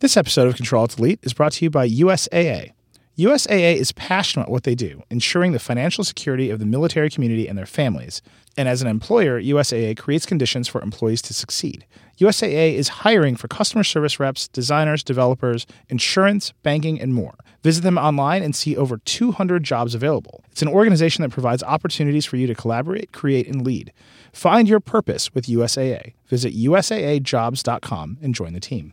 This 0.00 0.18
episode 0.18 0.46
of 0.46 0.56
Control 0.56 0.82
Alt 0.82 0.96
Delete 0.96 1.20
is 1.22 1.32
brought 1.32 1.52
to 1.52 1.64
you 1.64 1.70
by 1.70 1.88
USAA. 1.88 2.72
USAA 3.16 3.76
is 3.76 3.92
passionate 3.92 4.42
about 4.42 4.52
what 4.52 4.64
they 4.64 4.74
do, 4.74 5.02
ensuring 5.08 5.52
the 5.52 5.58
financial 5.58 6.04
security 6.04 6.50
of 6.50 6.58
the 6.58 6.66
military 6.66 7.08
community 7.08 7.48
and 7.48 7.56
their 7.56 7.64
families. 7.64 8.20
And 8.58 8.68
as 8.68 8.82
an 8.82 8.88
employer, 8.88 9.40
USAA 9.40 9.96
creates 9.96 10.26
conditions 10.26 10.68
for 10.68 10.82
employees 10.82 11.22
to 11.22 11.32
succeed. 11.32 11.86
USAA 12.18 12.74
is 12.74 12.88
hiring 12.88 13.36
for 13.36 13.48
customer 13.48 13.82
service 13.82 14.20
reps, 14.20 14.48
designers, 14.48 15.02
developers, 15.02 15.66
insurance, 15.88 16.52
banking, 16.62 17.00
and 17.00 17.14
more. 17.14 17.38
Visit 17.62 17.80
them 17.80 17.96
online 17.96 18.42
and 18.42 18.54
see 18.54 18.76
over 18.76 18.98
200 18.98 19.64
jobs 19.64 19.94
available. 19.94 20.44
It's 20.52 20.60
an 20.60 20.68
organization 20.68 21.22
that 21.22 21.30
provides 21.30 21.62
opportunities 21.62 22.26
for 22.26 22.36
you 22.36 22.46
to 22.48 22.54
collaborate, 22.54 23.12
create, 23.12 23.48
and 23.48 23.64
lead. 23.64 23.94
Find 24.34 24.68
your 24.68 24.80
purpose 24.80 25.32
with 25.32 25.46
USAA. 25.46 26.12
Visit 26.26 26.54
USAAjobs.com 26.54 28.18
and 28.20 28.34
join 28.34 28.52
the 28.52 28.60
team. 28.60 28.92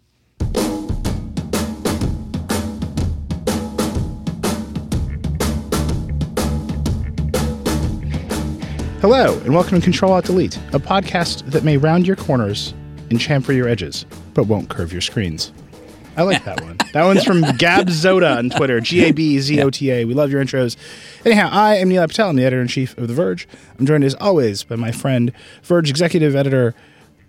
Hello, 9.03 9.37
and 9.39 9.53
welcome 9.53 9.77
to 9.77 9.83
Control 9.83 10.13
Alt 10.13 10.23
Delete, 10.23 10.55
a 10.71 10.79
podcast 10.79 11.51
that 11.51 11.65
may 11.65 11.75
round 11.75 12.07
your 12.07 12.15
corners 12.15 12.73
and 13.09 13.19
chamfer 13.19 13.53
your 13.53 13.67
edges, 13.67 14.05
but 14.33 14.45
won't 14.45 14.69
curve 14.69 14.93
your 14.93 15.01
screens. 15.01 15.51
I 16.15 16.21
like 16.21 16.45
that 16.45 16.61
one. 16.61 16.77
That 16.93 17.03
one's 17.03 17.25
from 17.25 17.41
Gab 17.57 17.87
Zota 17.87 18.37
on 18.37 18.49
Twitter, 18.49 18.79
G 18.81 19.03
A 19.03 19.11
B 19.11 19.39
Z 19.39 19.61
O 19.61 19.69
T 19.69 19.91
A. 19.91 20.05
We 20.05 20.13
love 20.13 20.31
your 20.31 20.41
intros. 20.41 20.77
Anyhow, 21.25 21.49
I 21.51 21.75
am 21.75 21.89
Nilay 21.89 22.07
Patel. 22.07 22.29
I'm 22.29 22.37
the 22.37 22.45
editor 22.45 22.61
in 22.61 22.69
chief 22.69 22.97
of 22.97 23.09
The 23.09 23.13
Verge. 23.13 23.45
I'm 23.77 23.85
joined 23.85 24.05
as 24.05 24.15
always 24.15 24.63
by 24.63 24.77
my 24.77 24.93
friend, 24.93 25.33
Verge 25.63 25.89
executive 25.89 26.33
editor, 26.33 26.73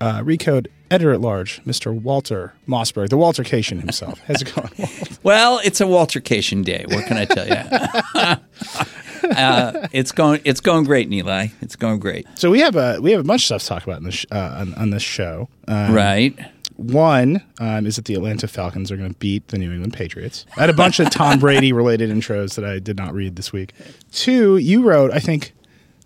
uh, 0.00 0.20
Recode 0.20 0.68
editor 0.92 1.12
at 1.12 1.20
large, 1.20 1.60
Mr. 1.64 1.92
Walter 1.92 2.54
Mossberg, 2.68 3.08
the 3.08 3.16
Walter 3.16 3.42
Cation 3.42 3.80
himself. 3.80 4.20
How's 4.28 4.42
it 4.42 4.54
going? 4.54 4.70
Walt? 4.78 5.18
Well, 5.24 5.60
it's 5.64 5.80
a 5.80 5.88
Walter 5.88 6.20
Cation 6.20 6.62
day. 6.62 6.84
What 6.86 7.06
can 7.06 7.16
I 7.16 7.24
tell 7.24 7.48
you? 7.48 8.86
Uh, 9.32 9.88
it's 9.92 10.12
going. 10.12 10.40
It's 10.44 10.60
going 10.60 10.84
great, 10.84 11.08
Nilay. 11.10 11.52
It's 11.60 11.76
going 11.76 11.98
great. 11.98 12.26
So 12.36 12.50
we 12.50 12.60
have 12.60 12.76
a 12.76 12.98
we 13.00 13.12
have 13.12 13.20
a 13.20 13.24
bunch 13.24 13.42
of 13.42 13.46
stuff 13.46 13.62
to 13.62 13.68
talk 13.68 13.84
about 13.84 13.98
in 13.98 14.04
this 14.04 14.26
uh, 14.30 14.56
on, 14.60 14.74
on 14.74 14.90
this 14.90 15.02
show. 15.02 15.48
Um, 15.68 15.92
Right. 15.94 16.38
One 16.76 17.42
um, 17.60 17.86
is 17.86 17.96
that 17.96 18.06
the 18.06 18.14
Atlanta 18.14 18.48
Falcons 18.48 18.90
are 18.90 18.96
going 18.96 19.12
to 19.12 19.18
beat 19.18 19.46
the 19.48 19.58
New 19.58 19.70
England 19.70 19.92
Patriots. 19.92 20.44
I 20.56 20.60
had 20.60 20.70
a 20.70 20.74
bunch 20.74 20.98
of 20.98 21.08
Tom 21.08 21.38
Brady 21.38 21.72
related 21.72 22.10
intros 22.10 22.56
that 22.56 22.64
I 22.64 22.80
did 22.80 22.96
not 22.96 23.14
read 23.14 23.36
this 23.36 23.52
week. 23.52 23.72
Two, 24.10 24.56
you 24.56 24.82
wrote. 24.82 25.12
I 25.12 25.20
think 25.20 25.52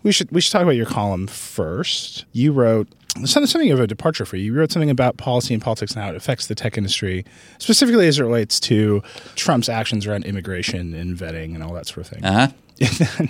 we 0.03 0.11
should 0.11 0.31
we 0.31 0.41
should 0.41 0.51
talk 0.51 0.61
about 0.61 0.75
your 0.75 0.85
column 0.85 1.27
first. 1.27 2.25
You 2.33 2.51
wrote 2.51 2.87
something, 3.25 3.71
of 3.71 3.79
a 3.79 3.87
departure 3.87 4.25
for 4.25 4.37
you. 4.37 4.45
You 4.45 4.53
wrote 4.53 4.71
something 4.71 4.89
about 4.89 5.17
policy 5.17 5.53
and 5.53 5.61
politics 5.61 5.93
and 5.93 6.03
how 6.03 6.09
it 6.09 6.15
affects 6.15 6.47
the 6.47 6.55
tech 6.55 6.77
industry, 6.77 7.25
specifically 7.57 8.07
as 8.07 8.19
it 8.19 8.23
relates 8.23 8.59
to 8.61 9.01
Trump's 9.35 9.69
actions 9.69 10.05
around 10.05 10.25
immigration 10.25 10.93
and 10.93 11.17
vetting 11.17 11.55
and 11.55 11.63
all 11.63 11.73
that 11.73 11.87
sort 11.87 12.05
of 12.05 12.07
thing. 12.07 12.23
Uh 12.23 12.33
huh. 12.33 12.47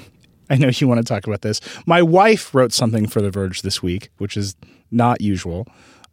I 0.50 0.56
know 0.56 0.70
you 0.74 0.88
want 0.88 1.00
to 1.00 1.04
talk 1.04 1.28
about 1.28 1.42
this. 1.42 1.62
My 1.86 2.02
wife 2.02 2.56
wrote 2.56 2.74
something 2.74 3.08
for 3.08 3.22
The 3.22 3.30
Verge 3.30 3.62
this 3.62 3.84
week, 3.84 4.10
which 4.18 4.36
is 4.36 4.56
not 4.92 5.22
usual, 5.22 5.68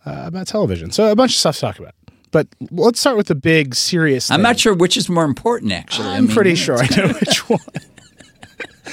uh, 0.05 0.25
about 0.27 0.47
television. 0.47 0.91
So 0.91 1.11
a 1.11 1.17
bunch 1.17 1.33
of 1.33 1.39
stuff 1.39 1.55
to 1.57 1.61
talk 1.62 1.79
about. 1.79 1.95
But 2.33 2.48
let's 2.70 3.01
start 3.01 3.17
with 3.17 3.29
the 3.29 3.34
big, 3.34 3.75
serious. 3.75 4.31
I'm 4.31 4.39
thing. 4.39 4.42
not 4.42 4.61
sure 4.61 4.75
which 4.75 4.97
is 4.97 5.09
more 5.09 5.25
important. 5.25 5.73
Actually, 5.73 6.09
I 6.09 6.17
I'm 6.17 6.27
mean, 6.27 6.34
pretty 6.34 6.55
sure 6.55 6.77
I 6.77 6.87
know 6.97 7.09
which 7.14 7.48
one. 7.48 7.61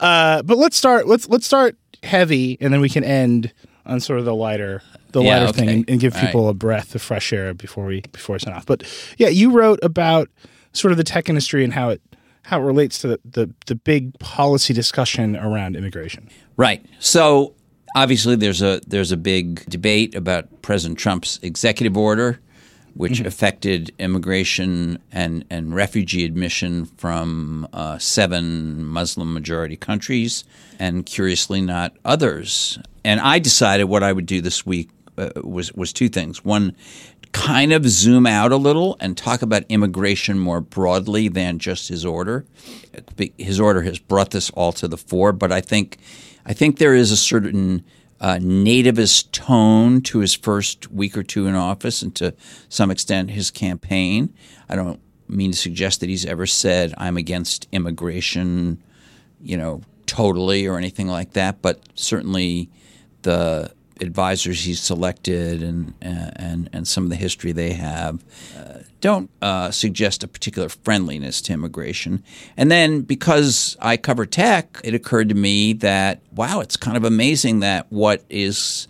uh, 0.00 0.42
but 0.42 0.58
let's 0.58 0.76
start. 0.76 1.06
Let's 1.06 1.28
let's 1.28 1.46
start 1.46 1.76
heavy, 2.02 2.58
and 2.60 2.74
then 2.74 2.80
we 2.80 2.88
can 2.88 3.04
end 3.04 3.52
on 3.86 4.00
sort 4.00 4.18
of 4.18 4.24
the 4.24 4.34
lighter, 4.34 4.82
the 5.12 5.22
Yeah, 5.22 5.40
lighter 5.40 5.52
thing, 5.52 5.68
and, 5.68 5.90
and 5.90 6.00
give 6.00 6.14
All 6.14 6.20
people 6.20 6.48
a 6.48 6.54
breath 6.54 6.94
of 6.94 7.02
fresh 7.02 7.32
air 7.32 7.54
before 7.54 7.86
we 7.86 8.02
before 8.12 8.34
we 8.34 8.40
sign 8.40 8.54
off. 8.54 8.66
But 8.66 8.82
yeah, 9.18 9.28
you 9.28 9.50
wrote 9.50 9.78
about 9.82 10.28
sort 10.72 10.92
of 10.92 10.98
the 10.98 11.04
tech 11.04 11.28
industry 11.28 11.64
and 11.64 11.72
how 11.72 11.90
it 11.90 12.02
how 12.46 12.60
it 12.60 12.64
relates 12.64 13.00
to 13.00 13.08
the 13.08 13.20
the, 13.24 13.50
the 13.66 13.74
big 13.74 14.16
policy 14.20 14.72
discussion 14.72 15.36
around 15.36 15.74
immigration. 15.76 16.28
Right. 16.56 16.86
So 17.00 17.54
obviously, 17.96 18.36
there's 18.36 18.62
a 18.62 18.80
there's 18.86 19.10
a 19.10 19.16
big 19.16 19.64
debate 19.68 20.14
about 20.14 20.62
President 20.62 20.98
Trump's 20.98 21.40
executive 21.42 21.96
order, 21.96 22.38
which 22.94 23.18
affected 23.20 23.92
immigration 23.98 24.98
and 25.10 25.44
and 25.50 25.74
refugee 25.74 26.24
admission 26.24 26.86
from 26.96 27.66
uh, 27.72 27.98
seven 27.98 28.84
Muslim 28.84 29.34
majority 29.34 29.76
countries, 29.76 30.44
and 30.78 31.04
curiously 31.04 31.60
not 31.60 31.96
others. 32.04 32.78
And 33.04 33.20
I 33.20 33.40
decided 33.40 33.84
what 33.84 34.04
I 34.04 34.12
would 34.12 34.26
do 34.26 34.40
this 34.40 34.64
week 34.64 34.88
uh, 35.18 35.30
was 35.42 35.72
was 35.72 35.92
two 35.92 36.08
things. 36.08 36.44
One, 36.44 36.76
kind 37.32 37.72
of 37.72 37.86
zoom 37.86 38.26
out 38.26 38.52
a 38.52 38.56
little 38.56 38.96
and 39.00 39.16
talk 39.16 39.42
about 39.42 39.64
immigration 39.68 40.38
more 40.38 40.60
broadly 40.60 41.28
than 41.28 41.58
just 41.58 41.88
his 41.88 42.04
order. 42.04 42.46
His 43.36 43.60
order 43.60 43.82
has 43.82 43.98
brought 43.98 44.30
this 44.30 44.50
all 44.50 44.72
to 44.72 44.88
the 44.88 44.96
fore, 44.96 45.32
but 45.32 45.52
I 45.52 45.60
think 45.60 45.98
I 46.44 46.52
think 46.52 46.78
there 46.78 46.94
is 46.94 47.10
a 47.10 47.16
certain 47.16 47.84
uh, 48.20 48.36
nativist 48.36 49.32
tone 49.32 50.00
to 50.00 50.20
his 50.20 50.34
first 50.34 50.90
week 50.90 51.16
or 51.18 51.22
two 51.22 51.46
in 51.46 51.54
office, 51.54 52.02
and 52.02 52.14
to 52.16 52.34
some 52.68 52.90
extent 52.90 53.30
his 53.30 53.50
campaign. 53.50 54.32
I 54.68 54.76
don't 54.76 55.00
mean 55.28 55.52
to 55.52 55.56
suggest 55.56 56.00
that 56.00 56.08
he's 56.08 56.24
ever 56.24 56.46
said 56.46 56.94
I'm 56.96 57.16
against 57.16 57.66
immigration, 57.72 58.82
you 59.40 59.56
know, 59.56 59.82
totally 60.06 60.66
or 60.66 60.78
anything 60.78 61.08
like 61.08 61.32
that, 61.32 61.60
but 61.62 61.80
certainly 61.94 62.70
the 63.22 63.72
advisors 64.00 64.64
he's 64.64 64.80
selected 64.80 65.62
and 65.62 65.94
and 66.02 66.68
and 66.72 66.86
some 66.86 67.04
of 67.04 67.10
the 67.10 67.16
history 67.16 67.52
they 67.52 67.72
have 67.72 68.22
uh, 68.56 68.78
don't 69.00 69.30
uh, 69.42 69.70
suggest 69.70 70.24
a 70.24 70.28
particular 70.28 70.68
friendliness 70.68 71.40
to 71.42 71.52
immigration. 71.52 72.22
And 72.56 72.70
then 72.70 73.02
because 73.02 73.76
I 73.80 73.96
cover 73.96 74.26
tech, 74.26 74.80
it 74.82 74.94
occurred 74.94 75.28
to 75.28 75.34
me 75.34 75.74
that 75.74 76.20
wow, 76.32 76.60
it's 76.60 76.76
kind 76.76 76.96
of 76.96 77.04
amazing 77.04 77.60
that 77.60 77.86
what 77.90 78.24
is, 78.28 78.88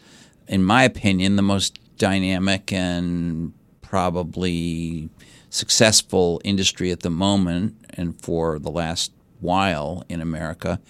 in 0.49 0.65
my 0.65 0.85
opinion, 0.85 1.37
the 1.37 1.43
most 1.43 1.79
dynamic 1.99 2.73
and 2.73 3.53
probably 3.83 5.09
successful 5.51 6.41
industry 6.45 6.91
at 6.91 7.01
the 7.01 7.11
moment 7.11 7.75
and 7.91 8.21
for 8.21 8.59
the 8.59 8.71
last 8.71 9.13
while 9.41 10.05
in 10.09 10.21
America 10.21 10.81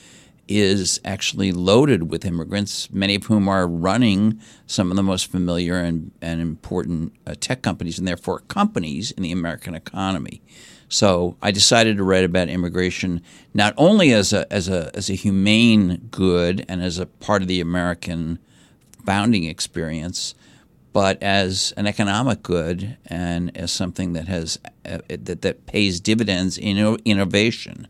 is 0.49 1.01
actually 1.05 1.53
loaded 1.53 2.11
with 2.11 2.25
immigrants, 2.25 2.91
many 2.93 3.17
of 3.17 3.25
whom 3.25 3.49
are 3.49 3.67
running 3.67 4.41
some 4.67 4.91
of 4.91 4.97
the 4.97 5.03
most 5.03 5.31
familiar 5.31 5.77
and, 5.79 6.13
and 6.23 6.41
important 6.41 7.13
uh, 7.27 7.35
tech 7.41 7.63
companies 7.63 7.99
and 7.99 8.07
therefore 8.07 8.41
companies 8.41 9.11
in 9.13 9.23
the 9.23 9.33
American 9.33 9.75
economy. 9.75 10.41
So 10.89 11.37
I 11.43 11.51
decided 11.51 11.97
to 11.97 12.05
write 12.05 12.25
about 12.25 12.49
immigration 12.49 13.23
not 13.55 13.75
only 13.77 14.13
as 14.13 14.33
a, 14.33 14.51
as 14.53 14.69
a, 14.69 14.95
as 14.95 15.11
a 15.11 15.15
humane 15.15 16.09
good 16.11 16.65
and 16.69 16.81
as 16.81 16.99
a 16.99 17.07
part 17.07 17.43
of 17.43 17.49
the 17.49 17.61
American 17.61 18.39
founding 19.05 19.45
experience, 19.45 20.35
but 20.93 21.23
as 21.23 21.73
an 21.77 21.87
economic 21.87 22.43
good 22.43 22.97
and 23.07 23.55
as 23.57 23.71
something 23.71 24.13
that 24.15 24.29
has 24.29 24.59
uh, 24.87 24.99
that, 25.09 25.43
that 25.43 25.67
pays 25.67 26.01
dividends 26.01 26.57
in 26.57 26.97
innovation. 27.05 27.89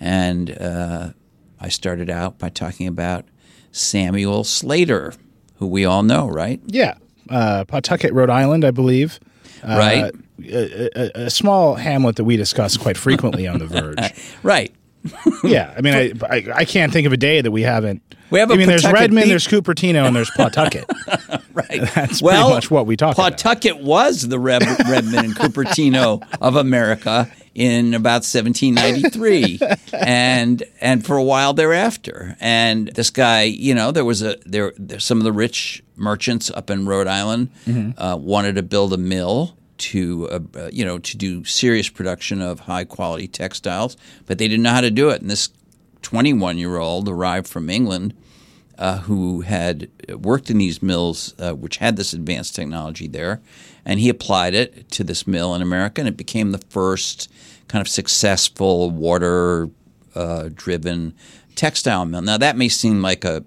And 0.00 0.50
uh, 0.58 1.10
I 1.60 1.68
started 1.68 2.08
out 2.10 2.38
by 2.38 2.48
talking 2.48 2.86
about 2.86 3.24
Samuel 3.72 4.44
Slater, 4.44 5.12
who 5.56 5.66
we 5.66 5.84
all 5.84 6.02
know, 6.02 6.26
right? 6.28 6.60
Yeah, 6.66 6.94
uh, 7.28 7.64
Pawtucket, 7.66 8.12
Rhode 8.12 8.30
Island, 8.30 8.64
I 8.64 8.70
believe. 8.70 9.20
Uh, 9.62 9.76
Right. 9.78 10.14
A, 10.42 10.98
a, 11.20 11.24
a 11.26 11.30
small 11.30 11.74
hamlet 11.74 12.16
that 12.16 12.24
we 12.24 12.36
discuss 12.38 12.78
quite 12.78 12.96
frequently 12.96 13.46
on 13.46 13.58
the 13.58 13.66
Verge. 13.66 13.98
Right. 14.42 14.74
Yeah, 15.44 15.72
I 15.76 15.80
mean, 15.80 15.94
I, 15.94 16.12
I 16.28 16.44
I 16.56 16.64
can't 16.64 16.92
think 16.92 17.06
of 17.06 17.12
a 17.12 17.16
day 17.16 17.40
that 17.40 17.50
we 17.50 17.62
haven't. 17.62 18.02
We 18.30 18.38
have 18.38 18.50
a 18.50 18.54
I 18.54 18.56
mean, 18.58 18.68
there's 18.68 18.84
Redmond, 18.84 19.24
beach. 19.24 19.28
there's 19.28 19.46
Cupertino, 19.48 20.06
and 20.06 20.14
there's 20.14 20.30
Pawtucket. 20.30 20.84
Right. 21.52 21.80
That's 21.96 22.22
well, 22.22 22.44
pretty 22.44 22.54
much 22.54 22.70
what 22.70 22.86
we 22.86 22.96
talk 22.96 23.16
about. 23.16 23.32
Pawtucket 23.32 23.78
was 23.82 24.28
the 24.28 24.38
Reb- 24.38 24.62
Redmond 24.88 25.16
and 25.26 25.34
Cupertino 25.34 26.22
of 26.40 26.54
America 26.54 27.30
in 27.56 27.92
about 27.92 28.22
1793, 28.24 29.58
and 29.92 30.62
and 30.80 31.04
for 31.04 31.16
a 31.16 31.22
while 31.24 31.52
thereafter. 31.52 32.36
And 32.40 32.88
this 32.88 33.10
guy, 33.10 33.42
you 33.42 33.74
know, 33.74 33.90
there 33.90 34.04
was 34.04 34.22
a 34.22 34.36
there. 34.46 34.72
There's 34.78 35.04
some 35.04 35.18
of 35.18 35.24
the 35.24 35.32
rich 35.32 35.82
merchants 35.96 36.50
up 36.50 36.70
in 36.70 36.86
Rhode 36.86 37.08
Island 37.08 37.50
Mm-hmm. 37.66 38.00
uh, 38.00 38.16
wanted 38.16 38.54
to 38.54 38.62
build 38.62 38.92
a 38.92 38.96
mill 38.98 39.56
to 39.80 40.28
uh, 40.30 40.40
uh, 40.56 40.70
you 40.72 40.84
know 40.84 40.98
to 40.98 41.16
do 41.16 41.44
serious 41.44 41.88
production 41.88 42.40
of 42.40 42.60
high 42.60 42.84
quality 42.84 43.26
textiles, 43.26 43.96
but 44.26 44.38
they 44.38 44.48
didn't 44.48 44.62
know 44.62 44.72
how 44.72 44.80
to 44.80 44.90
do 44.90 45.10
it. 45.10 45.20
And 45.20 45.30
this 45.30 45.48
21 46.02 46.58
year 46.58 46.78
old 46.78 47.08
arrived 47.08 47.48
from 47.48 47.68
England 47.68 48.14
uh, 48.78 48.98
who 48.98 49.42
had 49.42 49.90
worked 50.08 50.50
in 50.50 50.58
these 50.58 50.82
mills, 50.82 51.34
uh, 51.38 51.52
which 51.52 51.78
had 51.78 51.96
this 51.96 52.12
advanced 52.12 52.54
technology 52.54 53.06
there, 53.06 53.40
and 53.84 54.00
he 54.00 54.08
applied 54.08 54.54
it 54.54 54.90
to 54.90 55.04
this 55.04 55.26
mill 55.26 55.54
in 55.54 55.62
America, 55.62 56.00
and 56.00 56.08
it 56.08 56.16
became 56.16 56.52
the 56.52 56.64
first 56.70 57.30
kind 57.68 57.80
of 57.80 57.88
successful 57.88 58.90
water 58.90 59.68
uh, 60.14 60.48
driven 60.54 61.14
textile 61.54 62.04
mill. 62.04 62.22
Now, 62.22 62.38
that 62.38 62.56
may 62.56 62.68
seem 62.68 63.02
like 63.02 63.24
a 63.24 63.44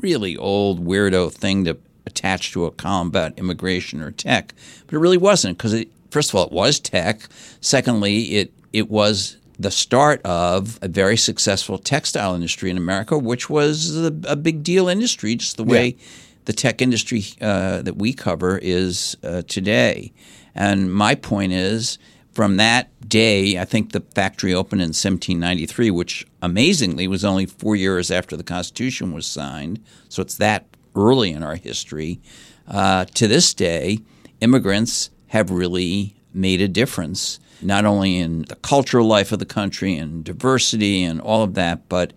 really 0.00 0.36
old 0.36 0.84
weirdo 0.84 1.32
thing 1.32 1.64
to 1.64 1.78
attached 2.14 2.52
to 2.52 2.64
a 2.64 2.70
column 2.70 3.08
about 3.08 3.38
immigration 3.38 4.00
or 4.00 4.10
tech, 4.12 4.54
but 4.86 4.94
it 4.94 4.98
really 4.98 5.18
wasn't 5.18 5.58
because 5.58 5.84
first 6.10 6.30
of 6.30 6.36
all, 6.36 6.46
it 6.46 6.52
was 6.52 6.78
tech. 6.78 7.28
Secondly, 7.60 8.36
it 8.36 8.52
it 8.72 8.88
was 8.90 9.36
the 9.58 9.70
start 9.70 10.20
of 10.24 10.78
a 10.82 10.88
very 10.88 11.16
successful 11.16 11.78
textile 11.78 12.34
industry 12.34 12.70
in 12.70 12.76
America, 12.76 13.18
which 13.18 13.48
was 13.50 13.96
a, 13.96 14.12
a 14.26 14.36
big 14.36 14.62
deal 14.62 14.88
industry, 14.88 15.34
just 15.36 15.56
the 15.56 15.64
way 15.64 15.86
yeah. 15.86 16.04
the 16.46 16.52
tech 16.52 16.82
industry 16.82 17.24
uh, 17.40 17.82
that 17.82 17.96
we 17.96 18.12
cover 18.12 18.58
is 18.58 19.16
uh, 19.22 19.42
today. 19.42 20.12
And 20.54 20.92
my 20.92 21.14
point 21.14 21.52
is, 21.52 21.98
from 22.32 22.56
that 22.56 22.88
day, 23.08 23.58
I 23.58 23.64
think 23.64 23.92
the 23.92 24.00
factory 24.00 24.52
opened 24.52 24.82
in 24.82 24.88
1793, 24.88 25.90
which 25.90 26.26
amazingly 26.42 27.06
was 27.06 27.24
only 27.24 27.46
four 27.46 27.76
years 27.76 28.10
after 28.10 28.36
the 28.36 28.42
Constitution 28.42 29.12
was 29.12 29.26
signed. 29.26 29.80
So 30.08 30.20
it's 30.20 30.36
that 30.38 30.66
early 30.94 31.30
in 31.30 31.42
our 31.42 31.56
history. 31.56 32.20
Uh, 32.68 33.04
to 33.06 33.28
this 33.28 33.54
day, 33.54 33.98
immigrants 34.40 35.10
have 35.28 35.50
really 35.50 36.16
made 36.32 36.60
a 36.60 36.68
difference, 36.68 37.38
not 37.62 37.84
only 37.84 38.18
in 38.18 38.42
the 38.42 38.56
cultural 38.56 39.06
life 39.06 39.32
of 39.32 39.38
the 39.38 39.46
country 39.46 39.96
and 39.96 40.24
diversity 40.24 41.02
and 41.02 41.20
all 41.20 41.42
of 41.42 41.54
that, 41.54 41.88
but 41.88 42.12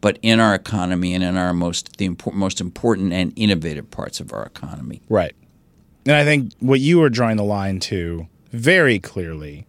but 0.00 0.18
in 0.22 0.38
our 0.38 0.54
economy 0.54 1.12
and 1.12 1.24
in 1.24 1.36
our 1.36 1.52
most 1.52 1.96
the 1.98 2.16
most 2.32 2.60
important 2.60 3.12
and 3.12 3.32
innovative 3.36 3.90
parts 3.90 4.20
of 4.20 4.32
our 4.32 4.44
economy. 4.44 5.02
Right. 5.08 5.34
And 6.06 6.14
I 6.14 6.24
think 6.24 6.52
what 6.60 6.80
you 6.80 7.00
were 7.00 7.10
drawing 7.10 7.36
the 7.36 7.44
line 7.44 7.80
to 7.80 8.28
very 8.52 8.98
clearly 8.98 9.66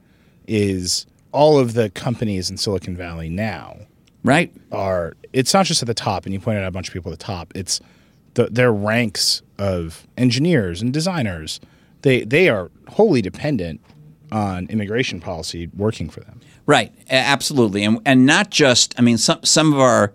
is 0.47 1.05
all 1.31 1.59
of 1.59 1.73
the 1.73 1.89
companies 1.89 2.49
in 2.49 2.57
Silicon 2.57 2.95
Valley 2.95 3.29
now 3.29 3.77
right 4.23 4.51
are 4.71 5.13
it's 5.33 5.53
not 5.53 5.65
just 5.65 5.81
at 5.81 5.87
the 5.87 5.93
top 5.93 6.25
and 6.25 6.33
you 6.33 6.39
pointed 6.39 6.61
out 6.61 6.67
a 6.67 6.71
bunch 6.71 6.87
of 6.87 6.93
people 6.93 7.11
at 7.11 7.19
the 7.19 7.23
top 7.23 7.51
it's 7.55 7.79
the, 8.33 8.47
their 8.47 8.71
ranks 8.71 9.41
of 9.57 10.07
engineers 10.17 10.81
and 10.81 10.93
designers 10.93 11.59
they 12.01 12.23
they 12.23 12.49
are 12.49 12.71
wholly 12.87 13.21
dependent 13.21 13.81
on 14.31 14.67
immigration 14.67 15.19
policy 15.19 15.69
working 15.75 16.09
for 16.09 16.21
them. 16.21 16.39
Right. 16.65 16.93
Absolutely. 17.09 17.83
And 17.83 17.99
and 18.05 18.25
not 18.25 18.49
just 18.51 18.93
i 18.97 19.01
mean 19.01 19.17
some 19.17 19.43
some 19.43 19.73
of 19.73 19.79
our 19.79 20.13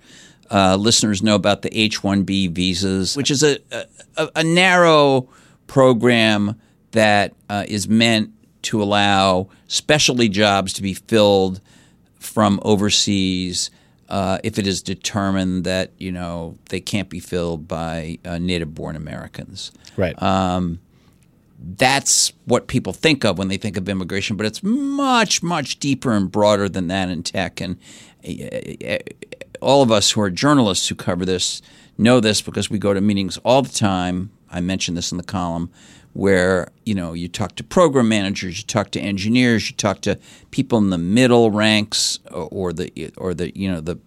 uh, 0.51 0.77
listeners 0.77 1.23
know 1.23 1.35
about 1.35 1.63
the 1.63 1.77
H-1B 1.77 2.51
visas, 2.53 3.17
which 3.17 3.31
is 3.31 3.43
a, 3.43 3.59
a, 4.17 4.29
a 4.37 4.45
narrow 4.45 5.29
program 5.67 6.61
that 6.93 7.33
uh, 7.49 7.65
is 7.67 7.89
meant 7.89 8.31
to 8.63 8.83
allow 8.83 9.49
specialty 9.67 10.29
jobs 10.29 10.73
to 10.75 10.83
be 10.83 10.95
filled 10.95 11.61
from 12.19 12.61
overseas 12.63 13.71
uh, 14.09 14.39
if 14.45 14.59
it 14.59 14.67
is 14.67 14.83
determined 14.83 15.65
that 15.65 15.93
you 15.99 16.13
know 16.13 16.57
they 16.69 16.81
can't 16.81 17.09
be 17.09 17.21
filled 17.21 17.67
by 17.69 18.19
uh, 18.25 18.39
native-born 18.39 18.97
Americans. 18.97 19.73
Right. 19.97 20.21
Um, 20.23 20.81
that's 21.77 22.33
what 22.45 22.67
people 22.67 22.93
think 22.93 23.25
of 23.25 23.39
when 23.39 23.49
they 23.49 23.57
think 23.57 23.77
of 23.77 23.89
immigration, 23.89 24.37
but 24.37 24.45
it's 24.45 24.63
much, 24.63 25.43
much 25.43 25.79
deeper 25.79 26.13
and 26.13 26.31
broader 26.31 26.69
than 26.69 26.89
that 26.89 27.09
in 27.09 27.23
tech. 27.23 27.61
And 27.61 27.79
uh, 28.27 28.99
all 29.63 29.83
of 29.83 29.91
us 29.91 30.11
who 30.11 30.21
are 30.21 30.31
journalists 30.31 30.89
who 30.89 30.95
cover 30.95 31.25
this 31.25 31.63
know 31.97 32.21
this 32.21 32.43
because 32.43 32.69
we 32.69 32.79
go 32.79 32.93
to 32.93 33.01
meetings 33.01 33.39
all 33.39 33.63
the 33.63 33.73
time. 33.73 34.31
I 34.51 34.61
mentioned 34.61 34.97
this 34.97 35.11
in 35.11 35.17
the 35.17 35.25
column 35.25 35.71
where 36.15 36.69
you 36.87 36.95
know 36.95 37.13
you 37.13 37.29
talk 37.29 37.57
to 37.57 37.65
program 37.65 38.09
managers, 38.09 38.59
you 38.59 38.65
talk 38.65 38.91
to 38.93 39.01
engineers, 39.01 39.69
you 39.69 39.77
talk 39.77 40.01
to 40.01 40.19
people 40.51 40.79
in 40.79 40.91
the 40.91 40.99
middle 40.99 41.51
ranks 41.51 42.19
or 42.31 42.73
the 42.73 43.13
or 43.19 43.35
the 43.35 43.57
you 43.59 43.71
know 43.71 43.81
the 43.81 43.99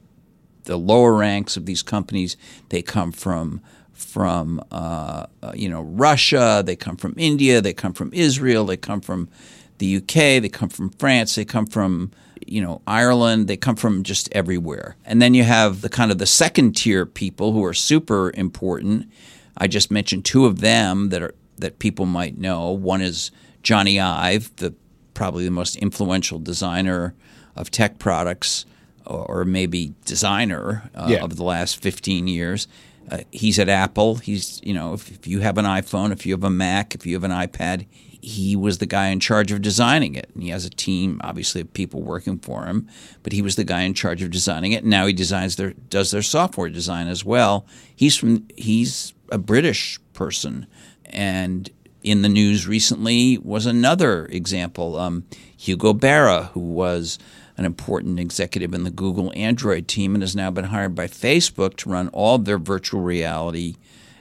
the 0.64 0.78
lower 0.78 1.14
ranks 1.14 1.56
of 1.56 1.66
these 1.66 1.84
companies. 1.84 2.36
They 2.70 2.82
come 2.82 3.12
from 3.12 3.62
from 3.94 4.62
uh, 4.72 5.28
uh 5.44 5.52
you 5.54 5.70
know 5.70 5.82
Russia, 5.82 6.64
they 6.66 6.76
come 6.76 6.98
from 6.98 7.14
India, 7.18 7.62
they 7.62 7.74
come 7.74 7.94
from 7.94 8.12
Israel, 8.14 8.66
they 8.66 8.78
come 8.78 9.02
from 9.02 9.30
the 9.78 9.98
UK, 9.98 10.42
they 10.42 10.50
come 10.50 10.70
from 10.70 10.90
France, 10.92 11.36
they 11.36 11.46
come 11.46 11.66
from 11.66 12.12
you 12.46 12.62
know 12.62 12.82
Ireland, 12.88 13.50
they 13.50 13.58
come 13.58 13.76
from 13.76 14.04
just 14.04 14.30
everywhere. 14.32 14.96
And 15.04 15.22
then 15.22 15.34
you 15.34 15.44
have 15.44 15.82
the 15.82 15.90
kind 15.90 16.10
of 16.10 16.20
the 16.20 16.26
second 16.26 16.78
tier 16.78 17.06
people 17.06 17.52
who 17.52 17.66
are 17.66 17.74
super 17.74 18.32
important. 18.34 19.12
I 19.58 19.68
just 19.68 19.92
mentioned 19.92 20.24
two 20.24 20.46
of 20.46 20.62
them 20.62 21.10
that 21.10 21.22
are 21.22 21.34
that 21.58 21.80
people 21.80 22.06
might 22.06 22.38
know. 22.38 22.72
One 22.72 23.02
is 23.02 23.32
Jony 23.64 24.02
Ive, 24.02 24.56
the 24.58 24.74
probably 25.14 25.46
the 25.46 25.52
most 25.52 25.76
influential 25.78 26.40
designer 26.40 27.16
of 27.56 27.72
tech 27.72 27.98
products, 27.98 28.66
or, 29.06 29.46
maybe 29.46 29.94
designer 30.06 30.90
uh, 30.94 31.08
yeah. 31.10 31.24
of 31.24 31.38
the 31.38 31.44
last 31.44 31.82
15 31.82 32.28
years. 32.28 32.68
Uh, 33.10 33.20
he's 33.32 33.58
at 33.58 33.70
Apple. 33.70 34.16
He's 34.16 34.60
you 34.64 34.74
know 34.74 34.94
if, 34.94 35.10
if 35.10 35.26
you 35.26 35.40
have 35.40 35.58
an 35.58 35.66
iPhone, 35.66 36.12
if 36.12 36.26
you 36.26 36.34
have 36.34 36.44
a 36.44 36.50
Mac, 36.50 36.94
if 36.94 37.06
you 37.06 37.14
have 37.16 37.24
an 37.24 37.32
iPad, 37.32 37.88
he 38.22 38.56
was 38.56 38.80
the 38.80 38.86
guy 38.86 39.08
in 39.08 39.22
charge 39.22 39.52
of 39.52 39.62
designing 39.62 40.16
it. 40.16 40.30
And 40.34 40.44
he 40.44 40.50
has 40.50 40.66
a 40.66 40.70
team, 40.70 41.22
obviously, 41.24 41.62
of 41.62 41.72
people 41.74 42.02
working 42.02 42.40
for 42.40 42.66
him, 42.66 42.90
but 43.24 43.32
he 43.32 43.42
was 43.42 43.56
the 43.56 43.64
guy 43.64 43.82
in 43.82 43.94
charge 43.94 44.22
of 44.22 44.32
designing 44.32 44.74
it. 44.74 44.84
And 44.84 44.92
now 44.92 45.06
he 45.06 45.14
designs 45.14 45.56
their 45.56 45.72
does 45.72 46.12
their 46.12 46.22
software 46.22 46.70
design 46.70 47.08
as 47.08 47.24
well. 47.24 47.66
He's 47.96 48.18
from 48.18 48.46
he's 48.58 49.14
a 49.32 49.38
British 49.38 50.00
person 50.14 50.68
and 51.08 51.70
in 52.04 52.22
the 52.22 52.30
news 52.30 52.68
recently 52.68 53.38
was 53.40 53.66
another 53.66 54.26
example. 54.28 54.98
Um, 54.98 55.26
Hugo 55.58 55.94
Barra, 55.94 56.44
who 56.54 56.60
was 56.60 57.20
an 57.58 57.66
important 57.66 58.20
executive 58.20 58.74
in 58.74 58.84
the 58.84 58.92
Google 58.92 59.34
Android 59.36 59.88
team 59.88 60.14
and 60.14 60.22
has 60.22 60.36
now 60.36 60.52
been 60.52 60.66
hired 60.66 60.96
by 60.96 61.08
Facebook 61.08 61.76
to 61.78 61.90
run 61.90 62.08
all 62.10 62.36
of 62.36 62.46
their 62.46 62.60
virtual 62.60 63.02
reality 63.02 63.76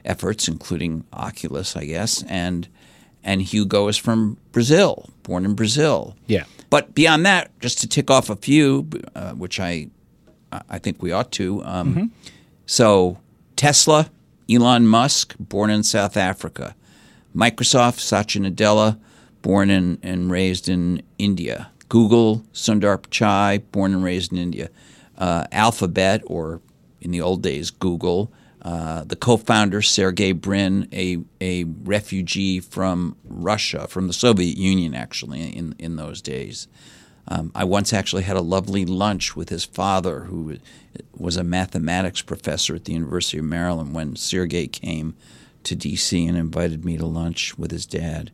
efforts, 0.05 0.49
including 0.49 1.05
Oculus, 1.13 1.77
I 1.77 1.85
guess. 1.85 2.23
And 2.25 2.69
and 3.23 3.43
Hugo 3.43 3.89
is 3.89 3.97
from 3.97 4.39
Brazil, 4.53 5.11
born 5.25 5.45
in 5.45 5.55
Brazil. 5.55 6.17
Yeah. 6.27 6.45
But 6.71 6.95
beyond 6.95 7.27
that, 7.27 7.51
just 7.61 7.79
to 7.81 7.89
tick 7.89 8.11
off 8.11 8.31
a 8.31 8.37
few, 8.37 8.89
uh, 9.15 9.33
which 9.33 9.61
I 9.61 9.89
I 10.71 10.79
think 10.79 11.03
we 11.03 11.13
ought 11.13 11.33
to. 11.33 11.63
Um, 11.65 11.95
mm-hmm. 11.95 12.05
So 12.67 13.19
Tesla, 13.57 14.11
Elon 14.51 14.87
Musk, 14.87 15.35
born 15.39 15.71
in 15.71 15.83
South 15.83 16.17
Africa. 16.17 16.75
Microsoft, 17.35 18.01
Satya 18.01 18.43
Nadella, 18.43 18.99
born 19.43 19.71
in, 19.71 19.99
and 20.03 20.31
raised 20.31 20.69
in 20.69 21.03
India. 21.19 21.71
Google, 21.89 22.45
Sundar 22.53 22.99
Pichai, 22.99 23.63
born 23.73 23.93
and 23.93 24.03
raised 24.03 24.33
in 24.33 24.39
India. 24.39 24.71
Uh, 25.19 25.47
Alphabet, 25.53 26.23
or 26.27 26.61
in 27.01 27.11
the 27.11 27.21
old 27.21 27.43
days, 27.43 27.71
Google, 27.71 28.33
uh, 28.63 29.05
the 29.05 29.17
co-founder 29.17 29.81
Sergey 29.81 30.33
Brin, 30.33 30.89
a 30.93 31.19
a 31.41 31.65
refugee 31.65 32.59
from 32.59 33.17
Russia, 33.25 33.87
from 33.87 34.09
the 34.09 34.13
Soviet 34.13 34.57
Union, 34.57 34.95
actually 34.95 35.41
in 35.57 35.75
in 35.79 35.97
those 35.97 36.21
days. 36.21 36.67
Um, 37.29 37.51
I 37.55 37.65
once 37.65 37.93
actually 37.93 38.23
had 38.23 38.37
a 38.37 38.41
lovely 38.41 38.85
lunch 38.85 39.35
with 39.35 39.49
his 39.49 39.65
father, 39.65 40.21
who 40.21 40.59
was 41.17 41.37
a 41.37 41.45
mathematics 41.45 42.23
professor 42.23 42.75
at 42.75 42.85
the 42.85 42.93
University 42.93 43.39
of 43.39 43.45
Maryland 43.45 43.95
when 43.95 44.17
Sergey 44.17 44.69
came 44.69 45.15
to 45.65 45.75
D.C. 45.75 46.27
and 46.27 46.39
invited 46.39 46.85
me 46.85 46.97
to 46.97 47.07
lunch 47.07 47.59
with 47.59 47.73
his 47.73 47.87
dad. 47.87 48.31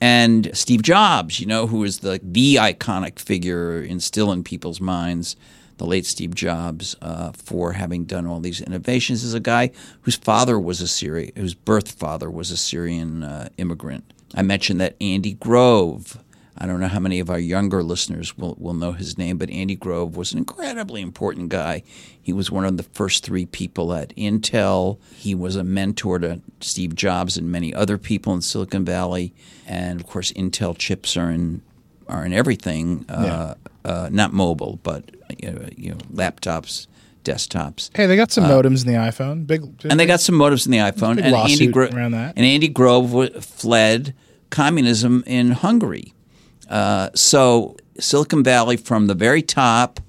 And 0.00 0.50
Steve 0.54 0.82
Jobs, 0.82 1.40
you 1.40 1.46
know, 1.46 1.66
who 1.66 1.82
is 1.84 2.00
the 2.00 2.20
the 2.22 2.56
iconic 2.56 3.18
figure 3.18 3.80
in 3.80 4.00
still 4.00 4.30
in 4.30 4.44
people's 4.44 4.80
minds, 4.80 5.36
the 5.78 5.86
late 5.86 6.04
Steve 6.04 6.34
Jobs, 6.34 6.94
uh, 7.00 7.32
for 7.32 7.72
having 7.72 8.04
done 8.04 8.26
all 8.26 8.40
these 8.40 8.60
innovations, 8.60 9.24
is 9.24 9.32
a 9.32 9.40
guy 9.40 9.70
whose 10.02 10.16
father 10.16 10.60
was 10.60 10.82
a 10.82 10.88
Syrian, 10.88 11.32
whose 11.36 11.54
birth 11.54 11.92
father 11.92 12.30
was 12.30 12.50
a 12.50 12.58
Syrian 12.58 13.22
uh, 13.22 13.48
immigrant. 13.56 14.12
I 14.34 14.42
mentioned 14.42 14.80
that 14.82 14.96
Andy 15.00 15.32
Grove, 15.32 16.22
I 16.58 16.66
don't 16.66 16.80
know 16.80 16.88
how 16.88 17.00
many 17.00 17.20
of 17.20 17.28
our 17.28 17.38
younger 17.38 17.82
listeners 17.82 18.36
will, 18.38 18.56
will 18.58 18.74
know 18.74 18.92
his 18.92 19.18
name, 19.18 19.36
but 19.36 19.50
Andy 19.50 19.76
Grove 19.76 20.16
was 20.16 20.32
an 20.32 20.38
incredibly 20.38 21.02
important 21.02 21.50
guy. 21.50 21.82
He 22.20 22.32
was 22.32 22.50
one 22.50 22.64
of 22.64 22.76
the 22.76 22.82
first 22.82 23.24
three 23.24 23.46
people 23.46 23.92
at 23.92 24.14
Intel. 24.16 24.98
He 25.14 25.34
was 25.34 25.56
a 25.56 25.64
mentor 25.64 26.18
to 26.20 26.40
Steve 26.60 26.94
Jobs 26.94 27.36
and 27.36 27.52
many 27.52 27.74
other 27.74 27.98
people 27.98 28.32
in 28.32 28.40
Silicon 28.40 28.84
Valley. 28.84 29.34
And 29.66 30.00
of 30.00 30.06
course, 30.06 30.32
Intel 30.32 30.76
chips 30.76 31.16
are 31.16 31.30
in 31.30 31.62
are 32.08 32.24
in 32.24 32.32
everything, 32.32 33.04
uh, 33.08 33.54
yeah. 33.84 33.90
uh, 33.90 34.08
not 34.12 34.32
mobile, 34.32 34.78
but 34.84 35.10
you 35.38 35.50
know, 35.50 35.68
you 35.76 35.90
know, 35.90 35.96
laptops, 36.12 36.86
desktops. 37.24 37.90
Hey, 37.96 38.06
they 38.06 38.14
got 38.14 38.30
some 38.30 38.44
uh, 38.44 38.50
modems 38.50 38.86
in 38.86 38.92
the 38.92 38.98
iPhone. 38.98 39.46
Big, 39.46 39.76
big 39.78 39.90
and 39.90 39.98
they 39.98 40.06
got 40.06 40.20
some 40.20 40.36
modems 40.36 40.66
in 40.66 40.72
the 40.72 40.78
iPhone. 40.78 41.20
and 41.20 41.34
Andy 41.34 41.66
Gro- 41.66 41.88
around 41.88 42.12
that. 42.12 42.34
And 42.36 42.46
Andy 42.46 42.68
Grove 42.68 43.44
fled 43.44 44.14
communism 44.50 45.24
in 45.26 45.50
Hungary 45.50 46.14
uh, 46.68 47.10
so 47.14 47.76
Silicon 47.98 48.42
Valley, 48.42 48.76
from 48.76 49.06
the 49.06 49.14
very 49.14 49.42
top, 49.42 50.00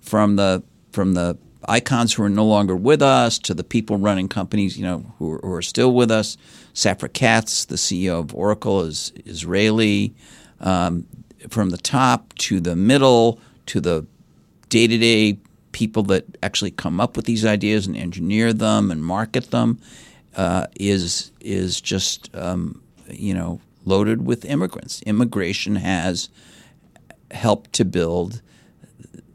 from 0.00 0.36
the 0.36 0.62
from 0.92 1.14
the 1.14 1.38
icons 1.68 2.12
who 2.12 2.22
are 2.22 2.28
no 2.28 2.44
longer 2.44 2.76
with 2.76 3.00
us 3.00 3.38
to 3.38 3.54
the 3.54 3.64
people 3.64 3.96
running 3.96 4.28
companies, 4.28 4.76
you 4.76 4.84
know, 4.84 5.14
who 5.18 5.32
are, 5.32 5.38
who 5.38 5.52
are 5.52 5.62
still 5.62 5.94
with 5.94 6.10
us. 6.10 6.36
Safra 6.74 7.10
Catz, 7.12 7.64
the 7.66 7.76
CEO 7.76 8.18
of 8.18 8.34
Oracle, 8.34 8.82
is 8.82 9.12
Israeli. 9.24 10.14
Um, 10.60 11.06
from 11.48 11.70
the 11.70 11.78
top 11.78 12.32
to 12.34 12.60
the 12.60 12.76
middle 12.76 13.40
to 13.66 13.80
the 13.80 14.06
day 14.68 14.86
to 14.86 14.98
day 14.98 15.38
people 15.72 16.04
that 16.04 16.24
actually 16.42 16.70
come 16.70 17.00
up 17.00 17.16
with 17.16 17.24
these 17.24 17.44
ideas 17.44 17.86
and 17.86 17.96
engineer 17.96 18.52
them 18.52 18.90
and 18.90 19.04
market 19.04 19.50
them. 19.50 19.80
uh, 20.36 20.66
is 20.76 21.32
is 21.40 21.80
just 21.80 22.34
um, 22.34 22.82
you 23.08 23.34
know 23.34 23.60
loaded 23.84 24.26
with 24.26 24.44
immigrants. 24.44 25.02
Immigration 25.02 25.76
has 25.76 26.28
helped 27.30 27.72
to 27.74 27.84
build 27.84 28.42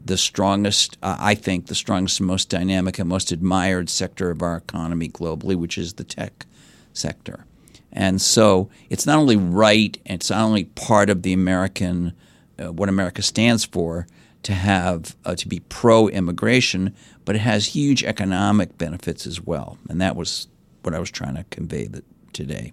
the 0.04 0.16
strongest, 0.16 0.96
uh, 1.02 1.16
I 1.18 1.34
think, 1.34 1.66
the 1.66 1.74
strongest, 1.74 2.20
most 2.20 2.48
dynamic, 2.48 2.98
and 2.98 3.08
most 3.08 3.30
admired 3.30 3.90
sector 3.90 4.30
of 4.30 4.42
our 4.42 4.56
economy 4.56 5.08
globally, 5.08 5.54
which 5.54 5.76
is 5.76 5.94
the 5.94 6.04
tech 6.04 6.46
sector. 6.94 7.44
And 7.92 8.20
so 8.20 8.70
it's 8.90 9.06
not 9.06 9.18
only 9.18 9.36
right, 9.36 9.96
it's 10.06 10.30
not 10.30 10.42
only 10.42 10.64
part 10.64 11.10
of 11.10 11.22
the 11.22 11.32
American, 11.32 12.14
uh, 12.58 12.72
what 12.72 12.88
America 12.88 13.22
stands 13.22 13.64
for, 13.64 14.06
to 14.44 14.52
have 14.52 15.16
uh, 15.24 15.34
to 15.34 15.48
be 15.48 15.60
pro-immigration, 15.60 16.94
but 17.24 17.34
it 17.34 17.40
has 17.40 17.66
huge 17.66 18.04
economic 18.04 18.78
benefits 18.78 19.26
as 19.26 19.40
well. 19.40 19.78
And 19.90 20.00
that 20.00 20.16
was 20.16 20.48
what 20.82 20.94
I 20.94 21.00
was 21.00 21.10
trying 21.10 21.34
to 21.34 21.44
convey 21.50 21.86
that 21.86 22.04
today. 22.32 22.72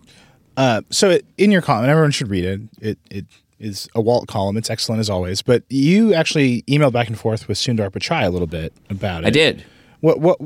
Uh, 0.57 0.81
so 0.89 1.09
it, 1.09 1.25
in 1.37 1.51
your 1.51 1.61
column, 1.61 1.89
everyone 1.89 2.11
should 2.11 2.29
read 2.29 2.45
it. 2.45 2.61
It 2.81 2.99
it 3.09 3.25
is 3.59 3.87
a 3.95 4.01
Walt 4.01 4.27
column. 4.27 4.57
It's 4.57 4.69
excellent 4.69 4.99
as 4.99 5.09
always. 5.09 5.41
But 5.41 5.63
you 5.69 6.13
actually 6.13 6.63
emailed 6.63 6.93
back 6.93 7.07
and 7.07 7.19
forth 7.19 7.47
with 7.47 7.57
Sundar 7.57 7.89
Pichai 7.89 8.25
a 8.25 8.29
little 8.29 8.47
bit 8.47 8.73
about 8.89 9.23
it. 9.23 9.27
I 9.27 9.29
did. 9.29 9.65
What 10.01 10.19
what 10.19 10.39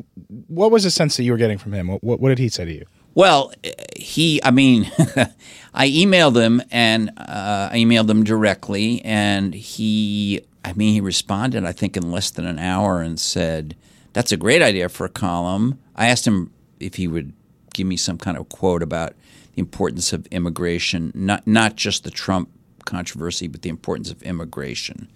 what 0.48 0.72
was 0.72 0.84
the 0.84 0.92
sense 0.92 1.18
that 1.18 1.24
you 1.24 1.32
were 1.32 1.38
getting 1.38 1.58
from 1.58 1.74
him? 1.74 1.88
What 1.88 2.04
what, 2.04 2.20
what 2.20 2.30
did 2.30 2.39
he 2.39 2.50
say 2.50 2.66
to 2.66 2.74
you? 2.74 2.86
Well, 3.16 3.51
he, 3.98 4.39
I 4.44 4.51
mean, 4.51 4.86
I 5.74 5.89
emailed 5.89 6.42
him 6.42 6.62
and 6.72 7.10
uh, 7.18 7.70
I 7.72 7.78
emailed 7.78 8.10
him 8.10 8.24
directly, 8.24 9.04
and 9.04 9.54
he, 9.54 10.42
I 10.63 10.74
mean, 10.74 10.94
he 10.94 11.01
responded, 11.01 11.66
I 11.66 11.72
think, 11.72 11.98
in 11.98 12.12
less 12.12 12.30
than 12.30 12.46
an 12.46 12.60
hour 12.60 13.01
and 13.01 13.20
said, 13.20 13.75
That's 14.13 14.32
a 14.32 14.38
great 14.38 14.62
idea 14.62 14.89
for 14.89 15.06
a 15.06 15.10
column. 15.10 15.80
I 15.96 16.08
asked 16.08 16.28
him 16.28 16.54
if 16.80 16.96
he 16.96 17.08
would 17.08 17.34
give 17.74 17.88
me 17.88 17.98
some 17.98 18.18
kind 18.18 18.38
of 18.38 18.48
quote 18.50 18.84
about 18.84 19.16
importance 19.60 20.13
of 20.13 20.25
immigration, 20.28 21.12
not, 21.13 21.46
not 21.46 21.75
just 21.75 22.04
the 22.04 22.12
Trump 22.12 22.50
controversy, 22.86 23.48
but 23.48 23.62
the 23.62 23.70
importance 23.70 24.10
of 24.10 24.22
immigration 24.24 25.12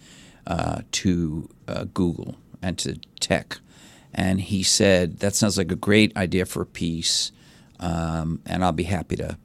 uh, 0.46 0.82
to 0.92 1.50
uh, 1.68 1.86
Google 1.94 2.36
and 2.62 2.78
to 2.80 2.96
tech. 3.20 3.60
And 4.14 4.42
he 4.42 4.62
said, 4.62 5.20
That 5.20 5.34
sounds 5.34 5.58
like 5.58 5.72
a 5.72 5.76
great 5.76 6.16
idea 6.16 6.46
for 6.46 6.62
a 6.62 6.68
piece 6.68 7.32
um, 7.84 8.42
and 8.46 8.64
I'll 8.64 8.72
be 8.72 8.84
happy 8.84 9.18
to 9.18 9.38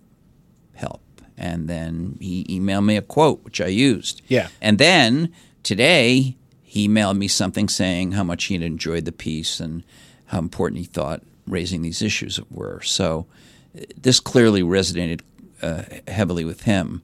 help. 0.74 1.02
And 1.36 1.68
then 1.68 2.16
he 2.20 2.44
emailed 2.44 2.84
me 2.84 2.96
a 2.96 3.02
quote, 3.02 3.44
which 3.44 3.60
I 3.60 3.66
used. 3.66 4.22
Yeah. 4.28 4.48
And 4.60 4.78
then 4.78 5.32
today, 5.62 6.36
he 6.62 6.88
emailed 6.88 7.16
me 7.16 7.26
something 7.26 7.68
saying 7.68 8.12
how 8.12 8.22
much 8.22 8.44
he 8.44 8.54
had 8.54 8.62
enjoyed 8.62 9.04
the 9.04 9.12
piece 9.12 9.58
and 9.58 9.82
how 10.26 10.38
important 10.38 10.78
he 10.78 10.84
thought 10.84 11.22
raising 11.46 11.82
these 11.82 12.00
issues 12.00 12.40
were. 12.50 12.80
So 12.82 13.26
this 13.96 14.20
clearly 14.20 14.62
resonated 14.62 15.22
uh, 15.62 15.82
heavily 16.06 16.44
with 16.44 16.62
him. 16.62 17.02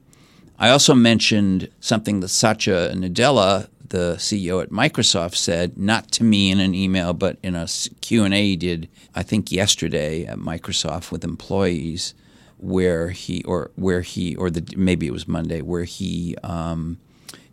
I 0.57 0.69
also 0.69 0.95
mentioned 0.95 1.69
something 1.79 2.21
that 2.21 2.29
Satya 2.29 2.93
Nadella, 2.93 3.67
the 3.89 4.15
CEO 4.17 4.63
at 4.63 4.69
Microsoft, 4.69 5.35
said, 5.35 5.77
not 5.77 6.11
to 6.13 6.23
me 6.23 6.49
in 6.49 6.59
an 6.59 6.73
email, 6.73 7.13
but 7.13 7.37
in 7.43 7.55
a 7.55 7.67
Q&A 8.01 8.29
he 8.29 8.55
did, 8.55 8.89
I 9.13 9.23
think 9.23 9.51
yesterday 9.51 10.25
at 10.25 10.37
Microsoft 10.37 11.11
with 11.11 11.23
employees, 11.23 12.13
where 12.57 13.09
he 13.09 13.43
or 13.43 13.71
where 13.75 14.01
he 14.01 14.35
or 14.37 14.49
the 14.49 14.65
maybe 14.77 15.07
it 15.07 15.11
was 15.11 15.27
Monday, 15.27 15.61
where 15.61 15.83
he 15.83 16.35
um, 16.41 16.97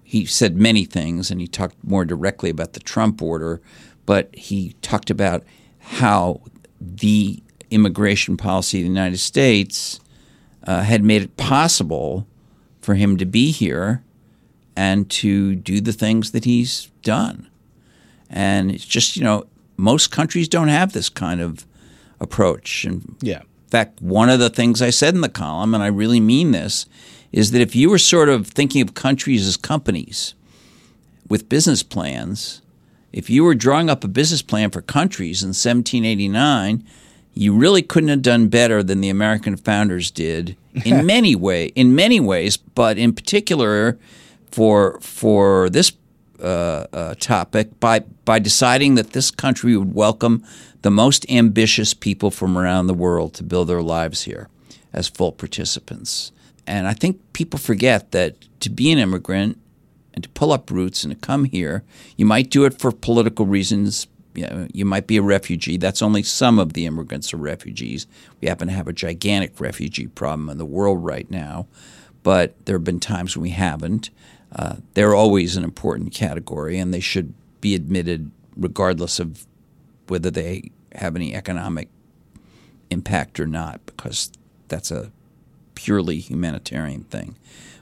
he 0.03 0.25
said 0.25 0.57
many 0.57 0.85
things, 0.85 1.31
and 1.31 1.41
he 1.41 1.49
talked 1.49 1.83
more 1.83 2.05
directly 2.05 2.51
about 2.51 2.75
the 2.75 2.81
Trump 2.81 3.21
order, 3.21 3.61
but 4.07 4.35
he 4.35 4.75
talked 4.81 5.11
about 5.11 5.43
how 5.79 6.41
the 6.81 7.43
immigration 7.73 8.37
policy 8.37 8.79
of 8.79 8.85
the 8.85 8.89
United 8.89 9.19
States 9.19 10.01
uh, 10.67 10.83
had 10.83 11.03
made 11.03 11.23
it 11.23 11.37
possible 11.37 12.27
for 12.81 12.95
him 12.95 13.17
to 13.17 13.25
be 13.25 13.51
here 13.51 14.03
and 14.77 15.11
to 15.11 15.55
do 15.55 15.81
the 15.81 15.93
things 15.93 16.33
that 16.33 16.45
he's 16.45 16.91
done. 17.03 17.49
And 18.31 18.71
it's 18.71 18.87
just, 18.87 19.17
you 19.17 19.25
know, 19.25 19.47
most 19.77 20.11
countries 20.11 20.49
don't 20.49 20.69
have 20.69 20.93
this 20.93 21.09
kind 21.09 21.41
of 21.41 21.67
approach. 22.21 22.85
And 22.85 23.17
yeah. 23.21 23.41
In 23.41 23.69
fact, 23.69 24.01
one 24.03 24.29
of 24.29 24.39
the 24.39 24.51
things 24.51 24.83
I 24.83 24.91
said 24.91 25.15
in 25.15 25.23
the 25.23 25.29
column, 25.29 25.75
and 25.75 25.83
I 25.83 25.87
really 25.89 26.21
mean 26.21 26.53
this, 26.53 26.87
is 27.33 27.51
that 27.53 27.63
if 27.63 27.75
you 27.75 27.89
were 27.89 27.99
sort 27.99 28.29
of 28.29 28.47
thinking 28.47 28.83
of 28.83 28.95
countries 28.95 29.47
as 29.47 29.57
companies 29.57 30.35
with 31.29 31.49
business 31.49 31.83
plans, 31.83 32.61
if 33.13 33.31
you 33.31 33.45
were 33.45 33.55
drawing 33.55 33.89
up 33.89 34.05
a 34.05 34.09
business 34.09 34.43
plan 34.43 34.71
for 34.71 34.83
countries 34.83 35.43
in 35.43 35.49
1789, 35.49 36.85
you 37.35 37.55
really 37.55 37.83
couldn't 37.83 38.11
have 38.11 38.23
done 38.23 38.49
better 38.49 38.83
than 38.83 39.01
the 39.01 39.09
American 39.09 39.57
founders 39.57 40.11
did 40.11 40.57
in 40.85 41.07
many 41.15 41.35
way, 41.35 41.67
in 41.67 41.95
many 41.95 42.21
ways, 42.21 42.57
but 42.57 42.99
in 42.99 43.13
particular 43.13 43.99
for 44.51 44.99
for 45.01 45.71
this 45.71 45.93
uh, 46.41 46.87
uh, 46.93 47.15
topic 47.19 47.79
by 47.81 48.01
by 48.25 48.39
deciding 48.39 48.97
that 48.97 49.13
this 49.13 49.31
country 49.31 49.77
would 49.77 49.95
welcome 49.95 50.45
the 50.83 50.91
most 50.91 51.29
ambitious 51.31 51.95
people 51.95 52.31
from 52.31 52.59
around 52.59 52.87
the 52.87 52.95
world 52.95 53.35
to 53.35 53.45
build 53.45 53.69
their 53.69 53.83
lives 53.83 54.23
here 54.23 54.49
as 54.93 55.09
full 55.09 55.33
participants. 55.33 56.33
And 56.67 56.87
I 56.87 56.93
think 56.93 57.21
people 57.33 57.59
forget 57.59 58.11
that 58.13 58.37
to 58.61 58.71
be 58.71 58.93
an 58.93 58.99
immigrant 58.99 59.59
and 60.15 60.23
to 60.23 60.31
pull 60.31 60.53
up 60.53 60.71
roots 60.71 61.05
and 61.05 61.13
to 61.13 61.27
come 61.27 61.45
here, 61.45 61.83
you 62.17 62.27
might 62.27 62.51
do 62.51 62.65
it 62.65 62.79
for 62.79 62.93
political 62.93 63.47
reasons, 63.47 64.07
you, 64.35 64.47
know, 64.47 64.69
you 64.73 64.85
might 64.85 65.07
be 65.07 65.17
a 65.17 65.23
refugee. 65.23 65.77
That's 65.77 66.03
only 66.03 66.23
some 66.23 66.59
of 66.59 66.73
the 66.73 66.87
immigrants 66.87 67.33
are 67.33 67.39
refugees. 67.39 68.07
We 68.41 68.49
happen 68.49 68.69
to 68.69 68.75
have 68.75 68.89
a 68.89 68.93
gigantic 68.93 69.61
refugee 69.61 70.07
problem 70.07 70.49
in 70.49 70.59
the 70.59 70.65
world 70.65 71.05
right 71.05 71.31
now, 71.31 71.67
but 72.23 72.55
there 72.65 72.77
have 72.77 72.85
been 72.85 73.01
times 73.01 73.37
when 73.37 73.43
we 73.43 73.51
haven't. 73.51 74.11
Uh, 74.55 74.77
they're 74.95 75.15
always 75.15 75.57
an 75.57 75.65
important 75.65 76.13
category, 76.13 76.79
and 76.79 76.93
they 76.93 77.01
should 77.01 77.35
be 77.61 77.75
admitted 77.75 78.31
regardless 78.57 79.19
of 79.19 79.47
whether 80.09 80.31
they 80.31 80.71
have 80.95 81.17
any 81.17 81.35
economic 81.35 81.89
impact 82.91 83.41
or 83.41 83.47
not, 83.47 83.85
because 83.87 84.31
that's 84.69 84.91
a 84.91 85.11
purely 85.75 86.19
humanitarian 86.19 87.05
thing. 87.05 87.37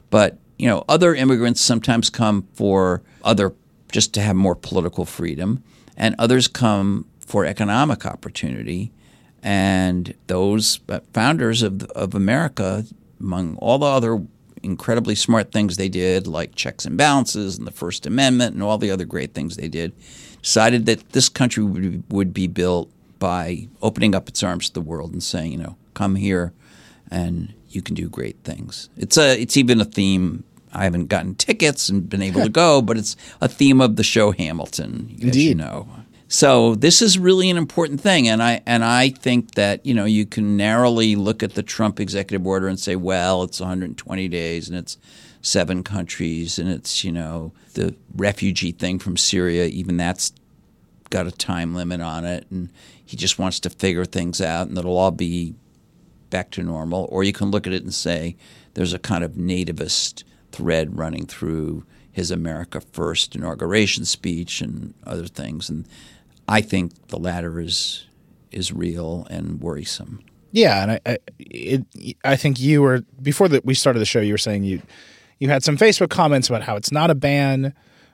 But 0.09 0.37
you 0.57 0.67
know, 0.67 0.85
other 0.87 1.15
immigrants 1.15 1.59
sometimes 1.59 2.09
come 2.09 2.47
for 2.53 3.01
other 3.23 3.53
just 3.91 4.13
to 4.13 4.21
have 4.21 4.35
more 4.35 4.55
political 4.55 5.05
freedom 5.05 5.63
and 5.97 6.15
others 6.17 6.47
come 6.47 7.05
for 7.19 7.45
economic 7.45 8.05
opportunity. 8.05 8.91
And 9.43 10.13
those 10.27 10.79
founders 11.13 11.63
of, 11.63 11.83
of 11.91 12.13
America, 12.13 12.85
among 13.19 13.55
all 13.57 13.79
the 13.79 13.87
other 13.87 14.21
incredibly 14.63 15.15
smart 15.15 15.51
things 15.51 15.77
they 15.77 15.89
did, 15.89 16.27
like 16.27 16.55
checks 16.55 16.85
and 16.85 16.97
balances 16.97 17.57
and 17.57 17.65
the 17.65 17.71
First 17.71 18.05
Amendment 18.05 18.53
and 18.53 18.61
all 18.61 18.77
the 18.77 18.91
other 18.91 19.05
great 19.05 19.33
things 19.33 19.55
they 19.55 19.67
did, 19.67 19.93
decided 20.41 20.85
that 20.85 21.11
this 21.11 21.29
country 21.29 21.63
would, 21.63 22.03
would 22.09 22.33
be 22.33 22.47
built 22.47 22.91
by 23.19 23.67
opening 23.81 24.15
up 24.15 24.27
its 24.27 24.43
arms 24.43 24.67
to 24.67 24.73
the 24.73 24.81
world 24.81 25.13
and 25.13 25.23
saying, 25.23 25.51
you 25.51 25.57
know, 25.57 25.77
come 25.93 26.15
here 26.15 26.53
and 27.09 27.53
you 27.69 27.81
can 27.81 27.95
do 27.95 28.09
great 28.09 28.37
things. 28.43 28.89
It's 28.97 29.17
a 29.17 29.39
it's 29.39 29.57
even 29.57 29.81
a 29.81 29.85
theme. 29.85 30.43
I 30.73 30.83
haven't 30.83 31.07
gotten 31.07 31.35
tickets 31.35 31.89
and 31.89 32.09
been 32.09 32.21
able 32.21 32.41
to 32.41 32.49
go, 32.49 32.81
but 32.81 32.97
it's 32.97 33.15
a 33.39 33.47
theme 33.47 33.81
of 33.81 33.95
the 33.95 34.03
show 34.03 34.31
Hamilton, 34.31 35.15
as 35.17 35.23
Indeed. 35.23 35.49
you 35.49 35.55
know. 35.55 35.87
So 36.27 36.75
this 36.75 37.01
is 37.01 37.19
really 37.19 37.49
an 37.49 37.57
important 37.57 37.99
thing, 37.99 38.27
and 38.29 38.41
I 38.41 38.61
and 38.65 38.85
I 38.85 39.09
think 39.09 39.55
that 39.55 39.85
you 39.85 39.93
know 39.93 40.05
you 40.05 40.25
can 40.25 40.55
narrowly 40.55 41.15
look 41.17 41.43
at 41.43 41.55
the 41.55 41.63
Trump 41.63 41.99
executive 41.99 42.47
order 42.47 42.67
and 42.67 42.79
say, 42.79 42.95
well, 42.95 43.43
it's 43.43 43.59
120 43.59 44.27
days 44.29 44.69
and 44.69 44.77
it's 44.77 44.97
seven 45.41 45.83
countries 45.83 46.59
and 46.59 46.69
it's 46.69 47.03
you 47.03 47.11
know 47.11 47.51
the 47.73 47.95
refugee 48.15 48.71
thing 48.71 48.97
from 48.97 49.17
Syria, 49.17 49.65
even 49.65 49.97
that's 49.97 50.31
got 51.09 51.27
a 51.27 51.31
time 51.31 51.75
limit 51.75 51.99
on 51.99 52.23
it, 52.23 52.47
and 52.49 52.69
he 53.03 53.17
just 53.17 53.37
wants 53.37 53.59
to 53.59 53.69
figure 53.69 54.05
things 54.05 54.39
out, 54.39 54.67
and 54.69 54.77
it'll 54.77 54.97
all 54.97 55.11
be 55.11 55.53
back 56.29 56.49
to 56.51 56.63
normal. 56.63 57.09
Or 57.11 57.23
you 57.23 57.33
can 57.33 57.51
look 57.51 57.67
at 57.67 57.73
it 57.73 57.83
and 57.83 57.93
say 57.93 58.37
there's 58.73 58.93
a 58.93 58.99
kind 58.99 59.23
of 59.23 59.33
nativist 59.33 60.23
thread 60.51 60.97
running 60.97 61.25
through 61.25 61.85
his 62.11 62.31
America 62.31 62.81
First 62.81 63.35
inauguration 63.35 64.05
speech 64.05 64.61
and 64.61 64.93
other 65.05 65.27
things, 65.27 65.69
and 65.69 65.87
I 66.47 66.61
think 66.61 67.07
the 67.07 67.17
latter 67.17 67.59
is 67.59 68.05
is 68.51 68.71
real 68.71 69.25
and 69.29 69.61
worrisome. 69.61 70.21
Yeah, 70.51 70.83
and 70.83 70.91
I 70.91 70.99
I, 71.05 71.17
it, 71.39 71.85
I 72.23 72.35
think 72.35 72.59
you 72.59 72.81
were 72.81 73.01
before 73.21 73.47
that 73.49 73.65
we 73.65 73.73
started 73.73 73.99
the 73.99 74.05
show. 74.05 74.19
You 74.19 74.33
were 74.33 74.37
saying 74.37 74.63
you 74.63 74.81
you 75.39 75.49
had 75.49 75.63
some 75.63 75.77
Facebook 75.77 76.09
comments 76.09 76.49
about 76.49 76.63
how 76.63 76.75
it's 76.75 76.91
not 76.91 77.09
a 77.09 77.15
ban. 77.15 77.73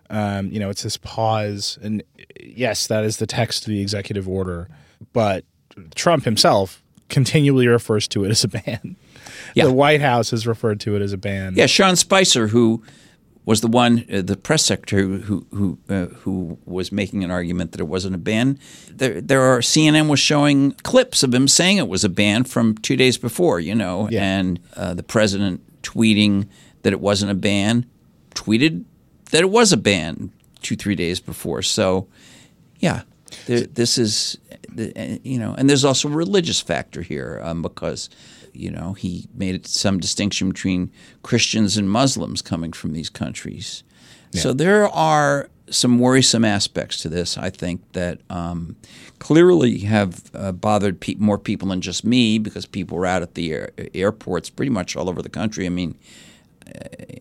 Um, 0.10 0.50
you 0.51 0.60
know, 0.60 0.70
it's 0.70 0.84
this 0.84 0.96
pause, 0.96 1.77
and 1.82 2.01
yes, 2.39 2.88
that 2.88 3.03
is 3.03 3.17
the 3.17 3.27
text 3.27 3.63
of 3.63 3.70
the 3.70 3.82
executive 3.82 4.29
order. 4.29 4.70
But 5.12 5.44
Trump 5.96 6.24
himself 6.24 6.82
continually 7.10 7.67
refers 7.67 8.08
to 8.10 8.24
it 8.24 8.29
as 8.29 8.44
a 8.44 8.48
ban. 8.48 8.96
Yeah. 9.55 9.65
The 9.65 9.74
White 9.74 10.01
House 10.01 10.31
has 10.31 10.46
referred 10.48 10.79
to 10.81 10.96
it 10.96 11.01
as 11.01 11.13
a 11.13 11.17
ban. 11.17 11.53
Yeah, 11.55 11.65
Sean 11.67 11.96
Spicer, 11.96 12.48
who 12.48 12.84
was 13.46 13.62
the 13.62 13.67
one, 13.67 14.03
uh, 14.12 14.22
the 14.22 14.36
press 14.36 14.65
secretary 14.65 15.22
who 15.22 15.46
who 15.51 15.77
uh, 15.89 16.05
who 16.24 16.57
was 16.65 16.91
making 16.91 17.24
an 17.24 17.31
argument 17.31 17.72
that 17.72 17.79
it 17.79 17.88
wasn't 17.88 18.13
a 18.13 18.17
ban. 18.17 18.60
There, 18.93 19.22
there 19.22 19.41
are 19.41 19.60
CNN 19.60 20.10
was 20.10 20.19
showing 20.19 20.72
clips 20.84 21.24
of 21.24 21.34
him 21.34 21.48
saying 21.48 21.77
it 21.77 21.88
was 21.88 22.03
a 22.03 22.10
ban 22.10 22.43
from 22.43 22.77
two 22.77 22.96
days 22.98 23.17
before, 23.17 23.60
you 23.60 23.74
know, 23.75 24.10
Yeah. 24.10 24.24
and 24.24 24.60
uh, 24.75 24.93
the 24.96 25.03
president 25.03 25.62
tweeting 25.81 26.48
that 26.81 26.91
it 26.93 27.00
wasn't 27.00 27.31
a 27.31 27.36
ban, 27.36 27.86
tweeted 28.36 28.84
that 29.31 29.41
it 29.41 29.50
was 29.50 29.72
a 29.72 29.77
ban 29.77 30.31
two 30.62 30.75
three 30.75 30.96
days 30.96 31.19
before. 31.22 31.62
So, 31.62 32.07
yeah, 32.79 33.03
there, 33.46 33.62
this 33.62 33.98
is 33.98 34.38
uh, 34.77 34.84
you 35.24 35.39
know, 35.39 35.55
and 35.57 35.69
there's 35.69 35.86
also 35.86 36.10
a 36.10 36.12
religious 36.12 36.60
factor 36.60 37.01
here 37.01 37.39
um, 37.43 37.62
because 37.62 38.10
you 38.57 38.71
know 38.71 38.93
he 38.93 39.27
made 39.33 39.65
some 39.67 39.99
distinction 39.99 40.49
between 40.49 40.91
Christians 41.23 41.77
and 41.77 41.89
Muslims 41.89 42.41
coming 42.41 42.73
from 42.73 42.93
these 42.93 43.09
countries. 43.09 43.83
So 44.33 44.53
there 44.53 44.87
are 44.89 45.49
some 45.69 45.99
worrisome 45.99 46.45
aspects 46.45 46.99
to 47.01 47.09
this. 47.09 47.37
I 47.37 47.49
think 47.49 47.81
that 47.93 48.19
um, 48.29 48.75
clearly 49.19 49.79
have 49.79 50.29
uh, 50.33 50.51
bothered 50.51 50.99
pe- 50.99 51.15
more 51.15 51.37
people 51.39 51.69
than 51.69 51.81
just 51.81 52.03
me 52.05 52.37
because 52.37 52.65
people 52.65 52.97
were 52.97 53.05
out 53.05 53.21
at 53.21 53.33
the 53.33 53.51
air- 53.53 53.71
airports 53.93 54.49
pretty 54.49 54.69
much 54.69 54.95
all 54.95 55.09
over 55.09 55.21
the 55.21 55.29
country. 55.29 55.65
I 55.65 55.69
mean, 55.69 55.97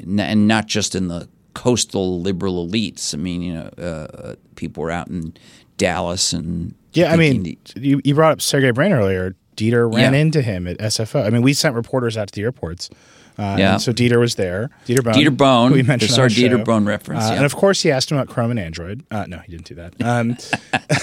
n- 0.00 0.20
and 0.20 0.46
not 0.46 0.66
just 0.66 0.94
in 0.94 1.08
the 1.08 1.28
coastal 1.54 2.20
liberal 2.20 2.66
elites. 2.68 3.14
I 3.14 3.16
mean, 3.16 3.42
you 3.42 3.54
know, 3.54 3.68
uh, 3.82 4.34
people 4.56 4.82
were 4.82 4.90
out 4.90 5.08
in 5.08 5.34
Dallas 5.78 6.32
and 6.32 6.74
Yeah, 6.92 7.12
I 7.12 7.16
mean, 7.16 7.56
you, 7.76 8.00
you 8.04 8.14
brought 8.14 8.32
up 8.32 8.40
Sergey 8.40 8.72
Brin 8.72 8.92
earlier. 8.92 9.34
Dieter 9.56 9.92
ran 9.92 10.12
Yeah. 10.14 10.20
into 10.20 10.42
him 10.42 10.66
at 10.66 10.78
SFO. 10.78 11.24
I 11.24 11.30
mean, 11.30 11.42
we 11.42 11.52
sent 11.52 11.74
reporters 11.74 12.16
out 12.16 12.28
to 12.28 12.34
the 12.34 12.42
airports. 12.42 12.90
Uh, 13.38 13.56
Yeah. 13.58 13.76
so 13.76 13.92
Dieter 13.92 14.18
was 14.18 14.36
there. 14.36 14.70
Dieter 14.86 15.04
Bohn. 15.04 15.12
Dieter 15.14 15.36
Bohn. 15.36 15.72
we 15.72 15.82
mentioned 15.82 16.18
our 16.18 16.28
Dieter. 16.28 16.64
Bohn 16.64 16.86
reference, 16.86 17.24
Uh, 17.24 17.28
yeah. 17.28 17.36
And 17.36 17.44
of 17.44 17.54
course, 17.54 17.82
he 17.82 17.90
asked 17.90 18.10
him 18.10 18.16
about 18.16 18.32
Chrome 18.32 18.50
and 18.50 18.58
Android. 18.58 19.04
Uh, 19.10 19.26
no, 19.28 19.38
he 19.40 19.52
didn't 19.52 19.66
do 19.66 19.74
that. 19.74 19.94
Um, 20.02 20.38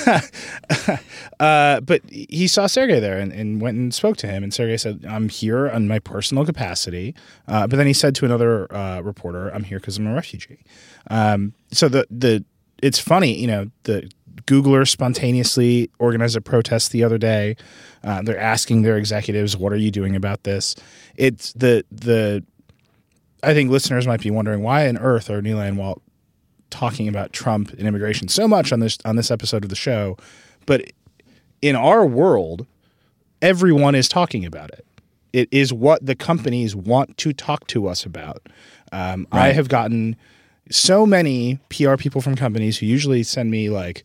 uh, 1.40 1.80
but 1.82 2.02
he 2.10 2.48
saw 2.48 2.68
Sergey 2.68 3.00
there 3.00 3.20
and, 3.20 3.32
and 3.32 3.62
went 3.62 3.78
and 3.78 3.94
spoke 3.94 4.18
to 4.18 4.28
him. 4.28 4.44
And 4.44 4.54
Sergey 4.54 4.78
said, 4.78 5.06
I'm 5.08 5.30
here 5.30 5.70
on 5.70 5.88
my 5.88 6.00
personal 6.00 6.46
capacity. 6.46 7.14
Uh, 7.48 7.68
but 7.68 7.78
then 7.78 7.88
he 7.88 7.94
said 7.94 8.16
to 8.16 8.26
another 8.26 8.74
uh, 8.76 9.02
reporter, 9.02 9.50
I'm 9.54 9.64
here 9.64 9.80
because 9.80 9.98
I'm 9.98 10.08
a 10.08 10.14
refugee. 10.14 10.60
Um, 11.10 11.54
so 11.72 11.88
the, 11.90 12.08
the 12.10 12.44
it's 12.82 13.00
funny, 13.00 13.40
you 13.40 13.48
know, 13.48 13.70
the 13.84 14.10
Googler 14.46 14.88
spontaneously 14.88 15.90
organized 16.00 16.36
a 16.36 16.42
protest 16.42 16.92
the 16.92 17.04
other 17.04 17.18
day. 17.18 17.56
Uh, 18.04 18.22
they're 18.22 18.40
asking 18.40 18.82
their 18.82 18.98
executives, 18.98 19.56
"What 19.56 19.72
are 19.72 19.78
you 19.78 19.92
doing 19.92 20.16
about 20.16 20.44
this?" 20.44 20.76
It's 21.16 21.54
the 21.54 21.86
the. 21.92 22.44
I 23.42 23.54
think 23.54 23.70
listeners 23.70 24.08
might 24.08 24.22
be 24.22 24.32
wondering 24.32 24.64
why 24.64 24.88
on 24.88 24.98
earth 24.98 25.30
are 25.30 25.42
Nilay 25.42 25.68
and 25.68 25.78
Walt 25.78 26.02
talking 26.70 27.08
about 27.08 27.34
Trump 27.34 27.72
and 27.72 27.88
immigration 27.88 28.28
so 28.28 28.48
much 28.48 28.72
on 28.72 28.80
this 28.80 28.98
on 29.06 29.16
this 29.16 29.30
episode 29.30 29.64
of 29.64 29.70
the 29.70 29.76
show, 29.76 30.18
but 30.66 30.92
in 31.62 31.76
our 31.76 32.06
world, 32.06 32.66
everyone 33.42 33.96
is 33.96 34.10
talking 34.10 34.46
about 34.46 34.72
it. 34.72 34.86
It 35.32 35.50
is 35.52 35.72
what 35.74 36.06
the 36.06 36.16
companies 36.16 36.76
want 36.76 37.18
to 37.20 37.34
talk 37.34 37.68
to 37.68 37.88
us 37.88 38.06
about. 38.06 38.48
Um, 38.92 39.28
I 39.32 39.52
have 39.52 39.70
gotten 39.70 40.16
so 40.70 41.06
many 41.06 41.60
PR 41.70 41.96
people 41.96 42.22
from 42.22 42.36
companies 42.36 42.78
who 42.78 42.86
usually 42.86 43.24
send 43.24 43.52
me 43.52 43.70
like 43.70 44.04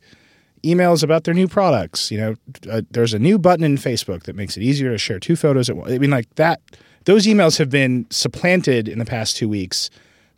emails 0.65 1.03
about 1.03 1.25
their 1.25 1.35
new 1.35 1.49
products. 1.49 2.11
You 2.11 2.19
know, 2.19 2.35
uh, 2.71 2.83
there's 2.91 3.15
a 3.15 3.19
new 3.19 3.39
button 3.39 3.65
in 3.65 3.77
Facebook 3.77 4.25
that 4.25 4.35
makes 4.37 4.57
it 4.57 4.63
easier 4.63 4.91
to 4.91 4.99
share 4.99 5.21
two 5.21 5.37
photos 5.37 5.71
at 5.71 5.77
once. 5.77 5.93
I 5.93 5.99
mean, 5.99 6.11
like 6.11 6.35
that. 6.35 6.61
Those 7.05 7.27
emails 7.27 7.59
have 7.59 7.71
been 7.71 8.07
supplanted 8.11 8.87
in 8.89 8.99
the 8.99 9.05
past 9.05 9.37
two 9.37 9.49
weeks 9.49 9.89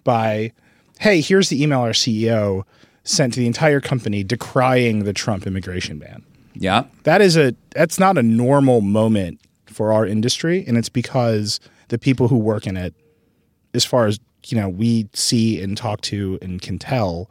by, 0.05 0.53
"Hey, 1.00 1.21
here's 1.21 1.49
the 1.49 1.61
email 1.62 1.81
our 1.81 1.93
CEO 1.93 2.65
sent 3.03 3.35
to 3.35 3.41
the 3.41 3.47
entire 3.47 3.81
company 3.81 4.23
decrying 4.23 5.05
the 5.05 5.12
Trump 5.12 5.47
immigration 5.47 5.99
ban." 5.99 6.23
Yeah. 6.55 6.85
that 7.05 7.23
is 7.23 7.37
a 7.37 7.55
that's 7.71 7.99
not 7.99 8.19
a 8.19 8.23
normal 8.23 8.81
moment 8.81 9.41
for 9.67 9.93
our 9.93 10.05
industry 10.05 10.65
and 10.67 10.77
it's 10.77 10.89
because 10.89 11.61
the 11.89 11.99
people 11.99 12.29
who 12.29 12.37
work 12.37 12.67
in 12.67 12.77
it 12.77 12.93
as 13.73 13.85
far 13.85 14.07
as 14.07 14.19
you 14.47 14.61
know 14.61 14.68
we 14.68 15.09
see 15.12 15.61
and 15.61 15.76
talk 15.76 16.00
to 16.02 16.38
and 16.42 16.62
can 16.62 16.78
tell 16.78 17.30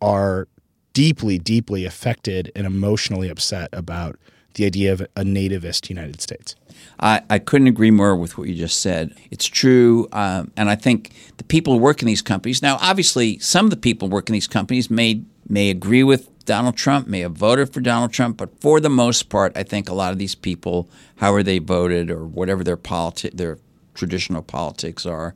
are 0.00 0.48
deeply 0.92 1.38
deeply 1.38 1.84
affected 1.84 2.50
and 2.54 2.66
emotionally 2.66 3.28
upset 3.28 3.68
about 3.72 4.16
the 4.56 4.64
idea 4.64 4.92
of 4.92 5.00
a 5.00 5.22
nativist 5.22 5.88
United 5.88 6.20
States. 6.20 6.56
I, 6.98 7.22
I 7.28 7.38
couldn't 7.38 7.66
agree 7.66 7.90
more 7.90 8.16
with 8.16 8.36
what 8.36 8.48
you 8.48 8.54
just 8.54 8.80
said. 8.80 9.14
It's 9.30 9.46
true. 9.46 10.08
Um, 10.12 10.50
and 10.56 10.68
I 10.70 10.74
think 10.74 11.12
the 11.36 11.44
people 11.44 11.74
who 11.74 11.78
work 11.78 12.00
in 12.00 12.06
these 12.06 12.22
companies, 12.22 12.62
now, 12.62 12.78
obviously, 12.80 13.38
some 13.38 13.66
of 13.66 13.70
the 13.70 13.76
people 13.76 14.08
who 14.08 14.14
work 14.14 14.28
in 14.28 14.32
these 14.32 14.48
companies 14.48 14.90
may, 14.90 15.22
may 15.46 15.68
agree 15.70 16.02
with 16.02 16.30
Donald 16.46 16.76
Trump, 16.76 17.06
may 17.06 17.20
have 17.20 17.32
voted 17.32 17.72
for 17.72 17.80
Donald 17.80 18.12
Trump, 18.12 18.38
but 18.38 18.60
for 18.60 18.80
the 18.80 18.88
most 18.88 19.28
part, 19.28 19.54
I 19.56 19.62
think 19.62 19.88
a 19.88 19.94
lot 19.94 20.12
of 20.12 20.18
these 20.18 20.34
people, 20.34 20.88
however 21.16 21.42
they 21.42 21.58
voted 21.58 22.10
or 22.10 22.24
whatever 22.24 22.64
their 22.64 22.76
politi- 22.76 23.36
their 23.36 23.58
traditional 23.94 24.42
politics 24.42 25.04
are, 25.04 25.34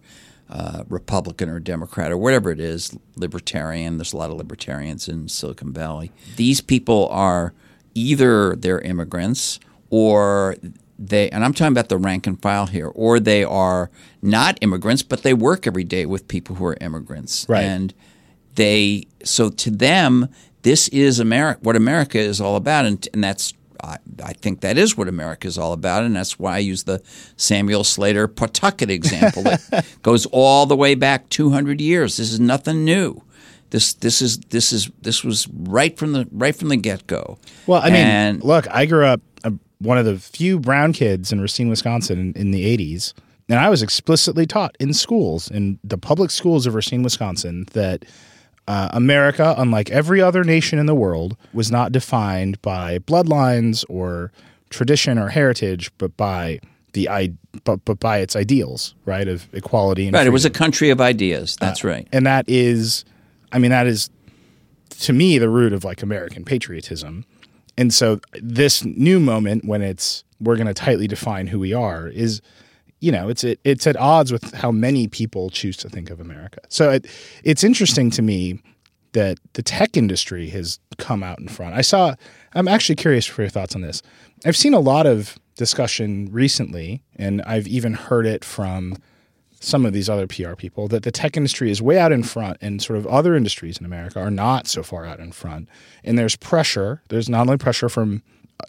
uh, 0.51 0.83
Republican 0.89 1.49
or 1.49 1.61
Democrat 1.61 2.11
or 2.11 2.19
whatever 2.19 2.51
it 2.51 2.61
is, 2.61 2.99
libertarian. 3.17 3.97
There's 3.99 4.13
a 4.13 4.17
lot 4.17 4.31
of 4.31 4.37
libertarians 4.37 5.09
in 5.09 5.29
Silicon 5.29 5.73
Valley. 5.73 6.11
These 6.37 6.61
people 6.61 7.09
are 7.11 7.55
either 7.95 8.57
they're 8.57 8.81
immigrants 8.81 9.61
or 9.91 10.57
they, 10.99 11.31
and 11.31 11.45
I'm 11.45 11.55
talking 11.55 11.73
about 11.73 11.89
the 11.89 11.97
rank 11.97 12.27
and 12.27 12.41
file 12.43 12.67
here, 12.67 12.89
or 12.89 13.21
they 13.21 13.45
are 13.45 13.91
not 14.21 14.59
immigrants, 14.61 15.03
but 15.03 15.23
they 15.23 15.33
work 15.33 15.67
every 15.67 15.85
day 15.85 16.05
with 16.05 16.29
people 16.29 16.57
who 16.57 16.67
are 16.67 16.77
immigrants. 16.81 17.47
Right. 17.49 17.65
And 17.65 17.95
they, 18.57 19.07
so 19.25 19.51
to 19.51 19.71
them, 19.71 20.29
this 20.63 20.89
is 20.89 21.21
America, 21.21 21.61
what 21.63 21.77
America 21.77 22.19
is 22.19 22.41
all 22.41 22.57
about. 22.57 22.85
And, 22.85 23.09
and 23.15 23.25
that's, 23.25 23.55
I, 23.83 23.99
I 24.25 24.33
think 24.33 24.61
that 24.61 24.79
is 24.79 24.97
what 24.97 25.09
America 25.09 25.49
is 25.49 25.59
all 25.59 25.73
about. 25.73 26.05
And 26.05 26.17
that's 26.17 26.39
why 26.39 26.57
I 26.57 26.59
use 26.59 26.85
the 26.85 27.03
Samuel 27.37 27.85
Slater 27.85 28.29
Pawtucket 28.29 28.91
example 28.91 29.43
that 29.45 29.87
goes 30.03 30.27
all 30.27 30.67
the 30.67 30.77
way 30.77 30.95
back 30.95 31.29
200 31.29 31.81
years. 31.81 32.17
This 32.17 32.33
is 32.33 32.41
nothing 32.41 32.85
new. 32.85 33.23
This, 33.71 33.95
this 33.95 34.21
is 34.21 34.39
this 34.39 34.73
is 34.73 34.91
this 35.01 35.23
was 35.23 35.47
right 35.49 35.97
from 35.97 36.13
the 36.13 36.27
right 36.33 36.57
from 36.57 36.71
the 36.71 36.77
get 36.77 37.07
go. 37.07 37.39
Well, 37.69 37.81
I 37.81 37.87
mean, 37.87 37.97
and, 37.97 38.43
look, 38.43 38.67
I 38.69 38.85
grew 38.85 39.07
up 39.07 39.21
uh, 39.45 39.53
one 39.79 39.97
of 39.97 40.05
the 40.05 40.19
few 40.19 40.59
brown 40.59 40.93
kids 40.93 41.31
in 41.31 41.41
Racine, 41.41 41.69
Wisconsin 41.69 42.19
in, 42.19 42.33
in 42.35 42.51
the 42.51 42.77
80s. 42.77 43.15
And 43.49 43.59
I 43.59 43.69
was 43.69 43.83
explicitly 43.83 44.47
taught 44.47 44.77
in 44.79 44.95
schools, 44.95 45.51
in 45.51 45.79
the 45.83 45.99
public 45.99 46.31
schools 46.31 46.67
of 46.67 46.75
Racine, 46.75 47.03
Wisconsin, 47.03 47.67
that 47.73 48.05
uh, 48.71 48.89
America, 48.93 49.53
unlike 49.59 49.91
every 49.91 50.21
other 50.21 50.45
nation 50.45 50.79
in 50.79 50.87
the 50.87 50.95
world, 50.95 51.37
was 51.53 51.73
not 51.73 51.91
defined 51.91 52.63
by 52.63 53.01
bloodlines 53.01 53.85
or 53.89 54.31
tradition 54.69 55.19
or 55.19 55.29
heritage, 55.29 55.91
but 55.99 56.17
by 56.17 56.61
the 56.93 57.09
i 57.09 57.33
but, 57.65 57.85
but 57.85 57.99
by 57.99 58.19
its 58.19 58.37
ideals, 58.37 58.95
right, 59.07 59.27
of 59.27 59.49
equality 59.53 60.07
and 60.07 60.15
right, 60.15 60.25
it 60.25 60.31
was 60.31 60.45
a 60.45 60.51
country 60.51 60.91
of 60.91 61.01
ideas. 61.01 61.57
That's 61.59 61.83
right. 61.83 62.07
and 62.13 62.25
that 62.27 62.45
is, 62.49 63.05
I 63.51 63.59
mean, 63.59 63.73
that 63.73 63.89
is 63.89 64.09
to 65.01 65.13
me 65.13 65.39
the 65.39 65.49
root 65.49 65.73
of 65.73 65.83
like 65.83 66.01
American 66.01 66.45
patriotism. 66.45 67.25
And 67.77 67.93
so 67.93 68.21
this 68.41 68.85
new 68.85 69.19
moment 69.19 69.65
when 69.65 69.83
it's 69.83 70.23
we're 70.41 70.55
going 70.55 70.69
to 70.69 70.75
tightly 70.75 71.09
define 71.09 71.49
who 71.49 71.59
we 71.59 71.73
are 71.73 72.07
is 72.07 72.41
you 73.01 73.11
know 73.11 73.29
it's 73.29 73.45
it, 73.45 73.59
it's 73.65 73.87
at 73.87 73.97
odds 73.97 74.33
with 74.33 74.55
how 74.55 74.71
many 74.71 75.09
people 75.09 75.51
choose 75.51 75.77
to 75.79 75.89
think 75.89 76.11
of 76.11 76.21
America. 76.21 76.61
So 76.69 76.91
it, 76.91 77.07
it's 77.43 77.65
interesting 77.65 78.11
to 78.13 78.23
me 78.23 78.61
that 79.13 79.39
the 79.55 79.63
tech 79.63 79.97
industry 79.97 80.49
has 80.51 80.79
come 80.99 81.23
out 81.23 81.41
in 81.41 81.49
front. 81.49 81.75
I 81.75 81.81
saw 81.81 82.15
I'm 82.55 82.69
actually 82.69 82.97
curious 82.97 83.27
for 83.27 83.43
your 83.43 83.51
thoughts 83.51 83.75
on 83.75 83.81
this. 83.81 84.03
I've 84.45 84.57
seen 84.57 84.75
a 84.75 84.81
lot 84.81 85.07
of 85.07 85.39
discussion 85.57 86.29
recently 86.31 87.03
and 87.17 87.43
I've 87.43 87.67
even 87.67 87.95
heard 87.95 88.27
it 88.27 88.45
from 88.45 88.97
some 89.61 89.85
of 89.85 89.93
these 89.93 90.09
other 90.09 90.27
PR 90.27 90.55
people 90.55 90.89
that 90.89 91.03
the 91.03 91.11
tech 91.11 91.37
industry 91.37 91.71
is 91.71 91.83
way 91.83 91.99
out 91.99 92.13
in 92.13 92.23
front 92.23 92.57
and 92.63 92.81
sort 92.83 92.99
of 92.99 93.07
other 93.07 93.35
industries 93.35 93.77
in 93.77 93.85
America 93.85 94.19
are 94.19 94.31
not 94.31 94.67
so 94.67 94.83
far 94.83 95.05
out 95.05 95.21
in 95.21 95.33
front. 95.33 95.69
And 96.03 96.19
there's 96.19 96.35
pressure. 96.35 97.03
There's 97.09 97.29
not 97.29 97.43
only 97.43 97.59
pressure 97.59 97.89
from 97.89 98.23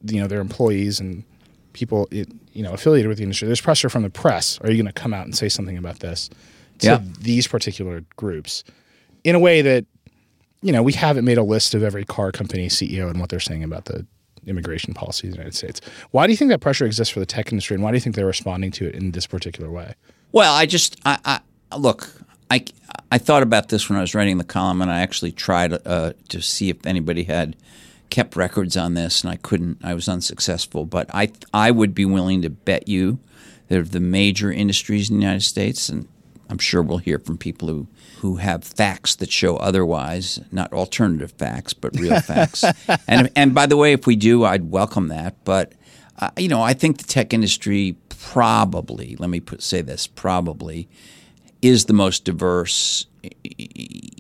you 0.04 0.20
know 0.20 0.28
their 0.28 0.42
employees 0.42 1.00
and 1.00 1.24
people 1.74 2.08
it, 2.12 2.30
you 2.54 2.64
know 2.64 2.74
affiliated 2.74 3.08
with 3.10 3.18
the 3.18 3.24
industry. 3.24 3.48
There's 3.48 3.62
pressure 3.62 3.90
from 3.90 4.04
the 4.04 4.10
press. 4.10 4.60
Are 4.62 4.70
you 4.72 4.78
going 4.82 4.94
to 4.94 5.02
come 5.02 5.14
out 5.14 5.26
and 5.26 5.36
say 5.36 5.50
something 5.50 5.78
about 5.78 6.00
this 6.00 6.30
to 6.80 6.88
Yeah. 6.88 7.00
these 7.20 7.48
particular 7.48 8.04
groups 8.16 8.64
in 9.24 9.36
a 9.36 9.40
way 9.40 9.62
that 9.62 9.86
you 10.62 10.72
know 10.72 10.84
we 10.84 10.94
haven't 10.94 11.26
made 11.26 11.38
a 11.38 11.44
list 11.44 11.74
of 11.74 11.84
every 11.84 12.06
car 12.06 12.32
company 12.32 12.68
CEO 12.68 13.10
and 13.10 13.20
what 13.20 13.30
they're 13.30 13.40
saying 13.40 13.64
about 13.64 13.86
the 13.86 14.06
immigration 14.48 14.94
policy 14.94 15.28
of 15.28 15.34
the 15.34 15.38
United 15.38 15.56
States. 15.56 15.82
Why 16.12 16.26
do 16.26 16.34
you 16.34 16.38
think 16.38 16.50
that 16.50 16.62
pressure 16.62 16.86
exists 16.86 17.14
for 17.14 17.20
the 17.20 17.26
tech 17.28 17.52
industry, 17.52 17.76
and 17.76 17.84
why 17.84 17.92
do 17.92 17.98
you 17.98 18.02
think 18.02 18.16
they're 18.16 18.26
responding 18.26 18.72
to 18.72 18.88
it 18.88 18.96
in 18.96 19.12
this 19.12 19.28
particular 19.28 19.70
way? 19.70 19.94
Well, 20.32 20.54
I 20.54 20.66
just 20.66 20.98
I, 21.06 21.40
I 21.72 21.78
look. 21.78 22.10
I, 22.50 22.66
I 23.10 23.18
thought 23.18 23.44
about 23.44 23.70
this 23.70 23.88
when 23.90 23.98
I 23.98 24.02
was 24.02 24.14
writing 24.14 24.38
the 24.38 24.44
column, 24.44 24.82
and 24.82 24.92
I 24.92 25.00
actually 25.00 25.32
tried 25.32 25.72
uh, 25.88 26.12
to 26.30 26.42
see 26.42 26.70
if 26.70 26.86
anybody 26.86 27.24
had 27.24 27.56
kept 28.12 28.36
records 28.36 28.78
on 28.78 28.94
this, 28.94 29.24
and 29.24 29.32
I 29.32 29.38
couldn't. 29.38 29.80
I 29.84 29.96
was 29.96 30.08
unsuccessful. 30.08 30.86
But 30.86 31.10
I 31.14 31.32
I 31.52 31.72
would 31.72 31.96
be 31.96 32.06
willing 32.06 32.44
to 32.44 32.50
bet 32.52 32.88
you 32.88 33.18
that 33.70 33.80
of 33.80 33.92
the 33.92 34.00
major 34.00 34.52
industries 34.52 35.10
in 35.10 35.18
the 35.18 35.24
United 35.24 35.42
States, 35.42 35.90
and 35.90 36.08
I'm 36.50 36.60
sure 36.60 36.84
we'll 36.84 37.00
hear 37.00 37.18
from 37.18 37.38
people 37.38 37.70
who, 37.70 37.88
who 38.20 38.36
have 38.36 38.66
facts 38.66 39.16
that 39.16 39.32
show 39.32 39.56
otherwise, 39.56 40.42
not 40.52 40.74
alternative 40.74 41.32
facts, 41.32 41.74
but 41.74 41.98
real 41.98 42.20
facts. 42.22 42.64
And 43.08 43.32
and 43.36 43.56
by 43.56 43.66
the 43.66 43.78
way, 43.78 43.94
if 43.94 44.06
we 44.06 44.16
do, 44.16 44.44
I'd 44.44 44.70
welcome 44.70 45.08
that. 45.08 45.44
But 45.44 45.74
uh, 46.20 46.30
you 46.38 46.50
know, 46.50 46.62
I 46.62 46.74
think 46.74 47.00
the 47.00 47.06
tech 47.06 47.34
industry 47.34 47.96
probably, 48.10 49.16
let 49.18 49.30
me 49.30 49.40
put, 49.40 49.64
say 49.64 49.82
this, 49.82 50.06
probably 50.06 50.88
is 51.62 51.86
the 51.86 51.94
most 51.94 52.26
diverse 52.26 53.08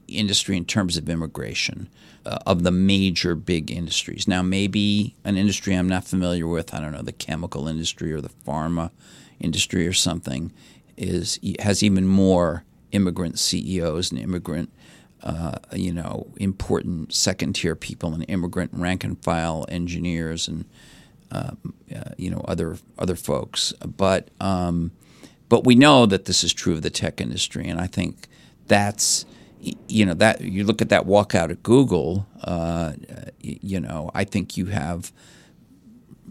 industry 0.07 0.57
in 0.57 0.65
terms 0.65 0.97
of 0.97 1.09
immigration 1.09 1.89
uh, 2.25 2.37
of 2.45 2.63
the 2.63 2.71
major 2.71 3.35
big 3.35 3.71
industries. 3.71 4.27
Now, 4.27 4.41
maybe 4.41 5.15
an 5.23 5.37
industry 5.37 5.73
I'm 5.73 5.89
not 5.89 6.05
familiar 6.05 6.47
with, 6.47 6.73
I 6.73 6.79
don't 6.79 6.91
know, 6.91 7.01
the 7.01 7.11
chemical 7.11 7.67
industry 7.67 8.13
or 8.13 8.21
the 8.21 8.31
pharma 8.45 8.91
industry 9.39 9.87
or 9.87 9.93
something, 9.93 10.51
is 10.97 11.39
has 11.59 11.81
even 11.81 12.05
more 12.05 12.63
immigrant 12.91 13.39
CEOs 13.39 14.11
and 14.11 14.19
immigrant, 14.19 14.71
uh, 15.23 15.57
you 15.73 15.93
know, 15.93 16.27
important 16.37 17.13
second 17.13 17.53
tier 17.53 17.75
people 17.75 18.13
and 18.13 18.25
immigrant 18.27 18.71
rank 18.73 19.03
and 19.03 19.23
file 19.23 19.65
engineers 19.69 20.47
and 20.47 20.65
uh, 21.31 21.51
uh, 21.95 22.11
you 22.17 22.29
know 22.29 22.43
other 22.47 22.77
other 22.99 23.15
folks. 23.15 23.73
But 23.85 24.29
um, 24.39 24.91
but 25.49 25.63
we 25.63 25.75
know 25.75 26.05
that 26.05 26.25
this 26.25 26.43
is 26.43 26.53
true 26.53 26.73
of 26.73 26.81
the 26.81 26.89
tech 26.89 27.21
industry, 27.21 27.67
and 27.67 27.79
I 27.79 27.87
think 27.87 28.27
that's 28.67 29.25
you 29.87 30.05
know 30.05 30.13
that 30.15 30.41
you 30.41 30.63
look 30.63 30.81
at 30.81 30.89
that 30.89 31.05
walkout 31.05 31.51
at 31.51 31.63
Google. 31.63 32.27
Uh, 32.43 32.93
you 33.39 33.79
know, 33.79 34.09
I 34.13 34.23
think 34.23 34.57
you 34.57 34.67
have, 34.67 35.11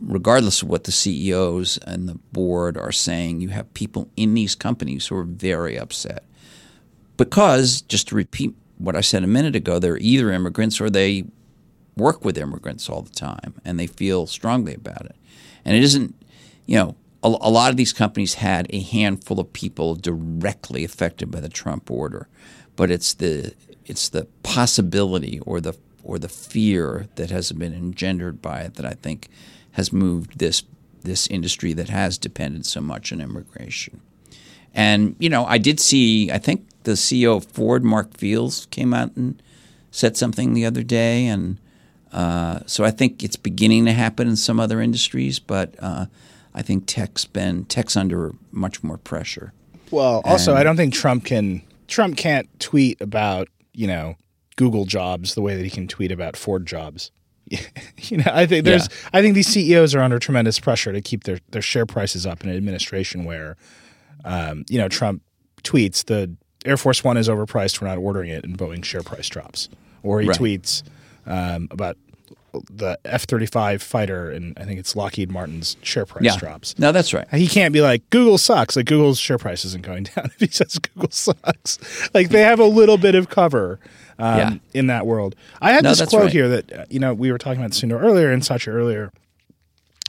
regardless 0.01 0.62
of 0.62 0.69
what 0.69 0.85
the 0.85 0.93
CEOs 0.93 1.79
and 1.79 2.09
the 2.09 2.19
board 2.33 2.77
are 2.77 2.93
saying, 2.93 3.40
you 3.40 3.49
have 3.49 3.73
people 3.75 4.11
in 4.16 4.35
these 4.35 4.55
companies 4.55 5.07
who 5.07 5.16
are 5.16 5.25
very 5.25 5.79
upset 5.79 6.25
because, 7.16 7.83
just 7.83 8.09
to 8.09 8.14
repeat 8.14 8.55
what 8.79 8.97
I 8.97 9.03
said 9.03 9.23
a 9.23 9.29
minute 9.29 9.55
ago, 9.55 9.79
they're 9.79 9.99
either 9.99 10.33
immigrants 10.33 10.81
or 10.81 10.88
they 10.88 11.25
work 11.97 12.25
with 12.25 12.38
immigrants 12.38 12.88
all 12.88 13.03
the 13.03 13.11
time 13.11 13.61
and 13.64 13.79
they 13.79 13.87
feel 13.87 14.27
strongly 14.27 14.75
about 14.75 15.05
it. 15.05 15.16
And 15.64 15.77
it 15.77 15.83
isn't, 15.83 16.14
you 16.66 16.77
know, 16.77 16.97
a, 17.23 17.29
a 17.29 17.51
lot 17.51 17.71
of 17.71 17.77
these 17.77 17.93
companies 17.93 18.35
had 18.35 18.66
a 18.71 18.81
handful 18.81 19.38
of 19.38 19.53
people 19.53 19.95
directly 19.95 20.83
affected 20.83 21.31
by 21.31 21.40
the 21.40 21.51
Trump 21.51 21.90
order 21.90 22.27
but 22.81 22.90
it's 22.90 23.12
the 23.12 23.53
it's 23.85 24.09
the 24.09 24.27
possibility 24.43 25.38
or 25.40 25.61
the 25.61 25.77
or 26.03 26.19
the 26.19 26.31
fear 26.31 27.09
that 27.16 27.29
has 27.29 27.53
been 27.53 27.75
engendered 27.75 28.40
by 28.40 28.61
it 28.61 28.77
that 28.77 28.87
I 28.87 28.95
think 28.95 29.29
has 29.73 29.93
moved 29.93 30.38
this 30.38 30.62
this 31.03 31.27
industry 31.27 31.75
that 31.75 31.90
has 31.90 32.16
depended 32.16 32.64
so 32.64 32.81
much 32.81 33.12
on 33.12 33.21
immigration. 33.21 34.01
And 34.73 35.14
you 35.19 35.29
know, 35.29 35.45
I 35.45 35.59
did 35.59 35.79
see. 35.79 36.33
I 36.33 36.38
think 36.38 36.66
the 36.85 36.93
CEO 36.93 37.37
of 37.37 37.45
Ford, 37.45 37.85
Mark 37.85 38.16
Fields, 38.16 38.66
came 38.71 38.95
out 38.95 39.14
and 39.14 39.43
said 39.90 40.16
something 40.16 40.55
the 40.55 40.64
other 40.64 40.83
day, 40.83 41.27
and 41.27 41.59
uh, 42.14 42.61
so 42.64 42.83
I 42.83 42.90
think 42.90 43.23
it's 43.23 43.37
beginning 43.37 43.85
to 43.85 43.93
happen 43.93 44.27
in 44.27 44.37
some 44.37 44.59
other 44.59 44.81
industries. 44.81 45.38
But 45.38 45.75
uh, 45.81 46.07
I 46.55 46.62
think 46.62 46.85
tech's 46.87 47.27
been 47.27 47.66
tech's 47.66 47.95
under 47.95 48.33
much 48.51 48.83
more 48.83 48.97
pressure. 48.97 49.53
Well, 49.90 50.23
also, 50.25 50.53
and, 50.53 50.61
I 50.61 50.62
don't 50.62 50.79
think 50.79 50.95
Trump 50.95 51.27
can 51.27 51.61
Trump 51.90 52.16
can't 52.16 52.48
tweet 52.61 53.00
about, 53.00 53.48
you 53.74 53.87
know, 53.87 54.14
Google 54.57 54.85
jobs 54.85 55.35
the 55.35 55.42
way 55.42 55.57
that 55.57 55.64
he 55.64 55.70
can 55.70 55.88
tweet 55.88 56.12
about 56.12 56.37
Ford 56.37 56.66
jobs. 56.66 57.11
you 57.50 58.16
know, 58.18 58.31
I 58.33 58.46
think 58.46 58.64
there's 58.64 58.88
yeah. 58.88 59.09
I 59.12 59.22
think 59.22 59.35
these 59.35 59.48
CEOs 59.48 59.94
are 59.94 60.00
under 60.00 60.18
tremendous 60.18 60.61
pressure 60.61 60.92
to 60.92 61.00
keep 61.00 61.24
their, 61.24 61.38
their 61.50 61.62
share 61.62 61.87
prices 61.87 62.24
up 62.26 62.44
in 62.44 62.48
an 62.48 62.57
administration 62.57 63.24
where 63.24 63.57
um, 64.24 64.64
you 64.68 64.79
know, 64.79 64.88
Trump 64.88 65.22
tweets 65.62 66.05
the 66.05 66.35
Air 66.64 66.76
Force 66.76 67.03
One 67.03 67.16
is 67.16 67.29
overpriced, 67.29 67.81
we're 67.81 67.88
not 67.88 67.98
ordering 67.98 68.31
it, 68.31 68.44
and 68.44 68.57
Boeing 68.57 68.85
share 68.85 69.03
price 69.03 69.29
drops. 69.29 69.68
Or 70.03 70.20
he 70.20 70.29
right. 70.29 70.38
tweets 70.38 70.83
um, 71.26 71.68
about 71.70 71.96
the 72.71 72.99
F 73.05 73.25
thirty 73.25 73.47
five 73.47 73.83
fighter 73.83 74.31
and 74.31 74.57
I 74.59 74.65
think 74.65 74.79
it's 74.79 74.97
Lockheed 74.97 75.31
Martin's 75.31 75.77
share 75.83 76.07
price 76.07 76.25
yeah. 76.25 76.37
drops. 76.37 76.79
No, 76.79 76.93
that's 76.93 77.13
right. 77.13 77.29
He 77.33 77.47
can't 77.47 77.73
be 77.73 77.81
like 77.81 78.09
Google 78.11 78.39
sucks. 78.39 78.77
Like 78.77 78.87
Google's 78.87 79.19
share 79.19 79.39
price 79.39 79.65
isn't 79.65 79.85
going 79.85 80.05
down 80.17 80.27
if 80.27 80.41
he 80.41 80.49
says 80.49 80.79
Google 80.79 81.11
sucks. 81.11 81.79
Like 82.15 82.31
they 82.31 82.43
have 82.43 82.61
a 82.61 82.65
little 82.65 82.99
bit 82.99 83.15
of 83.15 83.29
cover 83.29 83.81
um, 84.19 84.39
yeah. 84.39 84.55
in 84.75 84.87
that 84.89 85.07
world. 85.07 85.35
I 85.61 85.73
had 85.73 85.85
no, 85.85 85.91
this 85.91 86.07
quote 86.09 86.23
right. 86.23 86.33
here 86.33 86.49
that 86.49 86.73
uh, 86.73 86.85
you 86.91 87.01
know 87.01 87.15
we 87.15 87.33
were 87.33 87.39
talking 87.39 87.61
about 87.61 87.73
Sundar 87.73 88.01
earlier 88.01 88.31
and 88.31 88.45
Satya 88.45 88.73
earlier. 88.73 89.13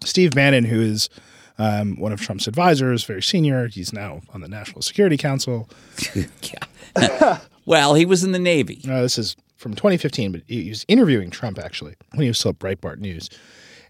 Steve 0.03 0.31
Bannon, 0.31 0.65
who 0.65 0.81
is 0.81 1.09
um, 1.57 1.95
one 1.99 2.11
of 2.11 2.19
Trump's 2.19 2.47
advisors, 2.47 3.03
very 3.03 3.21
senior. 3.21 3.67
He's 3.67 3.93
now 3.93 4.21
on 4.33 4.41
the 4.41 4.47
National 4.47 4.81
Security 4.81 5.17
Council. 5.17 5.69
yeah. 6.15 7.39
well, 7.65 7.93
he 7.93 8.05
was 8.05 8.23
in 8.23 8.31
the 8.31 8.39
Navy. 8.39 8.81
Uh, 8.87 9.01
this 9.01 9.17
is 9.17 9.35
from 9.61 9.75
2015, 9.75 10.31
but 10.31 10.41
he 10.47 10.69
was 10.69 10.85
interviewing 10.87 11.29
Trump 11.29 11.59
actually 11.59 11.95
when 12.11 12.23
he 12.23 12.27
was 12.27 12.39
still 12.39 12.49
at 12.49 12.59
Breitbart 12.59 12.99
News. 12.99 13.29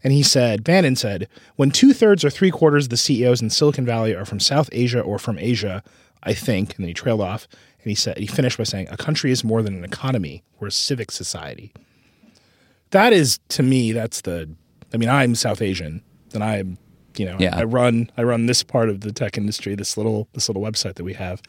And 0.04 0.12
he 0.12 0.24
said, 0.24 0.64
Bannon 0.64 0.96
said, 0.96 1.28
when 1.56 1.72
two 1.72 1.94
thirds 1.94 2.26
or 2.26 2.30
three 2.30 2.52
quarters 2.52 2.86
of 2.86 2.90
the 2.90 2.98
CEOs 2.98 3.42
in 3.42 3.50
Silicon 3.50 3.86
Valley 3.86 4.16
are 4.16 4.26
from 4.26 4.40
South 4.40 4.70
Asia 4.72 5.00
or 5.00 5.20
from 5.20 5.38
Asia, 5.38 5.84
I 6.24 6.34
think, 6.34 6.76
and 6.76 6.84
then 6.84 6.88
he 6.88 6.94
trailed 6.94 7.22
off 7.22 7.48
and 7.84 7.90
he 7.90 7.96
said 7.96 8.18
he 8.18 8.28
finished 8.28 8.58
by 8.58 8.64
saying, 8.64 8.88
a 8.90 8.98
country 8.98 9.32
is 9.32 9.44
more 9.44 9.62
than 9.62 9.76
an 9.76 9.84
economy, 9.84 10.44
we're 10.60 10.68
a 10.68 10.72
civic 10.72 11.12
society. 11.12 11.72
That 12.92 13.14
is 13.14 13.40
to 13.50 13.64
me, 13.64 13.92
that's 13.92 14.22
the 14.22 14.50
I 14.94 14.98
mean, 14.98 15.10
I'm 15.10 15.36
South 15.36 15.62
Asian, 15.62 16.04
and 16.34 16.44
I'm 16.44 16.78
you 17.18 17.26
know, 17.26 17.38
yeah. 17.40 17.56
I, 17.56 17.62
I 17.62 17.64
run 17.64 18.10
I 18.18 18.24
run 18.24 18.46
this 18.46 18.64
part 18.64 18.90
of 18.90 19.02
the 19.02 19.12
tech 19.12 19.38
industry, 19.38 19.76
this 19.76 19.98
little 19.98 20.28
this 20.34 20.50
little 20.50 20.62
website 20.62 20.96
that 20.96 21.04
we 21.04 21.14
have. 21.14 21.42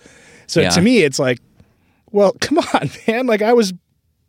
So 0.46 0.60
yeah. 0.60 0.70
to 0.70 0.80
me 0.80 1.02
it's 1.02 1.18
like, 1.18 1.40
well, 2.10 2.32
come 2.40 2.58
on, 2.58 2.90
man. 3.06 3.26
Like 3.26 3.42
I 3.42 3.52
was 3.52 3.72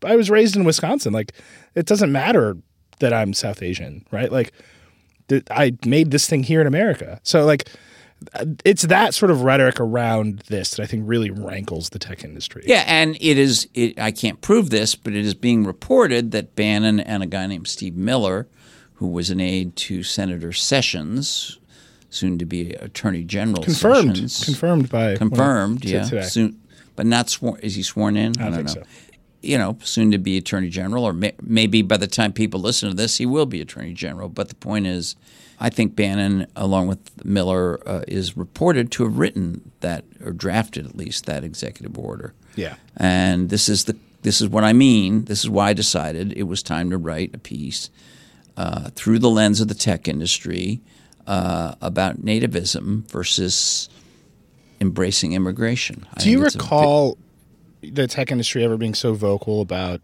I 0.05 0.15
was 0.15 0.29
raised 0.29 0.55
in 0.55 0.63
Wisconsin. 0.63 1.13
Like 1.13 1.33
it 1.75 1.85
doesn't 1.85 2.11
matter 2.11 2.57
that 2.99 3.13
I'm 3.13 3.33
South 3.33 3.61
Asian, 3.61 4.05
right? 4.11 4.31
Like 4.31 4.53
th- 5.29 5.43
I 5.51 5.75
made 5.85 6.11
this 6.11 6.27
thing 6.27 6.43
here 6.43 6.61
in 6.61 6.67
America. 6.67 7.19
So 7.23 7.45
like 7.45 7.69
uh, 8.33 8.45
it's 8.63 8.83
that 8.83 9.13
sort 9.13 9.31
of 9.31 9.41
rhetoric 9.41 9.79
around 9.79 10.43
this 10.47 10.71
that 10.71 10.83
I 10.83 10.85
think 10.85 11.03
really 11.05 11.29
rankles 11.29 11.89
the 11.89 11.99
tech 11.99 12.23
industry. 12.23 12.63
Yeah, 12.65 12.83
and 12.87 13.15
it 13.19 13.37
is. 13.37 13.67
It, 13.73 13.99
I 13.99 14.11
can't 14.11 14.41
prove 14.41 14.69
this, 14.69 14.95
but 14.95 15.13
it 15.13 15.25
is 15.25 15.33
being 15.33 15.65
reported 15.65 16.31
that 16.31 16.55
Bannon 16.55 16.99
and 16.99 17.23
a 17.23 17.25
guy 17.25 17.45
named 17.47 17.67
Steve 17.67 17.95
Miller, 17.95 18.47
who 18.95 19.07
was 19.07 19.29
an 19.29 19.41
aide 19.41 19.75
to 19.77 20.03
Senator 20.03 20.53
Sessions, 20.53 21.59
soon 22.09 22.37
to 22.37 22.45
be 22.45 22.73
Attorney 22.75 23.23
General, 23.23 23.63
confirmed, 23.63 24.15
Sessions, 24.15 24.45
confirmed 24.45 24.89
by 24.89 25.17
confirmed, 25.17 25.83
yeah, 25.83 26.03
soon, 26.23 26.61
but 26.95 27.05
not 27.05 27.29
sworn. 27.29 27.59
Is 27.59 27.75
he 27.75 27.83
sworn 27.83 28.15
in? 28.15 28.39
I, 28.39 28.47
I 28.47 28.49
don't 28.51 28.65
know. 28.65 28.73
So 28.73 28.83
you 29.43 29.57
know, 29.57 29.77
soon 29.83 30.11
to 30.11 30.17
be 30.17 30.37
Attorney 30.37 30.69
General, 30.69 31.03
or 31.03 31.13
may, 31.13 31.33
maybe 31.41 31.81
by 31.81 31.97
the 31.97 32.07
time 32.07 32.31
people 32.31 32.59
listen 32.59 32.89
to 32.89 32.95
this, 32.95 33.17
he 33.17 33.25
will 33.25 33.45
be 33.45 33.61
Attorney 33.61 33.93
General. 33.93 34.29
But 34.29 34.49
the 34.49 34.55
point 34.55 34.87
is, 34.87 35.15
I 35.59 35.69
think 35.69 35.95
Bannon, 35.95 36.47
along 36.55 36.87
with 36.87 37.25
Miller, 37.25 37.79
uh, 37.87 38.03
is 38.07 38.35
reported 38.35 38.91
to 38.93 39.03
have 39.03 39.19
written 39.19 39.71
that 39.81 40.05
or 40.23 40.31
drafted 40.31 40.85
at 40.85 40.95
least 40.95 41.25
that 41.25 41.43
executive 41.43 41.97
order. 41.97 42.33
Yeah. 42.55 42.75
And 42.97 43.49
this 43.49 43.69
is 43.69 43.85
the 43.85 43.97
this 44.23 44.39
is 44.39 44.47
what 44.47 44.63
I 44.63 44.71
mean. 44.71 45.25
This 45.25 45.43
is 45.43 45.49
why 45.49 45.69
I 45.69 45.73
decided 45.73 46.31
it 46.33 46.43
was 46.43 46.63
time 46.63 46.89
to 46.89 46.97
write 46.97 47.35
a 47.35 47.37
piece 47.37 47.89
uh, 48.55 48.89
through 48.91 49.19
the 49.19 49.29
lens 49.29 49.59
of 49.59 49.67
the 49.67 49.73
tech 49.73 50.07
industry 50.07 50.79
uh, 51.27 51.75
about 51.81 52.21
nativism 52.21 53.05
versus 53.09 53.89
embracing 54.79 55.33
immigration. 55.33 56.05
Do 56.19 56.29
you 56.29 56.43
recall 56.43 57.17
the 57.91 58.07
tech 58.07 58.31
industry 58.31 58.63
ever 58.63 58.77
being 58.77 58.93
so 58.93 59.13
vocal 59.13 59.61
about 59.61 60.01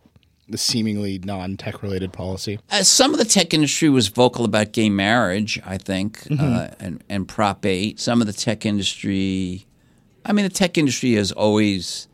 the 0.48 0.58
seemingly 0.58 1.20
non-tech 1.20 1.82
related 1.84 2.12
policy? 2.12 2.60
Uh, 2.72 2.84
some 2.84 3.14
of 3.14 3.20
the 3.20 3.26
tech 3.26 3.54
industry 3.54 3.90
was 3.90 4.08
vocal 4.08 4.46
about 4.46 4.72
gay 4.72 4.90
marriage, 4.90 5.62
I 5.66 5.78
think, 5.78 6.24
mm-hmm. 6.24 6.42
uh, 6.42 6.68
and, 6.80 7.04
and 7.08 7.28
Prop 7.28 7.66
8. 7.66 8.00
Some 8.00 8.22
of 8.22 8.28
the 8.28 8.34
tech 8.34 8.66
industry, 8.66 9.68
I 10.26 10.34
mean, 10.34 10.44
the 10.44 10.50
tech 10.50 10.78
industry 10.78 11.14
has 11.14 11.32
always, 11.32 12.08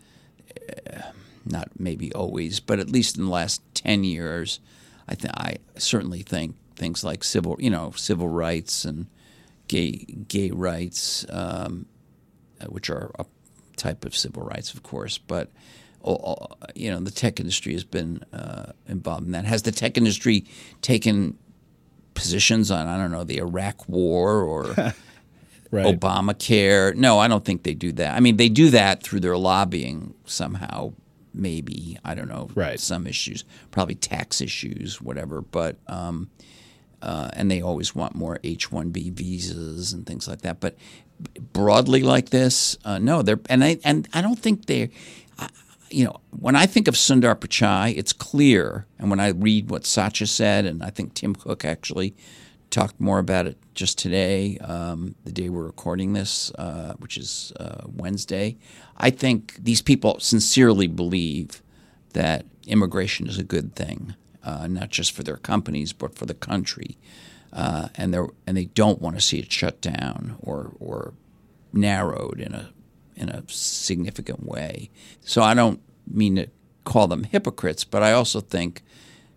uh, 0.91 1.01
not 1.45 1.69
maybe 1.79 2.13
always, 2.13 2.59
but 2.59 2.79
at 2.79 2.89
least 2.89 3.17
in 3.17 3.25
the 3.25 3.31
last 3.31 3.61
10 3.73 4.03
years, 4.03 4.59
I, 5.07 5.15
th- 5.15 5.33
I 5.35 5.57
certainly 5.77 6.21
think 6.21 6.55
things 6.75 7.03
like 7.03 7.23
civil, 7.23 7.55
you 7.59 7.69
know, 7.69 7.91
civil 7.91 8.27
rights 8.27 8.85
and 8.85 9.07
gay 9.67 10.05
gay 10.27 10.51
rights, 10.51 11.25
um, 11.29 11.85
uh, 12.61 12.65
which 12.65 12.89
are 12.89 13.11
a 13.17 13.25
type 13.85 14.05
of 14.05 14.15
civil 14.15 14.43
rights, 14.43 14.73
of 14.73 14.83
course, 14.83 15.17
but 15.17 15.51
you 16.75 16.91
know 16.91 16.99
the 16.99 17.11
tech 17.11 17.39
industry 17.39 17.73
has 17.73 17.83
been 17.83 18.23
uh, 18.33 18.71
involved 18.87 19.25
in 19.25 19.31
that. 19.31 19.45
Has 19.45 19.63
the 19.63 19.71
tech 19.71 19.97
industry 19.97 20.45
taken 20.81 21.37
positions 22.13 22.71
on 22.71 22.87
I 22.87 22.97
don't 22.97 23.11
know 23.11 23.23
the 23.23 23.37
Iraq 23.37 23.87
War 23.87 24.41
or 24.41 24.63
right. 25.71 25.99
Obamacare? 25.99 26.95
No, 26.95 27.19
I 27.19 27.27
don't 27.27 27.43
think 27.43 27.63
they 27.63 27.73
do 27.73 27.91
that. 27.93 28.15
I 28.15 28.19
mean, 28.19 28.37
they 28.37 28.49
do 28.49 28.69
that 28.69 29.03
through 29.03 29.21
their 29.21 29.37
lobbying 29.37 30.13
somehow. 30.25 30.93
Maybe 31.33 31.97
I 32.05 32.15
don't 32.15 32.29
know. 32.29 32.49
Right. 32.55 32.79
Some 32.79 33.07
issues, 33.07 33.43
probably 33.71 33.95
tax 33.95 34.41
issues, 34.41 35.01
whatever. 35.01 35.41
But 35.41 35.77
um, 35.87 36.29
uh, 37.01 37.29
and 37.33 37.51
they 37.51 37.61
always 37.61 37.93
want 37.93 38.15
more 38.15 38.39
H 38.43 38.71
one 38.71 38.89
B 38.91 39.09
visas 39.09 39.93
and 39.93 40.05
things 40.05 40.27
like 40.27 40.41
that. 40.41 40.59
But 40.59 40.75
broadly 41.53 42.01
like 42.03 42.29
this, 42.29 42.77
uh, 42.85 42.99
no, 42.99 43.21
they're 43.21 43.39
and 43.49 43.63
I 43.63 43.79
and 43.83 44.07
I 44.13 44.21
don't 44.21 44.39
think 44.39 44.65
they're. 44.65 44.89
You 45.91 46.05
know, 46.05 46.19
when 46.31 46.55
I 46.55 46.65
think 46.65 46.87
of 46.87 46.95
Sundar 46.95 47.35
Pichai, 47.35 47.95
it's 47.95 48.11
clear, 48.11 48.85
and 48.97 49.09
when 49.09 49.19
I 49.19 49.29
read 49.29 49.69
what 49.69 49.85
Satya 49.85 50.27
said, 50.27 50.65
and 50.65 50.83
I 50.83 50.89
think 50.89 51.13
Tim 51.13 51.35
Cook 51.35 51.63
actually 51.63 52.15
talked 52.69 52.99
more 52.99 53.19
about 53.19 53.45
it 53.45 53.57
just 53.73 53.97
today, 53.97 54.57
um, 54.57 55.15
the 55.23 55.31
day 55.31 55.47
we're 55.47 55.63
recording 55.63 56.13
this, 56.13 56.51
uh, 56.55 56.93
which 56.97 57.17
is 57.17 57.53
uh, 57.59 57.83
Wednesday. 57.85 58.57
I 58.97 59.09
think 59.09 59.55
these 59.63 59.81
people 59.81 60.19
sincerely 60.19 60.87
believe 60.87 61.61
that 62.13 62.45
immigration 62.67 63.27
is 63.27 63.37
a 63.37 63.43
good 63.43 63.75
thing, 63.75 64.15
uh, 64.43 64.67
not 64.67 64.89
just 64.89 65.11
for 65.11 65.23
their 65.23 65.37
companies 65.37 65.93
but 65.93 66.15
for 66.15 66.25
the 66.25 66.33
country, 66.33 66.97
uh, 67.53 67.89
and 67.95 68.13
they 68.13 68.19
and 68.47 68.57
they 68.57 68.65
don't 68.65 69.01
want 69.01 69.15
to 69.15 69.21
see 69.21 69.39
it 69.39 69.51
shut 69.51 69.81
down 69.81 70.37
or 70.41 70.73
or 70.79 71.13
narrowed 71.73 72.39
in 72.39 72.53
a 72.53 72.69
in 73.15 73.29
a 73.29 73.43
significant 73.47 74.45
way. 74.45 74.89
So 75.21 75.41
I 75.41 75.53
don't 75.53 75.81
mean 76.07 76.35
to 76.35 76.47
call 76.83 77.07
them 77.07 77.23
hypocrites, 77.23 77.83
but 77.83 78.03
I 78.03 78.11
also 78.11 78.41
think 78.41 78.83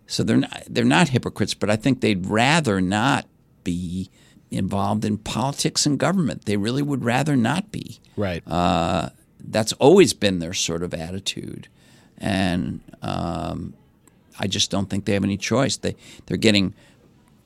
so 0.07 0.23
they're 0.23 0.37
not 0.37 0.63
they're 0.67 0.83
not 0.83 1.09
hypocrites, 1.09 1.53
but 1.53 1.69
I 1.69 1.75
think 1.75 2.01
they'd 2.01 2.25
rather 2.25 2.81
not 2.81 3.27
be 3.63 4.09
involved 4.51 5.05
in 5.05 5.17
politics 5.17 5.85
and 5.85 5.99
government. 5.99 6.45
They 6.45 6.57
really 6.57 6.81
would 6.81 7.03
rather 7.03 7.35
not 7.35 7.71
be. 7.71 7.99
Right. 8.17 8.43
Uh, 8.47 9.09
that's 9.39 9.73
always 9.73 10.13
been 10.13 10.39
their 10.39 10.53
sort 10.53 10.83
of 10.83 10.93
attitude, 10.93 11.67
and 12.17 12.81
um, 13.01 13.73
I 14.39 14.47
just 14.47 14.69
don't 14.71 14.89
think 14.89 15.05
they 15.05 15.13
have 15.13 15.23
any 15.23 15.37
choice. 15.37 15.77
They 15.77 15.95
they're 16.25 16.37
getting 16.37 16.73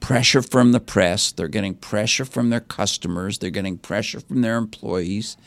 pressure 0.04 0.42
from 0.42 0.74
the 0.74 0.82
press, 0.82 1.32
they're 1.32 1.48
getting 1.48 1.76
pressure 1.76 2.26
from 2.26 2.50
their 2.50 2.60
customers, 2.60 3.38
they're 3.38 3.50
getting 3.50 3.78
pressure 3.78 4.20
from 4.20 4.42
their 4.42 4.58
employees, 4.58 5.38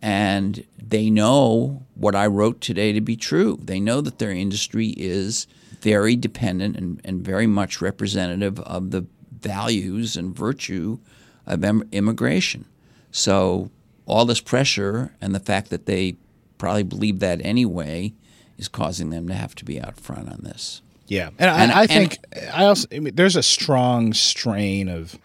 and 0.00 0.64
they 0.82 1.10
know 1.10 1.84
what 1.94 2.14
I 2.14 2.26
wrote 2.26 2.62
today 2.62 2.94
to 2.94 3.02
be 3.02 3.16
true. 3.16 3.58
They 3.62 3.78
know 3.78 4.00
that 4.00 4.18
their 4.18 4.30
industry 4.30 4.94
is 4.96 5.46
very 5.82 6.16
dependent 6.16 6.74
and, 6.76 7.02
and 7.04 7.22
very 7.22 7.46
much 7.46 7.82
representative 7.82 8.58
of 8.60 8.92
the 8.92 9.04
values 9.40 10.16
and 10.16 10.34
virtue 10.34 10.98
of 11.46 11.62
immigration. 11.92 12.64
So 13.10 13.70
all 14.06 14.24
this 14.24 14.40
pressure 14.40 15.14
and 15.20 15.34
the 15.34 15.40
fact 15.40 15.68
that 15.68 15.84
they 15.84 16.16
probably 16.56 16.82
believe 16.82 17.18
that 17.18 17.44
anyway 17.44 18.14
is 18.56 18.68
causing 18.68 19.10
them 19.10 19.28
to 19.28 19.34
have 19.34 19.54
to 19.56 19.66
be 19.66 19.78
out 19.78 20.00
front 20.00 20.30
on 20.30 20.40
this. 20.44 20.80
Yeah, 21.08 21.28
and, 21.38 21.50
and 21.50 21.72
I, 21.72 21.82
I, 21.82 21.86
think 21.86 22.18
and, 22.32 22.50
I 22.50 22.64
also 22.64 22.86
I 22.92 23.00
mean, 23.00 23.14
there's 23.14 23.36
a 23.36 23.42
strong 23.42 24.12
strain 24.12 24.88
of 24.88 25.18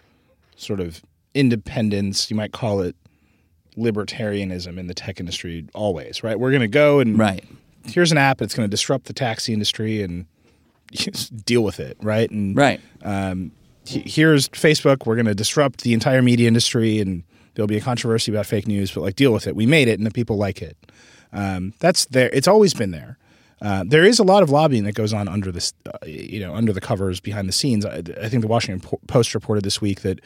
sort 0.56 0.80
of 0.80 1.02
independence. 1.34 2.30
You 2.30 2.36
might 2.36 2.52
call 2.52 2.80
it 2.80 2.96
libertarianism 3.76 4.78
in 4.78 4.86
the 4.86 4.94
tech 4.94 5.20
industry. 5.20 5.66
Always 5.74 6.22
right. 6.22 6.38
We're 6.38 6.50
going 6.50 6.62
to 6.62 6.68
go 6.68 7.00
and 7.00 7.18
right. 7.18 7.44
Here's 7.86 8.12
an 8.12 8.18
app 8.18 8.38
that's 8.38 8.54
going 8.54 8.66
to 8.66 8.70
disrupt 8.70 9.04
the 9.06 9.12
taxi 9.12 9.52
industry 9.52 10.02
and 10.02 10.24
deal 11.44 11.62
with 11.62 11.80
it. 11.80 11.98
Right. 12.00 12.30
And 12.30 12.56
right. 12.56 12.80
Um, 13.02 13.52
here's 13.86 14.48
Facebook. 14.48 15.04
We're 15.04 15.16
going 15.16 15.26
to 15.26 15.34
disrupt 15.34 15.82
the 15.82 15.92
entire 15.92 16.22
media 16.22 16.48
industry 16.48 16.98
and 16.98 17.24
there'll 17.54 17.66
be 17.66 17.76
a 17.76 17.80
controversy 17.80 18.32
about 18.32 18.46
fake 18.46 18.66
news, 18.66 18.92
but 18.92 19.02
like 19.02 19.16
deal 19.16 19.32
with 19.32 19.46
it. 19.46 19.56
We 19.56 19.66
made 19.66 19.88
it, 19.88 19.98
and 19.98 20.06
the 20.06 20.10
people 20.10 20.36
like 20.36 20.62
it. 20.62 20.76
Um, 21.32 21.74
that's 21.78 22.06
there. 22.06 22.30
It's 22.32 22.48
always 22.48 22.74
been 22.74 22.90
there. 22.90 23.18
Uh, 23.60 23.84
there 23.86 24.04
is 24.04 24.18
a 24.18 24.24
lot 24.24 24.42
of 24.42 24.50
lobbying 24.50 24.84
that 24.84 24.94
goes 24.94 25.12
on 25.12 25.28
under 25.28 25.50
this, 25.52 25.72
uh, 25.86 25.98
you 26.06 26.40
know, 26.40 26.54
under 26.54 26.72
the 26.72 26.80
covers, 26.80 27.20
behind 27.20 27.48
the 27.48 27.52
scenes. 27.52 27.86
I, 27.86 28.02
I, 28.20 28.28
think 28.28 28.42
the 28.42 28.48
Washington 28.48 28.98
Post 29.06 29.34
reported 29.34 29.64
this 29.64 29.80
week 29.80 30.02
that 30.02 30.20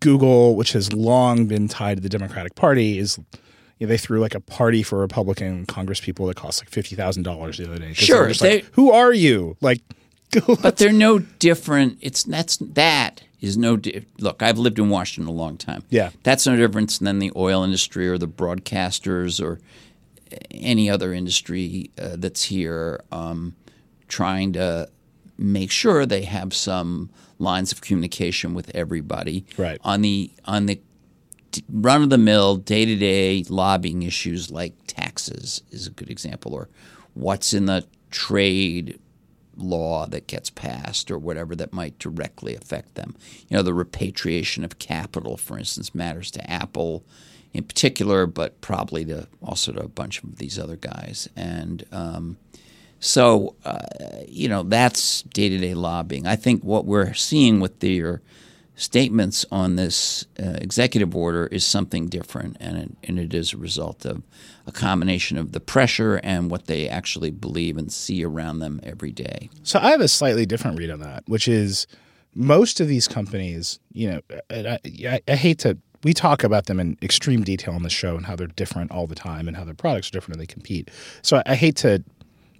Google, 0.00 0.56
which 0.56 0.72
has 0.72 0.92
long 0.92 1.46
been 1.46 1.68
tied 1.68 1.98
to 1.98 2.00
the 2.02 2.08
Democratic 2.08 2.54
Party, 2.54 2.98
is 2.98 3.18
you 3.78 3.86
know, 3.86 3.88
they 3.88 3.98
threw 3.98 4.20
like 4.20 4.34
a 4.34 4.40
party 4.40 4.82
for 4.82 4.98
Republican 4.98 5.66
Congress 5.66 6.00
people 6.00 6.26
that 6.26 6.36
cost 6.36 6.60
like 6.60 6.70
fifty 6.70 6.96
thousand 6.96 7.22
dollars 7.24 7.58
the 7.58 7.64
other 7.64 7.78
day. 7.78 7.92
Sure, 7.92 8.32
they, 8.32 8.56
like, 8.56 8.64
who 8.72 8.90
are 8.90 9.12
you? 9.12 9.56
Like, 9.60 9.80
but 10.62 10.78
they're 10.78 10.92
no 10.92 11.18
different. 11.18 11.98
It's 12.00 12.24
that's 12.24 12.56
that 12.56 13.22
is 13.40 13.56
no 13.56 13.76
di- 13.76 14.04
look. 14.18 14.42
I've 14.42 14.58
lived 14.58 14.78
in 14.78 14.88
Washington 14.88 15.32
a 15.32 15.36
long 15.36 15.56
time. 15.56 15.84
Yeah, 15.90 16.10
that's 16.22 16.46
no 16.46 16.56
different 16.56 16.98
than 17.00 17.18
the 17.18 17.32
oil 17.36 17.62
industry 17.64 18.08
or 18.08 18.18
the 18.18 18.28
broadcasters 18.28 19.44
or 19.44 19.60
any 20.50 20.90
other 20.90 21.12
industry 21.12 21.90
uh, 22.00 22.16
that's 22.18 22.44
here, 22.44 23.02
um, 23.10 23.54
trying 24.08 24.52
to 24.54 24.88
make 25.38 25.70
sure 25.70 26.06
they 26.06 26.22
have 26.22 26.54
some 26.54 27.10
lines 27.38 27.72
of 27.72 27.80
communication 27.80 28.54
with 28.54 28.70
everybody. 28.74 29.44
Right 29.56 29.78
on 29.82 30.02
the 30.02 30.30
on 30.44 30.66
the 30.66 30.80
run 31.68 32.02
of 32.02 32.10
the 32.10 32.18
mill, 32.18 32.56
day 32.56 32.84
to 32.84 32.96
day 32.96 33.44
lobbying 33.48 34.02
issues 34.02 34.50
like 34.50 34.74
taxes 34.86 35.62
is 35.70 35.86
a 35.86 35.90
good 35.90 36.10
example, 36.10 36.54
or 36.54 36.68
what's 37.14 37.52
in 37.52 37.66
the 37.66 37.86
trade 38.10 38.98
law 39.56 40.06
that 40.06 40.26
gets 40.26 40.50
passed 40.50 41.10
or 41.10 41.18
whatever 41.18 41.54
that 41.54 41.72
might 41.72 41.98
directly 41.98 42.54
affect 42.54 42.94
them. 42.94 43.14
You 43.48 43.56
know, 43.56 43.62
the 43.62 43.74
repatriation 43.74 44.64
of 44.64 44.78
capital, 44.78 45.36
for 45.36 45.58
instance, 45.58 45.94
matters 45.94 46.30
to 46.32 46.50
Apple 46.50 47.04
in 47.52 47.64
particular, 47.64 48.26
but 48.26 48.60
probably 48.60 49.04
to 49.04 49.26
also 49.42 49.72
to 49.72 49.80
a 49.80 49.88
bunch 49.88 50.22
of 50.22 50.36
these 50.36 50.58
other 50.58 50.76
guys. 50.76 51.28
And 51.36 51.84
um, 51.92 52.36
so, 52.98 53.56
uh, 53.64 53.78
you 54.28 54.48
know, 54.48 54.62
that's 54.62 55.22
day 55.22 55.48
to 55.48 55.58
day 55.58 55.74
lobbying. 55.74 56.26
I 56.26 56.36
think 56.36 56.62
what 56.62 56.84
we're 56.84 57.14
seeing 57.14 57.60
with 57.60 57.80
their 57.80 58.22
statements 58.74 59.44
on 59.52 59.76
this 59.76 60.24
uh, 60.40 60.56
executive 60.60 61.14
order 61.14 61.46
is 61.46 61.64
something 61.64 62.08
different, 62.08 62.56
and 62.58 62.76
it, 62.78 62.90
and 63.04 63.18
it 63.18 63.34
is 63.34 63.52
a 63.52 63.56
result 63.56 64.04
of 64.06 64.22
a 64.66 64.72
combination 64.72 65.36
of 65.36 65.52
the 65.52 65.60
pressure 65.60 66.16
and 66.22 66.50
what 66.50 66.66
they 66.66 66.88
actually 66.88 67.30
believe 67.30 67.76
and 67.76 67.92
see 67.92 68.24
around 68.24 68.60
them 68.60 68.80
every 68.82 69.12
day. 69.12 69.50
So 69.62 69.78
I 69.78 69.90
have 69.90 70.00
a 70.00 70.08
slightly 70.08 70.46
different 70.46 70.78
read 70.78 70.90
on 70.90 71.00
that, 71.00 71.24
which 71.26 71.48
is 71.48 71.86
most 72.34 72.80
of 72.80 72.88
these 72.88 73.06
companies, 73.08 73.78
you 73.92 74.10
know, 74.10 74.20
I, 74.50 74.78
I, 75.06 75.20
I 75.28 75.34
hate 75.36 75.58
to. 75.60 75.76
We 76.04 76.12
talk 76.12 76.42
about 76.42 76.66
them 76.66 76.80
in 76.80 76.96
extreme 77.02 77.42
detail 77.42 77.74
on 77.74 77.82
the 77.82 77.90
show 77.90 78.16
and 78.16 78.26
how 78.26 78.36
they're 78.36 78.48
different 78.48 78.90
all 78.90 79.06
the 79.06 79.14
time 79.14 79.46
and 79.46 79.56
how 79.56 79.64
their 79.64 79.74
products 79.74 80.08
are 80.08 80.12
different 80.12 80.36
and 80.36 80.42
they 80.42 80.52
compete. 80.52 80.90
So 81.22 81.38
I, 81.38 81.42
I 81.46 81.54
hate 81.54 81.76
to 81.76 82.02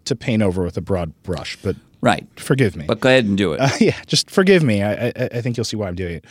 to 0.05 0.17
paint 0.17 0.43
over 0.43 0.65
with 0.65 0.77
a 0.77 0.81
broad 0.81 1.13
brush, 1.23 1.57
but 1.63 1.77
Right. 2.03 2.27
Forgive 2.35 2.75
me. 2.75 2.85
But 2.87 2.99
go 2.99 3.09
ahead 3.09 3.25
and 3.25 3.39
do 3.39 3.53
it. 3.53 3.61
Uh, 3.61 3.71
yeah, 3.81 3.99
just 4.07 4.29
forgive 4.29 4.65
me. 4.65 4.83
I, 4.83 5.07
I, 5.07 5.13
I, 5.17 5.41
think 5.41 5.57
you'll 5.57 5.65
see 5.65 5.77
why 5.77 5.87
I'm 5.87 5.95
doing 5.95 6.17
it. 6.17 6.25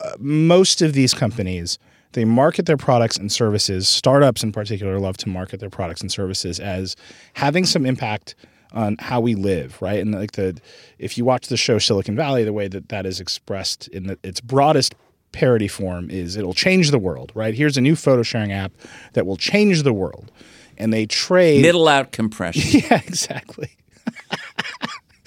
Uh, 0.00 0.12
most 0.18 0.80
of 0.80 0.94
these 0.94 1.12
companies, 1.12 1.78
they 2.12 2.24
market 2.24 2.64
their 2.64 2.78
products 2.78 3.18
and 3.18 3.30
services. 3.30 3.88
Startups, 3.88 4.42
in 4.42 4.52
particular, 4.52 4.98
love 4.98 5.18
to 5.18 5.28
market 5.28 5.60
their 5.60 5.68
products 5.68 6.00
and 6.00 6.10
services 6.10 6.58
as 6.58 6.96
having 7.34 7.66
some 7.66 7.84
impact 7.84 8.34
on 8.72 8.96
how 9.00 9.20
we 9.20 9.34
live, 9.34 9.80
right? 9.82 10.00
And 10.00 10.14
like 10.14 10.32
the, 10.32 10.58
if 10.98 11.18
you 11.18 11.26
watch 11.26 11.48
the 11.48 11.58
show 11.58 11.78
Silicon 11.78 12.16
Valley, 12.16 12.44
the 12.44 12.52
way 12.54 12.68
that 12.68 12.88
that 12.88 13.04
is 13.04 13.20
expressed 13.20 13.88
in 13.88 14.06
the, 14.06 14.18
its 14.22 14.40
broadest 14.40 14.94
parody 15.32 15.68
form 15.68 16.10
is 16.10 16.36
it'll 16.36 16.54
change 16.54 16.90
the 16.90 16.98
world, 16.98 17.32
right? 17.34 17.54
Here's 17.54 17.76
a 17.76 17.80
new 17.80 17.96
photo 17.96 18.22
sharing 18.22 18.52
app 18.52 18.72
that 19.12 19.26
will 19.26 19.36
change 19.36 19.82
the 19.82 19.92
world, 19.92 20.30
and 20.76 20.92
they 20.92 21.06
trade 21.06 21.62
middle 21.62 21.88
out 21.88 22.12
compression. 22.12 22.80
yeah, 22.90 23.00
exactly. 23.06 23.70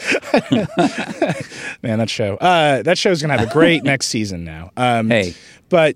Man, 1.84 2.00
that 2.00 2.10
show. 2.10 2.36
Uh, 2.38 2.82
that 2.84 2.98
show's 2.98 3.22
gonna 3.22 3.38
have 3.38 3.50
a 3.50 3.54
great 3.54 3.84
next 3.84 4.08
season 4.08 4.44
now. 4.44 4.72
Um, 4.76 5.10
hey, 5.10 5.36
but 5.70 5.96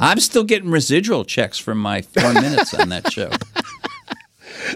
I'm 0.00 0.20
still 0.20 0.44
getting 0.44 0.70
residual 0.70 1.24
checks 1.24 1.58
from 1.58 1.78
my 1.78 2.02
four 2.02 2.32
minutes 2.34 2.74
on 2.74 2.90
that 2.90 3.10
show. 3.12 3.30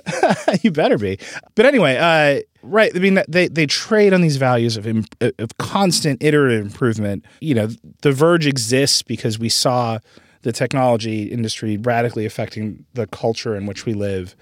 you 0.63 0.71
better 0.71 0.99
be. 0.99 1.19
But 1.55 1.67
anyway, 1.67 1.97
uh, 1.97 2.43
right? 2.63 2.95
I 2.95 2.99
mean, 2.99 3.23
they 3.29 3.49
they 3.49 3.67
trade 3.67 4.13
on 4.13 4.21
these 4.21 4.37
values 4.37 4.77
of 4.77 4.87
of 4.87 5.59
constant 5.59 6.23
iterative 6.23 6.65
improvement. 6.65 7.25
You 7.41 7.55
know, 7.55 7.69
The 8.03 8.13
Verge 8.13 8.47
exists 8.47 9.03
because 9.03 9.39
we 9.39 9.49
saw 9.49 9.99
the 10.43 10.53
technology 10.53 11.25
industry 11.25 11.77
radically 11.77 12.27
affecting 12.27 12.85
the 12.95 13.07
culture 13.07 13.57
in 13.57 13.67
which 13.67 13.87
we 13.87 13.95
live. 13.95 14.35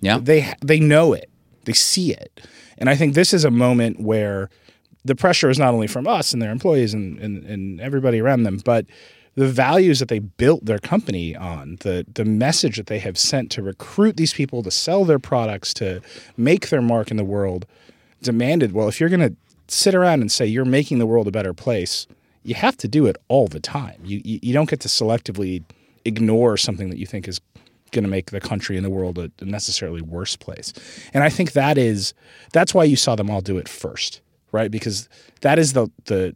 Yeah, 0.00 0.18
they 0.20 0.54
they 0.64 0.80
know 0.80 1.12
it. 1.12 1.30
They 1.64 1.72
see 1.72 2.12
it. 2.12 2.40
And 2.78 2.88
I 2.88 2.94
think 2.94 3.14
this 3.14 3.34
is 3.34 3.44
a 3.44 3.50
moment 3.50 4.00
where 4.00 4.50
the 5.04 5.14
pressure 5.14 5.50
is 5.50 5.58
not 5.58 5.74
only 5.74 5.86
from 5.86 6.06
us 6.06 6.32
and 6.32 6.40
their 6.40 6.50
employees 6.50 6.94
and, 6.94 7.18
and, 7.18 7.44
and 7.44 7.80
everybody 7.80 8.20
around 8.20 8.44
them, 8.44 8.60
but 8.64 8.86
the 9.38 9.46
values 9.46 10.00
that 10.00 10.08
they 10.08 10.18
built 10.18 10.64
their 10.64 10.80
company 10.80 11.36
on, 11.36 11.76
the 11.80 12.04
the 12.12 12.24
message 12.24 12.76
that 12.76 12.88
they 12.88 12.98
have 12.98 13.16
sent 13.16 13.52
to 13.52 13.62
recruit 13.62 14.16
these 14.16 14.34
people 14.34 14.64
to 14.64 14.70
sell 14.70 15.04
their 15.04 15.20
products, 15.20 15.72
to 15.74 16.00
make 16.36 16.70
their 16.70 16.82
mark 16.82 17.12
in 17.12 17.16
the 17.16 17.24
world, 17.24 17.64
demanded, 18.20 18.72
well, 18.72 18.88
if 18.88 18.98
you're 18.98 19.08
going 19.08 19.20
to 19.20 19.36
sit 19.68 19.94
around 19.94 20.22
and 20.22 20.32
say 20.32 20.44
you're 20.44 20.64
making 20.64 20.98
the 20.98 21.06
world 21.06 21.28
a 21.28 21.30
better 21.30 21.54
place, 21.54 22.08
you 22.42 22.56
have 22.56 22.76
to 22.78 22.88
do 22.88 23.06
it 23.06 23.16
all 23.28 23.46
the 23.46 23.60
time. 23.60 24.00
You 24.02 24.20
you, 24.24 24.40
you 24.42 24.52
don't 24.52 24.68
get 24.68 24.80
to 24.80 24.88
selectively 24.88 25.62
ignore 26.04 26.56
something 26.56 26.90
that 26.90 26.98
you 26.98 27.06
think 27.06 27.28
is 27.28 27.40
going 27.92 28.02
to 28.02 28.10
make 28.10 28.32
the 28.32 28.40
country 28.40 28.74
and 28.74 28.84
the 28.84 28.90
world 28.90 29.18
a, 29.20 29.30
necessarily 29.40 30.02
worse 30.02 30.34
place. 30.34 30.72
And 31.14 31.22
I 31.22 31.28
think 31.28 31.52
that 31.52 31.78
is 31.78 32.12
that's 32.52 32.74
why 32.74 32.82
you 32.82 32.96
saw 32.96 33.14
them 33.14 33.30
all 33.30 33.40
do 33.40 33.56
it 33.56 33.68
first, 33.68 34.20
right? 34.50 34.68
Because 34.68 35.08
that 35.42 35.60
is 35.60 35.74
the 35.74 35.88
the 36.06 36.34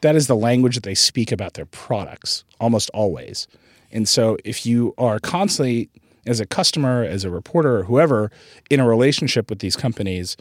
that 0.00 0.16
is 0.16 0.26
the 0.26 0.36
language 0.36 0.74
that 0.74 0.84
they 0.84 0.94
speak 0.94 1.32
about 1.32 1.54
their 1.54 1.66
products 1.66 2.44
almost 2.60 2.90
always. 2.94 3.48
And 3.90 4.08
so 4.08 4.36
if 4.44 4.66
you 4.66 4.94
are 4.98 5.18
constantly 5.18 5.88
as 6.26 6.40
a 6.40 6.46
customer, 6.46 7.02
as 7.02 7.24
a 7.24 7.30
reporter, 7.30 7.78
or 7.78 7.82
whoever 7.84 8.30
in 8.70 8.80
a 8.80 8.86
relationship 8.86 9.48
with 9.48 9.60
these 9.60 9.76
companies 9.76 10.36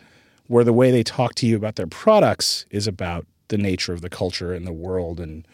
where 0.47 0.63
the 0.63 0.73
way 0.73 0.91
they 0.91 1.03
talk 1.03 1.35
to 1.35 1.47
you 1.47 1.55
about 1.55 1.75
their 1.75 1.87
products 1.87 2.65
is 2.69 2.87
about 2.87 3.25
the 3.47 3.57
nature 3.57 3.93
of 3.93 4.01
the 4.01 4.09
culture 4.09 4.53
and 4.53 4.67
the 4.67 4.73
world 4.73 5.19
and 5.19 5.47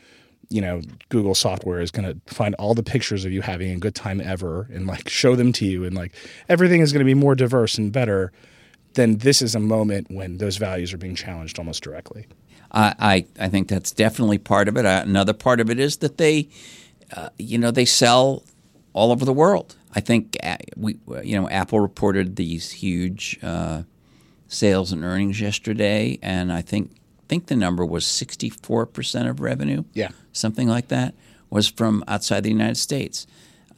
you 0.50 0.62
know 0.62 0.82
google 1.10 1.36
software 1.36 1.80
is 1.80 1.92
going 1.92 2.08
to 2.08 2.34
find 2.34 2.56
all 2.56 2.74
the 2.74 2.84
pictures 2.84 3.24
of 3.24 3.32
you 3.32 3.42
having 3.42 3.72
a 3.72 3.78
good 3.78 3.96
time 3.96 4.20
ever 4.20 4.68
and 4.74 4.88
like 4.88 5.08
show 5.22 5.36
them 5.36 5.54
to 5.54 5.66
you 5.66 5.84
and 5.84 5.96
like 5.96 6.14
everything 6.50 6.82
is 6.82 6.92
going 6.92 7.00
to 7.00 7.06
be 7.06 7.14
more 7.14 7.36
diverse 7.36 7.78
and 7.78 7.92
better 7.92 8.32
then 8.96 9.18
this 9.20 9.42
is 9.42 9.56
a 9.56 9.60
moment 9.60 10.08
when 10.12 10.38
those 10.38 10.58
values 10.58 10.94
are 10.94 10.98
being 10.98 11.16
challenged 11.16 11.58
almost 11.60 11.84
directly 11.84 12.26
I, 12.74 12.96
I, 13.00 13.26
I 13.40 13.50
think 13.50 13.68
that's 13.68 13.92
definitely 13.92 14.38
part 14.38 14.68
of 14.68 14.78
it. 14.78 14.86
Uh, 14.86 15.04
another 15.06 15.34
part 15.34 15.60
of 15.60 15.70
it 15.70 15.80
is 15.80 15.98
that 15.98 16.18
they, 16.18 16.50
uh, 17.16 17.30
you 17.38 17.58
know, 17.58 17.72
they 17.72 17.86
sell 17.86 18.44
all 18.94 19.12
over 19.12 19.26
the 19.26 19.34
world. 19.34 19.76
I 19.96 20.00
think 20.00 20.38
uh, 20.44 20.58
we, 20.76 20.98
you 21.24 21.40
know, 21.40 21.48
Apple 21.50 21.80
reported 21.80 22.36
these 22.36 22.72
huge 22.72 23.38
uh, 23.44 23.84
sales 24.48 24.92
and 24.92 25.04
earnings 25.04 25.40
yesterday, 25.40 26.18
and 26.22 26.52
I 26.52 26.62
think 26.62 26.92
think 27.30 27.46
the 27.46 27.56
number 27.56 27.86
was 27.86 28.06
sixty 28.06 28.50
four 28.50 28.86
percent 28.86 29.28
of 29.28 29.40
revenue. 29.40 29.84
Yeah, 29.94 30.10
something 30.32 30.68
like 30.68 30.88
that 30.88 31.14
was 31.50 31.70
from 31.70 32.04
outside 32.08 32.42
the 32.42 32.50
United 32.50 32.78
States. 32.78 33.28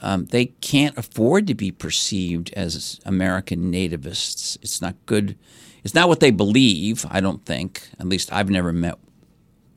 Um, 0.01 0.25
they 0.25 0.45
can't 0.45 0.97
afford 0.97 1.47
to 1.47 1.55
be 1.55 1.71
perceived 1.71 2.53
as 2.55 2.99
American 3.05 3.71
nativists. 3.71 4.58
It's 4.62 4.81
not 4.81 4.95
good 5.05 5.38
it's 5.86 5.93
not 5.93 6.10
what 6.10 6.19
they 6.19 6.32
believe, 6.32 7.06
I 7.12 7.21
don't 7.21 7.45
think. 7.45 7.88
At 8.00 8.08
least 8.08 8.34
I've 8.34 8.50
never 8.50 8.74
met. 8.74 8.98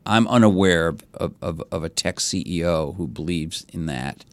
I'm 0.07 0.27
unaware 0.27 0.89
of, 1.13 1.35
of, 1.43 1.63
of 1.71 1.85
a 1.85 1.91
tech 1.91 2.17
CEO 2.17 2.97
who 2.97 3.07
believes 3.07 3.67
in 3.75 3.85
that. 3.87 4.25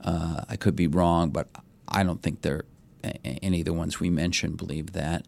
Uh, 0.00 0.42
I 0.48 0.56
could 0.56 0.74
be 0.74 0.88
wrong, 0.88 1.30
but 1.30 1.48
I 1.86 2.02
don't 2.02 2.20
think 2.20 2.42
they're 2.42 2.64
any 3.24 3.60
of 3.60 3.66
the 3.66 3.72
ones 3.72 4.00
we 4.00 4.10
mentioned 4.10 4.56
believe 4.56 4.92
that. 4.92 5.26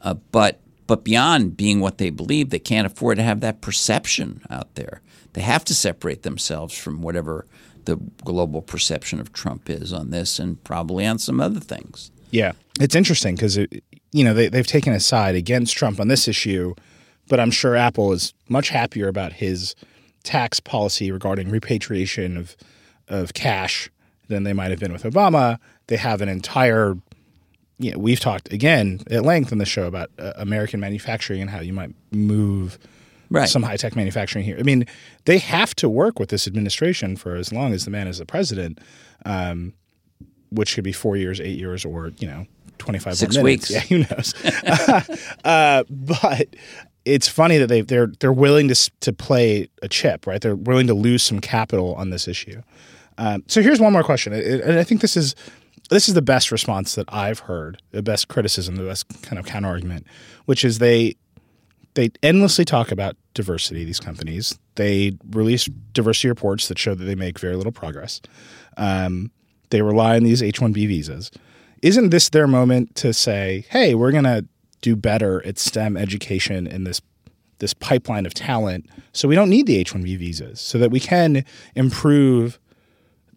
Uh, 0.00 0.14
but 0.32 0.60
but 0.86 1.04
beyond 1.04 1.56
being 1.56 1.80
what 1.80 1.98
they 1.98 2.10
believe, 2.10 2.50
they 2.50 2.58
can't 2.58 2.86
afford 2.86 3.16
to 3.16 3.22
have 3.22 3.40
that 3.40 3.60
perception 3.60 4.42
out 4.50 4.74
there. 4.74 5.00
They 5.32 5.40
have 5.40 5.64
to 5.66 5.74
separate 5.74 6.22
themselves 6.22 6.76
from 6.76 7.00
whatever 7.00 7.46
the 7.84 7.96
global 8.24 8.60
perception 8.62 9.20
of 9.20 9.32
Trump 9.32 9.68
is 9.68 9.92
on 9.92 10.10
this 10.10 10.38
and 10.38 10.62
probably 10.64 11.06
on 11.06 11.18
some 11.18 11.40
other 11.40 11.60
things. 11.60 12.10
Yeah, 12.30 12.52
it's 12.80 12.94
interesting 12.94 13.34
because 13.34 13.58
you 14.14 14.22
know, 14.22 14.32
they, 14.32 14.48
they've 14.48 14.66
taken 14.66 14.92
a 14.92 15.00
side 15.00 15.34
against 15.34 15.76
Trump 15.76 15.98
on 15.98 16.06
this 16.06 16.28
issue, 16.28 16.72
but 17.26 17.40
I'm 17.40 17.50
sure 17.50 17.74
Apple 17.74 18.12
is 18.12 18.32
much 18.48 18.68
happier 18.68 19.08
about 19.08 19.32
his 19.32 19.74
tax 20.22 20.60
policy 20.60 21.10
regarding 21.10 21.50
repatriation 21.50 22.36
of 22.36 22.56
of 23.08 23.34
cash 23.34 23.90
than 24.28 24.44
they 24.44 24.52
might 24.52 24.70
have 24.70 24.78
been 24.78 24.92
with 24.92 25.02
Obama. 25.02 25.58
They 25.88 25.96
have 25.96 26.22
an 26.22 26.28
entire 26.28 26.96
you 27.78 27.90
know, 27.90 27.98
we've 27.98 28.20
talked 28.20 28.52
again 28.52 29.00
at 29.10 29.24
length 29.24 29.50
in 29.50 29.58
the 29.58 29.66
show 29.66 29.88
about 29.88 30.10
uh, 30.18 30.32
American 30.36 30.78
manufacturing 30.78 31.40
and 31.40 31.50
how 31.50 31.60
you 31.60 31.72
might 31.72 31.90
move 32.12 32.78
right. 33.30 33.48
some 33.48 33.64
high 33.64 33.76
tech 33.76 33.96
manufacturing 33.96 34.44
here. 34.44 34.56
I 34.60 34.62
mean, 34.62 34.86
they 35.24 35.38
have 35.38 35.74
to 35.76 35.88
work 35.88 36.20
with 36.20 36.28
this 36.28 36.46
administration 36.46 37.16
for 37.16 37.34
as 37.34 37.52
long 37.52 37.72
as 37.72 37.84
the 37.84 37.90
man 37.90 38.06
is 38.06 38.18
the 38.18 38.26
president, 38.26 38.78
um, 39.26 39.74
which 40.54 40.74
could 40.74 40.84
be 40.84 40.92
four 40.92 41.16
years, 41.16 41.40
eight 41.40 41.58
years, 41.58 41.84
or 41.84 42.12
you 42.18 42.26
know, 42.26 42.46
25 42.78 43.16
Six 43.16 43.36
minutes. 43.36 43.44
weeks. 43.44 43.70
Yeah, 43.70 43.80
who 43.80 43.98
knows? 43.98 44.34
uh, 45.44 45.84
but 45.90 46.48
it's 47.04 47.28
funny 47.28 47.58
that 47.58 47.66
they 47.68 47.82
they're 47.82 48.12
they're 48.20 48.32
willing 48.32 48.68
to 48.68 48.90
to 49.00 49.12
play 49.12 49.68
a 49.82 49.88
chip, 49.88 50.26
right? 50.26 50.40
They're 50.40 50.56
willing 50.56 50.86
to 50.86 50.94
lose 50.94 51.22
some 51.22 51.40
capital 51.40 51.94
on 51.94 52.10
this 52.10 52.26
issue. 52.28 52.62
Um, 53.18 53.44
so 53.46 53.62
here's 53.62 53.80
one 53.80 53.92
more 53.92 54.02
question, 54.02 54.32
and 54.32 54.78
I 54.78 54.84
think 54.84 55.00
this 55.00 55.16
is 55.16 55.34
this 55.90 56.08
is 56.08 56.14
the 56.14 56.22
best 56.22 56.50
response 56.50 56.94
that 56.94 57.06
I've 57.12 57.40
heard, 57.40 57.80
the 57.90 58.02
best 58.02 58.28
criticism, 58.28 58.76
the 58.76 58.84
best 58.84 59.06
kind 59.22 59.38
of 59.38 59.46
counter 59.46 59.68
argument, 59.68 60.06
which 60.46 60.64
is 60.64 60.78
they 60.78 61.14
they 61.94 62.10
endlessly 62.22 62.64
talk 62.64 62.90
about 62.90 63.16
diversity. 63.34 63.84
These 63.84 64.00
companies 64.00 64.58
they 64.76 65.16
release 65.30 65.66
diversity 65.92 66.28
reports 66.28 66.66
that 66.68 66.78
show 66.78 66.94
that 66.94 67.04
they 67.04 67.14
make 67.14 67.38
very 67.38 67.54
little 67.54 67.72
progress. 67.72 68.20
Um, 68.76 69.30
they 69.70 69.82
rely 69.82 70.16
on 70.16 70.22
these 70.22 70.42
H 70.42 70.60
one 70.60 70.72
B 70.72 70.86
visas 70.86 71.30
isn't 71.84 72.08
this 72.08 72.30
their 72.30 72.46
moment 72.46 72.94
to 72.96 73.12
say, 73.12 73.66
"Hey, 73.68 73.94
we're 73.94 74.10
going 74.10 74.24
to 74.24 74.46
do 74.80 74.96
better 74.96 75.46
at 75.46 75.58
STEM 75.58 75.98
education 75.98 76.66
in 76.66 76.84
this 76.84 77.02
this 77.58 77.74
pipeline 77.74 78.26
of 78.26 78.34
talent, 78.34 78.86
so 79.12 79.28
we 79.28 79.34
don't 79.34 79.48
need 79.48 79.66
the 79.66 79.76
H-1B 79.76 80.18
visas, 80.18 80.60
so 80.60 80.76
that 80.78 80.90
we 80.90 80.98
can 80.98 81.44
improve 81.74 82.58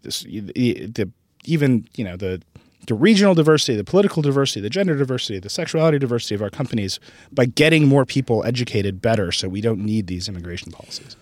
this 0.01 0.23
the 0.23 1.09
even 1.45 1.87
you 1.95 2.03
know 2.03 2.15
the 2.15 2.41
the 2.87 2.93
regional 2.93 3.35
diversity, 3.35 3.75
the 3.75 3.83
political 3.83 4.21
diversity, 4.21 4.61
the 4.61 4.69
gender 4.69 4.97
diversity, 4.97 5.39
the 5.39 5.49
sexuality 5.49 5.99
diversity 5.99 6.33
of 6.33 6.41
our 6.41 6.49
companies 6.49 7.01
by 7.33 7.45
getting 7.45 7.85
more 7.85 8.05
people 8.05 8.45
educated 8.45 9.01
better, 9.01 9.31
so 9.31 9.49
we 9.49 9.59
don't 9.59 9.79
need 9.79 10.07
these 10.07 10.29
immigration 10.29 10.71
policies." 10.71 11.17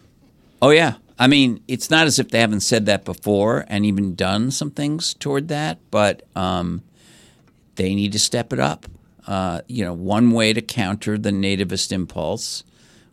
Oh 0.62 0.70
yeah, 0.70 0.96
I 1.18 1.28
mean, 1.28 1.64
it's 1.68 1.90
not 1.90 2.08
as 2.08 2.20
if 2.20 2.30
they 2.30 2.42
haven't 2.42 2.62
said 2.62 2.86
that 2.88 3.06
before 3.06 3.66
and 3.68 3.86
even 3.86 4.16
done 4.16 4.52
some 4.52 4.72
things 4.72 5.14
toward 5.14 5.48
that, 5.48 5.80
but 5.90 6.24
um, 6.36 6.84
they 7.76 7.96
need 7.96 8.12
to 8.12 8.20
step 8.20 8.52
it 8.52 8.60
up. 8.60 8.86
Uh, 9.26 9.62
you 9.68 9.84
know, 9.84 9.94
one 9.94 10.32
way 10.32 10.54
to 10.54 10.62
counter 10.62 11.18
the 11.18 11.32
nativist 11.32 11.92
impulse, 11.92 12.64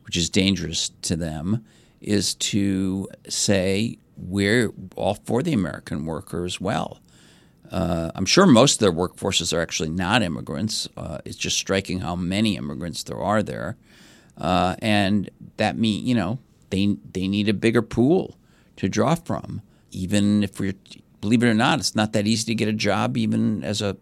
which 0.04 0.16
is 0.16 0.28
dangerous 0.28 0.90
to 1.02 1.16
them, 1.16 1.64
is 2.00 2.34
to 2.34 3.08
say 3.28 3.98
we're 4.16 4.72
all 4.96 5.14
for 5.14 5.42
the 5.42 5.52
American 5.52 6.04
worker 6.04 6.44
as 6.44 6.60
well. 6.60 7.00
Uh, 7.70 8.10
I'm 8.14 8.26
sure 8.26 8.44
most 8.44 8.74
of 8.74 8.78
their 8.80 8.92
workforces 8.92 9.56
are 9.56 9.60
actually 9.62 9.88
not 9.88 10.22
immigrants. 10.22 10.88
Uh, 10.96 11.18
it's 11.24 11.36
just 11.36 11.56
striking 11.56 12.00
how 12.00 12.14
many 12.14 12.56
immigrants 12.56 13.04
there 13.04 13.18
are 13.18 13.42
there, 13.42 13.76
uh, 14.36 14.76
and 14.80 15.30
that 15.56 15.78
mean 15.78 16.06
you 16.06 16.14
know 16.14 16.38
they 16.72 16.96
they 17.12 17.28
need 17.28 17.48
a 17.48 17.54
bigger 17.54 17.82
pool 17.82 18.36
to 18.76 18.88
draw 18.88 19.14
from. 19.14 19.62
Even 19.92 20.42
if 20.42 20.58
we're 20.58 20.74
believe 21.22 21.42
it 21.42 21.48
or 21.48 21.54
not, 21.54 21.78
it's 21.78 21.94
not 21.94 22.12
that 22.12 22.26
easy 22.26 22.46
to 22.46 22.54
get 22.54 22.68
a 22.68 22.72
job 22.72 23.16
even 23.16 23.64
as 23.64 23.80
a 23.80 23.96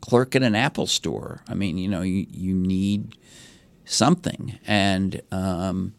clerk 0.00 0.36
at 0.36 0.42
an 0.44 0.54
Apple 0.54 0.86
store. 0.86 1.42
I 1.48 1.54
mean, 1.54 1.78
you 1.78 1.88
know, 1.88 2.02
you, 2.02 2.26
you 2.30 2.54
need 2.54 3.16
something. 3.84 4.58
And 4.66 5.22
um, 5.32 5.94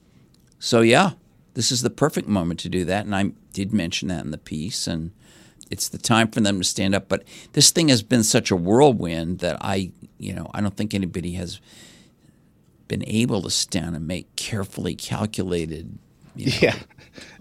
so, 0.60 0.82
yeah, 0.82 1.14
this 1.56 1.72
is 1.72 1.82
the 1.82 1.90
perfect 1.90 2.28
moment 2.28 2.60
to 2.62 2.70
do 2.70 2.86
that. 2.86 3.06
And 3.06 3.16
I 3.16 3.32
did 3.52 3.74
mention 3.74 4.08
that 4.10 4.24
in 4.24 4.32
the 4.32 4.38
piece. 4.38 4.88
And 4.88 5.12
it's 5.70 5.90
the 5.90 5.98
time 5.98 6.30
for 6.30 6.40
them 6.40 6.60
to 6.60 6.64
stand 6.64 6.96
up. 6.96 7.10
But 7.10 7.24
this 7.54 7.72
thing 7.72 7.90
has 7.90 8.04
been 8.04 8.24
such 8.24 8.52
a 8.52 8.56
whirlwind 8.56 9.40
that 9.40 9.58
I, 9.60 9.92
you 10.18 10.34
know, 10.34 10.50
I 10.54 10.62
don't 10.62 10.78
think 10.78 10.94
anybody 10.94 11.34
has 11.34 11.60
been 12.88 13.04
able 13.08 13.42
to 13.42 13.50
stand 13.50 13.96
and 13.96 14.08
make 14.08 14.36
carefully 14.36 14.96
calculated 14.96 15.98
you 16.36 16.48
know, 16.48 16.58
yeah. 16.62 16.76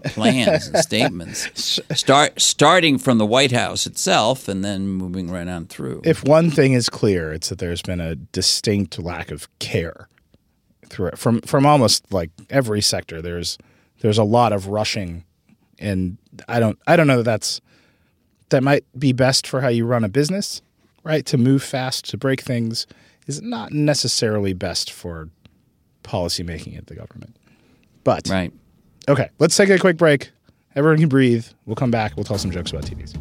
plans 0.05 0.67
and 0.67 0.77
statements. 0.77 1.79
Start 1.97 2.41
starting 2.41 2.97
from 2.97 3.17
the 3.17 3.25
White 3.25 3.51
House 3.51 3.85
itself 3.85 4.47
and 4.47 4.63
then 4.63 4.87
moving 4.87 5.29
right 5.29 5.47
on 5.47 5.65
through. 5.65 6.01
If 6.03 6.23
one 6.23 6.51
thing 6.51 6.73
is 6.73 6.89
clear, 6.89 7.31
it's 7.31 7.49
that 7.49 7.59
there's 7.59 7.81
been 7.81 8.01
a 8.01 8.15
distinct 8.15 8.99
lack 8.99 9.31
of 9.31 9.47
care 9.59 10.07
through 10.87 11.07
it 11.07 11.17
from 11.17 11.41
from 11.41 11.65
almost 11.65 12.11
like 12.11 12.31
every 12.49 12.81
sector. 12.81 13.21
There's 13.21 13.57
there's 14.01 14.17
a 14.17 14.23
lot 14.23 14.53
of 14.53 14.67
rushing, 14.67 15.23
and 15.77 16.17
I 16.47 16.59
don't 16.59 16.79
I 16.87 16.95
don't 16.95 17.07
know 17.07 17.17
that 17.17 17.23
that's 17.23 17.61
that 18.49 18.63
might 18.63 18.85
be 18.97 19.13
best 19.13 19.47
for 19.47 19.61
how 19.61 19.67
you 19.67 19.85
run 19.85 20.03
a 20.03 20.09
business, 20.09 20.61
right? 21.03 21.25
To 21.27 21.37
move 21.37 21.63
fast, 21.63 22.09
to 22.09 22.17
break 22.17 22.41
things 22.41 22.87
is 23.27 23.41
not 23.41 23.71
necessarily 23.71 24.53
best 24.53 24.91
for 24.91 25.29
policy 26.03 26.43
making 26.43 26.75
at 26.75 26.87
the 26.87 26.95
government. 26.95 27.35
But 28.03 28.27
right. 28.27 28.51
Okay, 29.09 29.31
let's 29.39 29.57
take 29.57 29.69
a 29.69 29.79
quick 29.79 29.97
break. 29.97 30.29
Everyone 30.75 30.99
can 30.99 31.09
breathe. 31.09 31.47
We'll 31.65 31.75
come 31.75 31.89
back. 31.89 32.15
We'll 32.15 32.25
tell 32.25 32.37
some 32.37 32.51
jokes 32.51 32.69
about 32.69 32.83
TVs. 32.83 33.15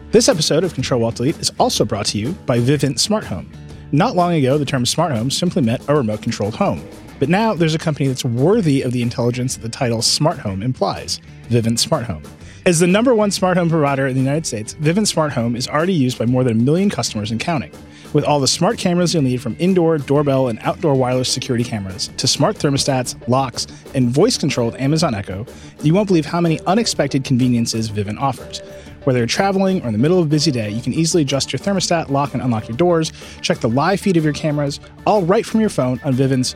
this 0.10 0.30
episode 0.30 0.64
of 0.64 0.72
Control 0.72 1.04
Alt 1.04 1.16
Delete 1.16 1.38
is 1.38 1.52
also 1.58 1.84
brought 1.84 2.06
to 2.06 2.18
you 2.18 2.32
by 2.46 2.58
Vivint 2.58 2.98
Smart 2.98 3.24
Home. 3.24 3.52
Not 3.92 4.16
long 4.16 4.32
ago, 4.32 4.56
the 4.56 4.64
term 4.64 4.86
smart 4.86 5.12
home 5.12 5.30
simply 5.30 5.60
meant 5.60 5.86
a 5.86 5.94
remote 5.94 6.22
controlled 6.22 6.54
home. 6.54 6.82
But 7.18 7.28
now 7.28 7.52
there's 7.52 7.74
a 7.74 7.78
company 7.78 8.08
that's 8.08 8.24
worthy 8.24 8.80
of 8.80 8.92
the 8.92 9.02
intelligence 9.02 9.54
that 9.56 9.60
the 9.60 9.68
title 9.68 10.00
smart 10.00 10.38
home 10.38 10.62
implies 10.62 11.20
Vivint 11.50 11.78
Smart 11.78 12.04
Home. 12.04 12.22
As 12.64 12.78
the 12.78 12.86
number 12.86 13.14
one 13.14 13.30
smart 13.30 13.58
home 13.58 13.68
provider 13.68 14.06
in 14.06 14.14
the 14.14 14.20
United 14.20 14.46
States, 14.46 14.74
Vivint 14.76 15.08
Smart 15.08 15.34
Home 15.34 15.54
is 15.54 15.68
already 15.68 15.92
used 15.92 16.18
by 16.18 16.24
more 16.24 16.42
than 16.42 16.58
a 16.58 16.62
million 16.62 16.88
customers 16.88 17.30
and 17.30 17.38
counting. 17.38 17.70
With 18.16 18.24
all 18.24 18.40
the 18.40 18.48
smart 18.48 18.78
cameras 18.78 19.12
you'll 19.12 19.24
need 19.24 19.42
from 19.42 19.56
indoor, 19.58 19.98
doorbell, 19.98 20.48
and 20.48 20.58
outdoor 20.62 20.94
wireless 20.94 21.30
security 21.30 21.62
cameras 21.62 22.08
to 22.16 22.26
smart 22.26 22.56
thermostats, 22.56 23.14
locks, 23.28 23.66
and 23.94 24.08
voice 24.08 24.38
controlled 24.38 24.74
Amazon 24.76 25.14
Echo, 25.14 25.44
you 25.82 25.92
won't 25.92 26.08
believe 26.08 26.24
how 26.24 26.40
many 26.40 26.58
unexpected 26.60 27.24
conveniences 27.24 27.90
Vivint 27.90 28.18
offers. 28.18 28.60
Whether 29.04 29.18
you're 29.18 29.26
traveling 29.26 29.82
or 29.82 29.88
in 29.88 29.92
the 29.92 29.98
middle 29.98 30.18
of 30.18 30.24
a 30.24 30.30
busy 30.30 30.50
day, 30.50 30.70
you 30.70 30.80
can 30.80 30.94
easily 30.94 31.24
adjust 31.24 31.52
your 31.52 31.60
thermostat, 31.60 32.08
lock 32.08 32.32
and 32.32 32.42
unlock 32.42 32.68
your 32.68 32.78
doors, 32.78 33.12
check 33.42 33.58
the 33.58 33.68
live 33.68 34.00
feed 34.00 34.16
of 34.16 34.24
your 34.24 34.32
cameras, 34.32 34.80
all 35.06 35.20
right 35.20 35.44
from 35.44 35.60
your 35.60 35.68
phone 35.68 36.00
on 36.02 36.14
Vivint's 36.14 36.54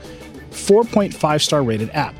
4.5 0.53 1.43
star 1.43 1.63
rated 1.63 1.91
app. 1.91 2.15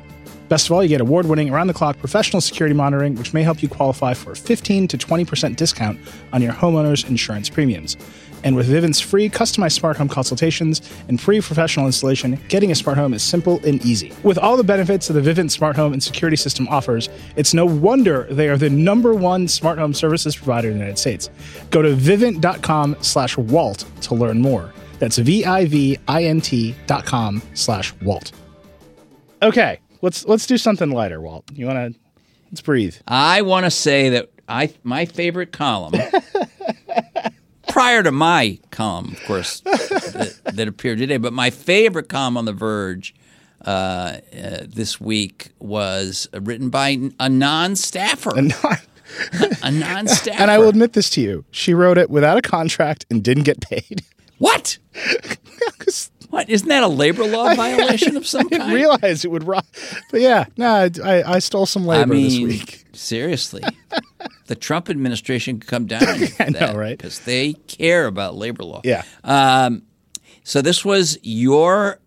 Best 0.51 0.67
of 0.67 0.73
all, 0.73 0.83
you 0.83 0.89
get 0.89 1.01
award 1.01 1.27
winning, 1.27 1.49
around 1.49 1.69
the 1.69 1.73
clock 1.73 1.97
professional 2.01 2.41
security 2.41 2.75
monitoring, 2.75 3.15
which 3.15 3.33
may 3.33 3.45
help 3.45 3.63
you 3.63 3.69
qualify 3.69 4.15
for 4.15 4.33
a 4.33 4.37
15 4.37 4.89
to 4.89 4.99
20% 4.99 5.55
discount 5.55 6.01
on 6.33 6.43
your 6.43 6.53
homeowner's 6.53 7.05
insurance 7.05 7.49
premiums. 7.49 7.97
And 8.43 8.57
with 8.57 8.69
Vivint's 8.69 8.99
free 8.99 9.29
customized 9.29 9.75
smart 9.79 9.97
home 9.97 10.09
consultations 10.09 10.83
and 11.07 11.21
free 11.21 11.41
professional 11.41 11.87
installation, 11.87 12.37
getting 12.49 12.73
a 12.73 12.75
smart 12.75 12.99
home 12.99 13.15
is 13.15 13.23
simple 13.23 13.65
and 13.65 13.81
easy. 13.87 14.13
With 14.25 14.39
all 14.39 14.57
the 14.57 14.65
benefits 14.65 15.07
that 15.07 15.13
the 15.13 15.21
Vivint 15.21 15.53
smart 15.53 15.77
home 15.77 15.93
and 15.93 16.03
security 16.03 16.37
system 16.37 16.67
offers, 16.67 17.09
it's 17.37 17.55
no 17.55 17.65
wonder 17.65 18.27
they 18.29 18.49
are 18.49 18.59
the 18.59 18.71
number 18.71 19.15
one 19.15 19.47
smart 19.47 19.79
home 19.79 19.95
services 19.95 20.35
provider 20.35 20.67
in 20.67 20.75
the 20.75 20.81
United 20.81 20.99
States. 20.99 21.31
Go 21.71 21.81
to 21.81 21.95
vivint.com 21.95 22.97
slash 23.03 23.39
Walt 23.39 23.85
to 24.01 24.17
learn 24.17 24.41
more. 24.41 24.75
That's 24.99 25.17
V-I-V-I-N-T 25.19 26.75
dot 26.89 27.07
com 27.07 27.41
slash 27.55 27.95
Walt. 28.03 28.33
Okay, 29.43 29.79
let's 30.03 30.25
let's 30.27 30.47
do 30.47 30.59
something 30.59 30.91
lighter, 30.91 31.21
Walt. 31.21 31.45
You 31.53 31.67
wanna 31.67 31.91
let's 32.51 32.61
breathe. 32.61 32.97
I 33.07 33.43
want 33.43 33.65
to 33.67 33.71
say 33.71 34.11
that 34.11 34.31
I 34.49 34.73
my 34.83 35.05
favorite 35.05 35.53
column 35.53 35.95
prior 37.69 38.03
to 38.03 38.13
my 38.13 38.59
column, 38.71 39.13
of 39.13 39.25
course, 39.25 39.61
that, 39.61 40.41
that 40.45 40.69
appeared 40.69 40.99
today, 40.99 41.17
but 41.17 41.33
my 41.33 41.51
favorite 41.51 42.09
column 42.09 42.37
on 42.37 42.45
The 42.45 42.53
Verge 42.53 43.15
uh, 43.65 43.71
uh, 43.71 44.19
this 44.67 45.01
week 45.01 45.51
was 45.59 46.29
written 46.33 46.71
by 46.71 46.99
a 47.19 47.29
non-staffer. 47.29 48.37
And 48.37 48.55
a 49.63 49.71
non-staffer. 49.71 50.41
and 50.41 50.51
I 50.51 50.59
will 50.59 50.69
admit 50.69 50.95
this 50.95 51.11
to 51.11 51.21
you. 51.21 51.45
She 51.51 51.75
wrote 51.75 51.99
it 51.99 52.11
without 52.11 52.39
a 52.39 52.43
contract 52.43 53.07
and 53.11 53.23
didn't 53.23 53.45
get 53.45 53.61
paid. 53.61 54.03
what? 54.39 54.79
What 56.31 56.49
isn't 56.49 56.69
that 56.69 56.83
a 56.83 56.89
labor 56.89 57.27
law 57.27 57.55
violation 57.57 58.17
of 58.17 58.27
some 58.27 58.41
I 58.47 58.49
didn't 58.49 58.61
kind? 58.63 58.75
realize 58.75 59.25
it 59.25 59.31
would 59.31 59.45
rock. 59.45 59.67
But 60.11 60.21
yeah, 60.21 60.47
no, 60.57 60.67
I, 60.69 60.91
I, 61.05 61.35
I 61.35 61.39
stole 61.41 61.67
some 61.67 61.83
I 61.89 61.99
labor 62.05 62.15
this 62.15 62.39
week. 62.39 62.85
seriously, 62.93 63.63
the 64.47 64.55
Trump 64.55 64.89
administration 64.89 65.61
could 65.61 65.69
come 65.69 65.87
down. 65.87 66.05
I 66.39 66.49
know, 66.51 66.75
right? 66.75 66.97
Because 66.97 67.21
they 67.21 67.55
care 67.67 68.07
about 68.07 68.35
labor 68.37 68.65
law. 68.65 68.81
Yeah. 68.85 69.03
Um, 69.25 69.83
so 70.45 70.63
this 70.63 70.85
was 70.85 71.19
your 71.23 71.99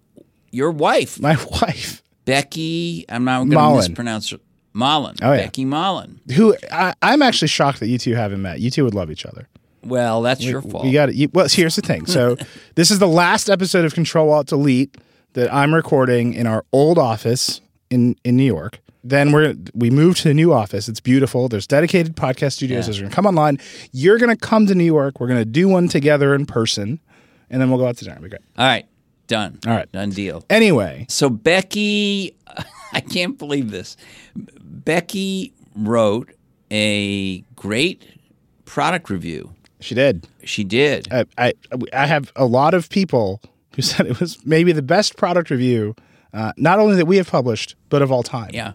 your 0.51 0.71
wife, 0.71 1.19
My 1.19 1.35
wife, 1.61 2.01
Becky. 2.25 3.05
I'm 3.09 3.25
not 3.25 3.39
going 3.49 3.51
to 3.51 3.75
mispronounce 3.75 4.29
her. 4.31 4.37
Mullen. 4.75 5.15
Oh, 5.21 5.31
yeah. 5.33 5.43
Becky 5.43 5.65
Mullen. 5.65 6.19
who 6.35 6.55
I, 6.71 6.95
I'm 7.01 7.21
actually 7.21 7.49
shocked 7.49 7.79
that 7.81 7.87
you 7.89 7.99
two 7.99 8.15
haven't 8.15 8.41
met. 8.41 8.59
You 8.59 8.71
two 8.71 8.83
would 8.83 8.95
love 8.95 9.11
each 9.11 9.23
other. 9.25 9.47
Well, 9.83 10.21
that's 10.21 10.43
your 10.43 10.61
fault. 10.61 10.85
You 10.85 10.93
got 10.93 11.09
it. 11.09 11.33
Well, 11.33 11.47
here's 11.49 11.75
the 11.75 11.81
thing. 11.81 12.05
So 12.05 12.37
this 12.75 12.91
is 12.91 12.99
the 12.99 13.07
last 13.07 13.49
episode 13.49 13.85
of 13.85 13.93
Control 13.93 14.31
Alt 14.31 14.47
Delete 14.47 14.97
that 15.33 15.53
I'm 15.53 15.73
recording 15.73 16.33
in 16.33 16.47
our 16.47 16.65
old 16.71 16.97
office 16.97 17.61
in 17.89 18.15
in 18.23 18.35
New 18.37 18.43
York. 18.45 18.79
Then 19.03 19.31
we're 19.33 19.55
we 19.73 19.89
moved 19.89 20.19
to 20.19 20.29
the 20.29 20.33
new 20.33 20.53
office. 20.53 20.87
It's 20.87 21.01
beautiful. 21.01 21.49
There's 21.49 21.67
dedicated 21.67 22.15
podcast 22.15 22.53
studios. 22.53 22.87
Those 22.87 22.99
are 22.99 23.03
gonna 23.03 23.13
come 23.15 23.25
online. 23.25 23.59
You're 23.91 24.17
gonna 24.17 24.37
come 24.37 24.65
to 24.67 24.75
New 24.75 24.85
York. 24.85 25.19
We're 25.19 25.27
gonna 25.27 25.43
do 25.43 25.67
one 25.67 25.89
together 25.89 26.33
in 26.33 26.45
person, 26.45 26.99
and 27.49 27.61
then 27.61 27.69
we'll 27.69 27.79
go 27.79 27.87
out 27.87 27.97
to 27.97 28.05
dinner. 28.05 28.15
It'll 28.15 28.23
be 28.23 28.29
great. 28.29 28.41
All 28.57 28.65
right. 28.65 28.85
Done. 29.27 29.59
All 29.67 29.73
right. 29.73 29.91
Done 29.91 30.09
deal. 30.11 30.45
Anyway, 30.49 31.05
So 31.09 31.29
Becky, 31.29 32.35
I 32.93 32.99
can't 33.01 33.37
believe 33.37 33.71
this. 33.71 33.97
Becky 34.35 35.53
wrote 35.75 36.31
a 36.71 37.39
great 37.55 38.03
product 38.65 39.09
review. 39.09 39.53
She 39.83 39.95
did. 39.95 40.27
She 40.43 40.63
did. 40.63 41.07
I, 41.11 41.25
I 41.37 41.53
I 41.93 42.05
have 42.07 42.31
a 42.35 42.45
lot 42.45 42.73
of 42.73 42.89
people 42.89 43.41
who 43.75 43.81
said 43.89 44.05
it 44.07 44.19
was 44.19 44.43
maybe 44.45 44.71
the 44.71 44.81
best 44.81 45.17
product 45.17 45.49
review, 45.49 45.95
uh, 46.33 46.53
not 46.57 46.79
only 46.79 46.95
that 46.95 47.05
we 47.05 47.17
have 47.17 47.29
published, 47.29 47.75
but 47.89 48.01
of 48.01 48.11
all 48.11 48.23
time. 48.23 48.51
Yeah. 48.53 48.73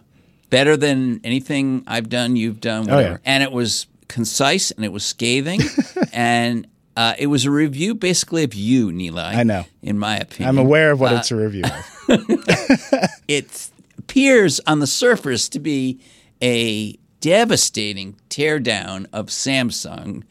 Better 0.49 0.75
than 0.77 1.21
anything 1.23 1.83
I've 1.85 2.09
done, 2.09 2.35
you've 2.35 2.59
done, 2.59 2.89
Oh, 2.89 2.99
yeah. 2.99 3.17
And 3.23 3.43
it 3.43 3.51
was 3.51 3.85
concise 4.07 4.71
and 4.71 4.83
it 4.83 4.91
was 4.91 5.05
scathing. 5.05 5.61
and 6.13 6.65
uh, 6.97 7.13
it 7.19 7.27
was 7.27 7.45
a 7.45 7.51
review 7.51 7.93
basically 7.93 8.43
of 8.43 8.53
you, 8.55 8.87
Nilay. 8.91 9.35
I 9.35 9.43
know. 9.43 9.65
In 9.83 9.99
my 9.99 10.17
opinion. 10.17 10.49
I'm 10.49 10.57
aware 10.57 10.91
of 10.91 10.99
what 10.99 11.13
Uh, 11.13 11.17
it's 11.17 11.31
a 11.31 11.35
review 11.35 11.63
of. 11.65 12.19
It 13.27 13.69
appears 13.99 14.59
on 14.65 14.79
the 14.79 14.87
surface 14.87 15.47
to 15.49 15.59
be 15.59 15.99
a 16.41 16.97
devastating 17.21 18.15
teardown 18.29 19.05
of 19.13 19.27
Samsung, 19.27 20.23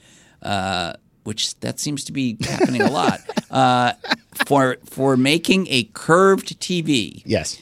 uh, 0.43 0.95
which 1.25 1.59
that 1.61 1.79
seems 1.79 2.05
to 2.05 2.13
be 2.13 2.37
happening 2.41 2.83
a 2.83 2.91
lot, 2.91 3.21
uh, 3.51 3.93
for, 4.35 4.77
for 4.85 5.17
making 5.17 5.67
a 5.69 5.85
curved 5.95 6.59
TV. 6.61 7.23
Yes. 7.25 7.61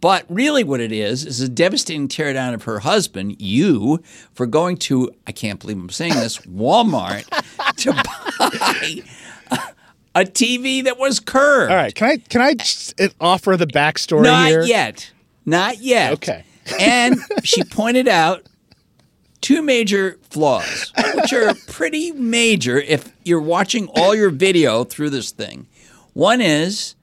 But 0.00 0.26
really, 0.28 0.62
what 0.62 0.80
it 0.80 0.92
is 0.92 1.24
is 1.26 1.40
a 1.40 1.48
devastating 1.48 2.06
teardown 2.06 2.54
of 2.54 2.62
her 2.64 2.78
husband, 2.78 3.42
you, 3.42 4.00
for 4.32 4.46
going 4.46 4.76
to, 4.76 5.10
I 5.26 5.32
can't 5.32 5.58
believe 5.58 5.76
I'm 5.76 5.90
saying 5.90 6.14
this, 6.14 6.38
Walmart 6.38 7.24
to 7.78 7.92
buy 7.92 9.02
a 10.14 10.24
TV 10.24 10.84
that 10.84 10.98
was 10.98 11.20
curved. 11.20 11.70
All 11.70 11.76
right. 11.76 11.94
Can 11.94 12.08
I 12.08 12.16
can 12.18 12.40
I 12.40 12.54
uh, 13.04 13.08
offer 13.20 13.56
the 13.56 13.66
backstory 13.66 14.22
Not 14.22 14.48
here? 14.48 14.62
yet. 14.62 15.10
Not 15.44 15.78
yet. 15.78 16.12
Okay. 16.14 16.44
and 16.80 17.16
she 17.42 17.64
pointed 17.64 18.08
out 18.08 18.46
two 19.40 19.62
major 19.62 20.18
flaws, 20.30 20.92
which 21.14 21.32
are 21.32 21.54
pretty 21.68 22.12
major 22.12 22.78
if 22.78 23.12
you're 23.24 23.40
watching 23.40 23.88
all 23.94 24.14
your 24.14 24.30
video 24.30 24.84
through 24.84 25.10
this 25.10 25.30
thing. 25.30 25.66
One 26.12 26.40
is 26.40 26.94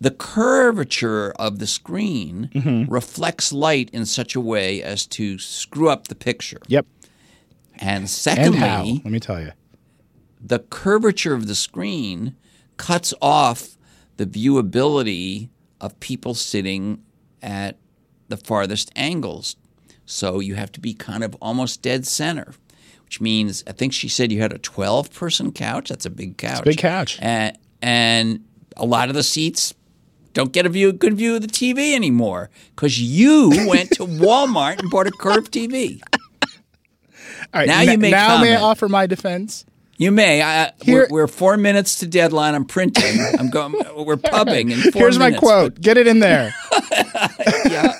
the 0.00 0.10
curvature 0.10 1.32
of 1.32 1.58
the 1.58 1.66
screen 1.66 2.50
Mm-hmm. 2.54 2.90
reflects 2.92 3.52
light 3.52 3.90
in 3.92 4.06
such 4.06 4.34
a 4.34 4.40
way 4.40 4.82
as 4.82 5.06
to 5.08 5.38
screw 5.38 5.88
up 5.90 6.08
the 6.08 6.14
picture. 6.14 6.60
Yep. 6.68 6.86
And 7.74 7.88
And 8.00 8.10
secondly, 8.10 8.58
how? 8.58 8.84
Let 8.84 9.04
me 9.06 9.20
tell 9.20 9.40
you. 9.40 9.52
the 10.42 10.58
curvature 10.60 11.34
of 11.34 11.46
the 11.48 11.54
screen 11.54 12.34
cuts 12.76 13.12
off 13.20 13.76
the 14.16 14.24
viewability 14.26 15.48
of 15.80 15.98
people 16.00 16.34
sitting 16.34 17.02
at 17.42 17.76
the 18.28 18.36
farthest 18.36 18.90
angles. 18.96 19.56
So 20.10 20.40
you 20.40 20.56
have 20.56 20.72
to 20.72 20.80
be 20.80 20.92
kind 20.92 21.22
of 21.22 21.36
almost 21.40 21.82
dead 21.82 22.04
center, 22.06 22.52
which 23.04 23.20
means 23.20 23.62
I 23.66 23.72
think 23.72 23.92
she 23.92 24.08
said 24.08 24.32
you 24.32 24.40
had 24.40 24.52
a 24.52 24.58
12 24.58 25.12
person 25.14 25.52
couch. 25.52 25.88
That's 25.88 26.04
a 26.04 26.10
big 26.10 26.36
couch. 26.36 26.64
big 26.64 26.78
couch. 26.78 27.18
And, 27.22 27.56
and 27.80 28.44
a 28.76 28.84
lot 28.84 29.08
of 29.08 29.14
the 29.14 29.22
seats 29.22 29.72
don't 30.32 30.52
get 30.52 30.66
a 30.66 30.68
view, 30.68 30.92
good 30.92 31.14
view 31.14 31.36
of 31.36 31.42
the 31.42 31.48
TV 31.48 31.94
anymore 31.94 32.50
because 32.74 33.00
you 33.00 33.50
went 33.68 33.90
to 33.92 34.04
Walmart 34.04 34.80
and 34.80 34.90
bought 34.90 35.06
a 35.06 35.12
curved 35.12 35.52
TV. 35.52 36.00
All 36.42 36.48
right. 37.54 37.68
Now 37.68 37.82
na- 37.84 37.92
you 37.92 37.98
make 37.98 38.10
now 38.10 38.40
may 38.40 38.56
I 38.56 38.60
offer 38.60 38.88
my 38.88 39.06
defense? 39.06 39.64
You 39.96 40.10
may. 40.10 40.42
I, 40.42 40.72
Here- 40.82 41.06
we're, 41.10 41.22
we're 41.22 41.26
four 41.28 41.56
minutes 41.56 42.00
to 42.00 42.06
deadline. 42.06 42.54
I'm 42.54 42.64
printing. 42.64 43.20
I'm 43.38 43.50
going. 43.50 43.74
We're 43.96 44.16
pubbing 44.16 44.70
in 44.70 44.80
Here's 44.92 45.18
my 45.18 45.26
minutes, 45.26 45.40
quote. 45.40 45.80
Get 45.80 45.98
it 45.98 46.06
in 46.06 46.20
there. 46.20 46.54
yeah. 47.66 47.98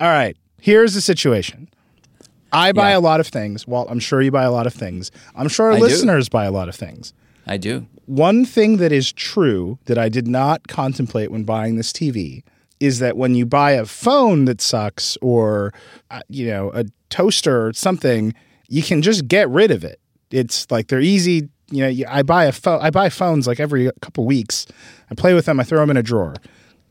All 0.00 0.08
right. 0.08 0.36
Here's 0.60 0.94
the 0.94 1.00
situation. 1.00 1.68
I 2.52 2.72
buy 2.72 2.90
Yeah. 2.90 2.98
a 2.98 3.00
lot 3.00 3.20
of 3.20 3.26
things. 3.26 3.66
Well, 3.68 3.86
I'm 3.90 3.98
sure 4.00 4.22
you 4.22 4.30
buy 4.30 4.44
a 4.44 4.50
lot 4.50 4.66
of 4.66 4.72
things. 4.74 5.10
I'm 5.36 5.48
sure 5.48 5.66
our 5.66 5.72
I 5.72 5.76
do. 5.78 5.82
listeners 5.84 6.28
buy 6.28 6.44
a 6.46 6.50
lot 6.50 6.68
of 6.68 6.74
things. 6.74 7.12
I 7.46 7.56
do. 7.58 7.86
One 8.06 8.44
thing 8.44 8.78
that 8.78 8.90
is 8.92 9.12
true 9.12 9.78
that 9.84 9.98
I 9.98 10.08
did 10.08 10.26
not 10.26 10.66
contemplate 10.68 11.30
when 11.30 11.44
buying 11.44 11.76
this 11.76 11.92
TV 11.92 12.42
is 12.80 13.00
that 13.00 13.16
when 13.16 13.34
you 13.34 13.44
buy 13.44 13.72
a 13.72 13.84
phone 13.84 14.44
that 14.46 14.60
sucks 14.60 15.18
or 15.20 15.72
uh, 16.10 16.20
you 16.28 16.46
know 16.46 16.70
a 16.74 16.84
toaster 17.10 17.66
or 17.66 17.72
something, 17.74 18.32
you 18.68 18.82
can 18.82 19.02
just 19.02 19.28
get 19.28 19.48
rid 19.50 19.70
of 19.70 19.84
it. 19.84 20.00
It's 20.30 20.70
like 20.70 20.88
they're 20.88 21.00
easy. 21.00 21.48
You 21.70 21.90
know, 21.90 22.04
I 22.08 22.22
buy 22.22 22.44
a 22.44 22.52
phone. 22.52 22.80
I 22.80 22.88
buy 22.90 23.10
phones 23.10 23.46
like 23.46 23.60
every 23.60 23.90
couple 24.00 24.24
weeks. 24.24 24.66
I 25.10 25.14
play 25.14 25.34
with 25.34 25.44
them. 25.46 25.60
I 25.60 25.64
throw 25.64 25.80
them 25.80 25.90
in 25.90 25.96
a 25.98 26.02
drawer. 26.02 26.34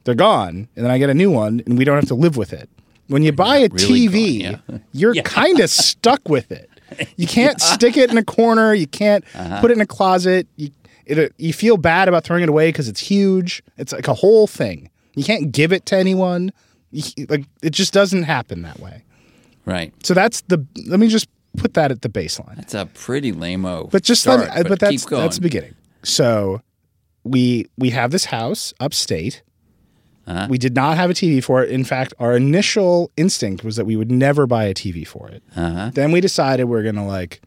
They're 0.04 0.14
gone, 0.16 0.68
and 0.76 0.86
then 0.86 0.92
I 0.92 0.98
get 1.00 1.10
a 1.10 1.14
new 1.16 1.32
one, 1.32 1.62
and 1.66 1.78
we 1.78 1.84
don't 1.86 1.96
have 1.96 2.08
to 2.10 2.16
live 2.16 2.38
with 2.38 2.54
it. 2.54 2.70
When 3.08 3.24
you 3.24 3.32
buy 3.32 3.58
a 3.58 3.70
really 3.72 4.08
TV, 4.08 4.44
gone, 4.44 4.62
yeah. 4.68 4.78
you're 5.14 5.24
kind 5.24 5.60
of 5.60 5.70
stuck 5.70 6.28
with 6.28 6.52
it. 6.52 6.70
You 7.16 7.28
can't 7.38 7.60
stick 7.62 7.98
it 7.98 8.10
in 8.12 8.18
a 8.18 8.24
corner. 8.24 8.74
You 8.74 8.88
can't 8.88 9.24
Uh-huh. 9.36 9.62
put 9.62 9.72
it 9.72 9.76
in 9.76 9.82
a 9.82 9.86
closet. 9.86 10.48
You 10.56 10.72
it, 11.06 11.34
you 11.38 11.54
feel 11.54 11.78
bad 11.78 12.10
about 12.10 12.26
throwing 12.26 12.44
it 12.44 12.50
away 12.50 12.68
because 12.70 12.90
it's 12.90 13.00
huge. 13.00 13.64
It's 13.78 13.94
like 13.94 14.10
a 14.10 14.14
whole 14.14 14.46
thing. 14.46 14.90
You 15.16 15.24
can't 15.24 15.54
give 15.54 15.72
it 15.72 15.86
to 15.88 15.96
anyone. 15.96 16.52
You, 16.92 17.04
like 17.30 17.46
it 17.64 17.70
just 17.72 17.94
doesn't 17.94 18.24
happen 18.24 18.62
that 18.64 18.80
way. 18.80 19.04
Right. 19.66 19.94
So 20.06 20.14
that's 20.14 20.42
the. 20.42 20.66
Let 20.88 21.00
me 21.00 21.08
just 21.08 21.30
put 21.58 21.74
that 21.76 21.92
at 21.92 22.02
the 22.02 22.10
baseline. 22.10 22.56
That's 22.58 22.74
a 22.74 22.86
pretty 22.88 23.32
lame-o 23.32 23.90
But 23.92 24.04
just 24.04 24.22
start, 24.22 24.42
let 24.42 24.58
me, 24.58 24.70
but, 24.70 24.80
that's 24.80 24.92
keep 25.04 25.10
going. 25.10 25.24
that's 25.24 25.38
the 25.38 25.42
beginning. 25.42 25.76
So 26.04 26.62
we 27.24 27.68
we 27.78 27.90
have 27.92 28.12
this 28.12 28.26
house 28.26 28.74
upstate. 28.80 29.44
Uh-huh. 30.28 30.48
We 30.50 30.58
did 30.58 30.76
not 30.76 30.98
have 30.98 31.10
a 31.10 31.14
TV 31.14 31.42
for 31.44 31.64
it. 31.64 31.70
In 31.70 31.84
fact, 31.86 32.14
our 32.20 32.36
initial 32.36 33.12
instinct 33.16 33.64
was 33.64 33.78
that 33.78 33.86
we 33.86 33.96
would 33.96 34.12
never 34.12 34.46
buy 34.46 34.66
a 34.66 34.74
TV 34.74 35.08
for 35.08 35.30
it. 35.30 35.42
Uh-huh. 35.56 35.92
Then 35.94 36.12
we 36.12 36.20
decided 36.20 36.66
we're 36.66 36.84
going 36.84 36.96
to 36.96 37.04
like 37.04 37.42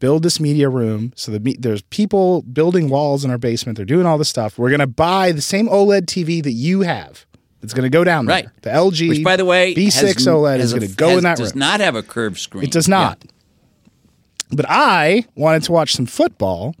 build 0.00 0.24
this 0.24 0.40
media 0.40 0.68
room. 0.68 1.12
So 1.14 1.30
the, 1.30 1.38
me- 1.40 1.56
there's 1.58 1.82
people 1.82 2.42
building 2.42 2.88
walls 2.88 3.24
in 3.24 3.30
our 3.30 3.38
basement. 3.38 3.76
They're 3.76 3.86
doing 3.86 4.04
all 4.04 4.18
this 4.18 4.28
stuff. 4.28 4.58
We're 4.58 4.70
going 4.70 4.80
to 4.80 4.86
buy 4.88 5.30
the 5.32 5.40
same 5.42 5.68
OLED 5.68 6.06
TV 6.06 6.42
that 6.42 6.52
you 6.52 6.80
have. 6.80 7.24
It's 7.62 7.72
going 7.72 7.84
to 7.84 7.88
go 7.96 8.04
down 8.04 8.26
there. 8.26 8.42
Right. 8.44 8.48
The 8.62 8.70
LG, 8.70 9.08
Which, 9.08 9.24
by 9.24 9.36
the 9.36 9.44
way, 9.44 9.74
B6 9.74 9.92
has- 9.94 10.26
OLED 10.26 10.56
has 10.58 10.72
is 10.72 10.78
going 10.78 10.90
to 10.90 10.96
go 10.96 11.08
has- 11.10 11.18
in 11.18 11.24
that 11.24 11.30
Does 11.36 11.40
room. 11.40 11.46
Does 11.46 11.54
not 11.56 11.80
have 11.80 11.94
a 11.94 12.02
curved 12.02 12.38
screen. 12.38 12.64
It 12.64 12.72
does 12.72 12.88
not. 12.88 13.24
But 14.50 14.66
I 14.68 15.24
wanted 15.34 15.62
to 15.64 15.72
watch 15.72 15.94
some 15.94 16.06
football. 16.06 16.74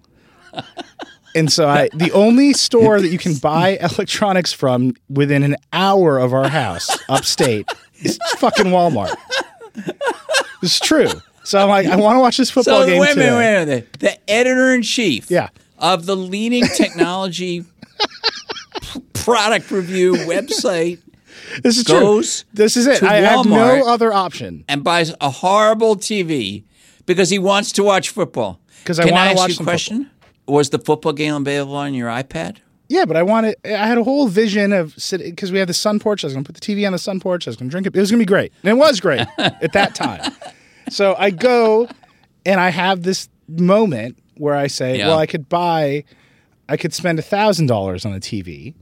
And 1.34 1.52
so 1.52 1.68
I 1.68 1.88
the 1.94 2.12
only 2.12 2.52
store 2.52 3.00
that 3.00 3.08
you 3.08 3.18
can 3.18 3.34
buy 3.34 3.70
electronics 3.80 4.52
from 4.52 4.94
within 5.08 5.42
an 5.42 5.56
hour 5.72 6.18
of 6.18 6.32
our 6.32 6.48
house 6.48 6.88
upstate 7.08 7.66
is 8.02 8.18
fucking 8.38 8.66
Walmart. 8.66 9.14
It's 10.62 10.80
true. 10.80 11.08
So 11.44 11.58
I'm 11.58 11.68
like, 11.68 11.86
I 11.86 11.96
want 11.96 12.16
to 12.16 12.20
watch 12.20 12.36
this 12.38 12.50
football 12.50 12.82
So 12.82 12.86
game 12.86 13.00
wait 13.00 13.12
a 13.12 13.16
minute, 13.18 13.36
wait 13.36 13.56
a 13.62 13.66
minute. 13.66 13.92
The 13.98 14.30
editor 14.30 14.72
in 14.74 14.82
chief 14.82 15.30
Yeah. 15.30 15.48
of 15.78 16.06
the 16.06 16.16
leading 16.16 16.64
technology 16.76 17.64
p- 18.80 19.00
product 19.12 19.70
review 19.70 20.14
website 20.14 21.00
This 21.62 21.76
is 21.76 21.82
goes 21.84 22.42
true. 22.42 22.50
This 22.54 22.76
is 22.78 22.86
it. 22.86 23.02
I 23.02 23.16
have 23.16 23.44
no 23.44 23.86
other 23.86 24.12
option. 24.12 24.64
and 24.68 24.82
buys 24.82 25.12
a 25.20 25.28
horrible 25.30 25.96
TV 25.96 26.64
because 27.04 27.28
he 27.28 27.38
wants 27.38 27.72
to 27.72 27.82
watch 27.82 28.08
football. 28.10 28.60
Because 28.82 28.98
I 29.00 29.06
wanna 29.10 29.34
watch 29.34 29.50
you 29.50 29.56
a 29.60 29.64
question? 29.64 30.10
Was 30.46 30.70
the 30.70 30.78
football 30.78 31.12
game 31.12 31.34
available 31.34 31.76
on 31.76 31.94
your 31.94 32.08
iPad? 32.08 32.58
Yeah, 32.88 33.06
but 33.06 33.16
I 33.16 33.22
wanted. 33.22 33.56
I 33.64 33.68
had 33.86 33.96
a 33.96 34.04
whole 34.04 34.28
vision 34.28 34.72
of 34.72 34.92
sitting 35.00 35.30
because 35.30 35.50
we 35.50 35.58
had 35.58 35.68
the 35.68 35.74
sun 35.74 35.98
porch. 35.98 36.22
I 36.22 36.26
was 36.26 36.34
going 36.34 36.44
to 36.44 36.52
put 36.52 36.60
the 36.60 36.74
TV 36.74 36.86
on 36.86 36.92
the 36.92 36.98
sun 36.98 37.18
porch. 37.18 37.46
I 37.46 37.50
was 37.50 37.56
going 37.56 37.68
to 37.70 37.70
drink 37.70 37.86
it. 37.86 37.96
It 37.96 38.00
was 38.00 38.10
going 38.10 38.18
to 38.18 38.22
be 38.22 38.28
great, 38.28 38.52
and 38.62 38.70
it 38.70 38.74
was 38.76 39.00
great 39.00 39.26
at 39.38 39.72
that 39.72 39.94
time. 39.94 40.32
So 40.90 41.14
I 41.18 41.30
go, 41.30 41.88
and 42.44 42.60
I 42.60 42.68
have 42.68 43.02
this 43.02 43.28
moment 43.48 44.18
where 44.36 44.54
I 44.54 44.66
say, 44.66 44.98
Yeah. 44.98 45.08
"Well, 45.08 45.18
I 45.18 45.24
could 45.26 45.48
buy, 45.48 46.04
I 46.68 46.76
could 46.76 46.92
spend 46.92 47.18
a 47.18 47.22
thousand 47.22 47.66
dollars 47.68 48.04
on 48.04 48.12
a 48.12 48.20
TV, 48.20 48.74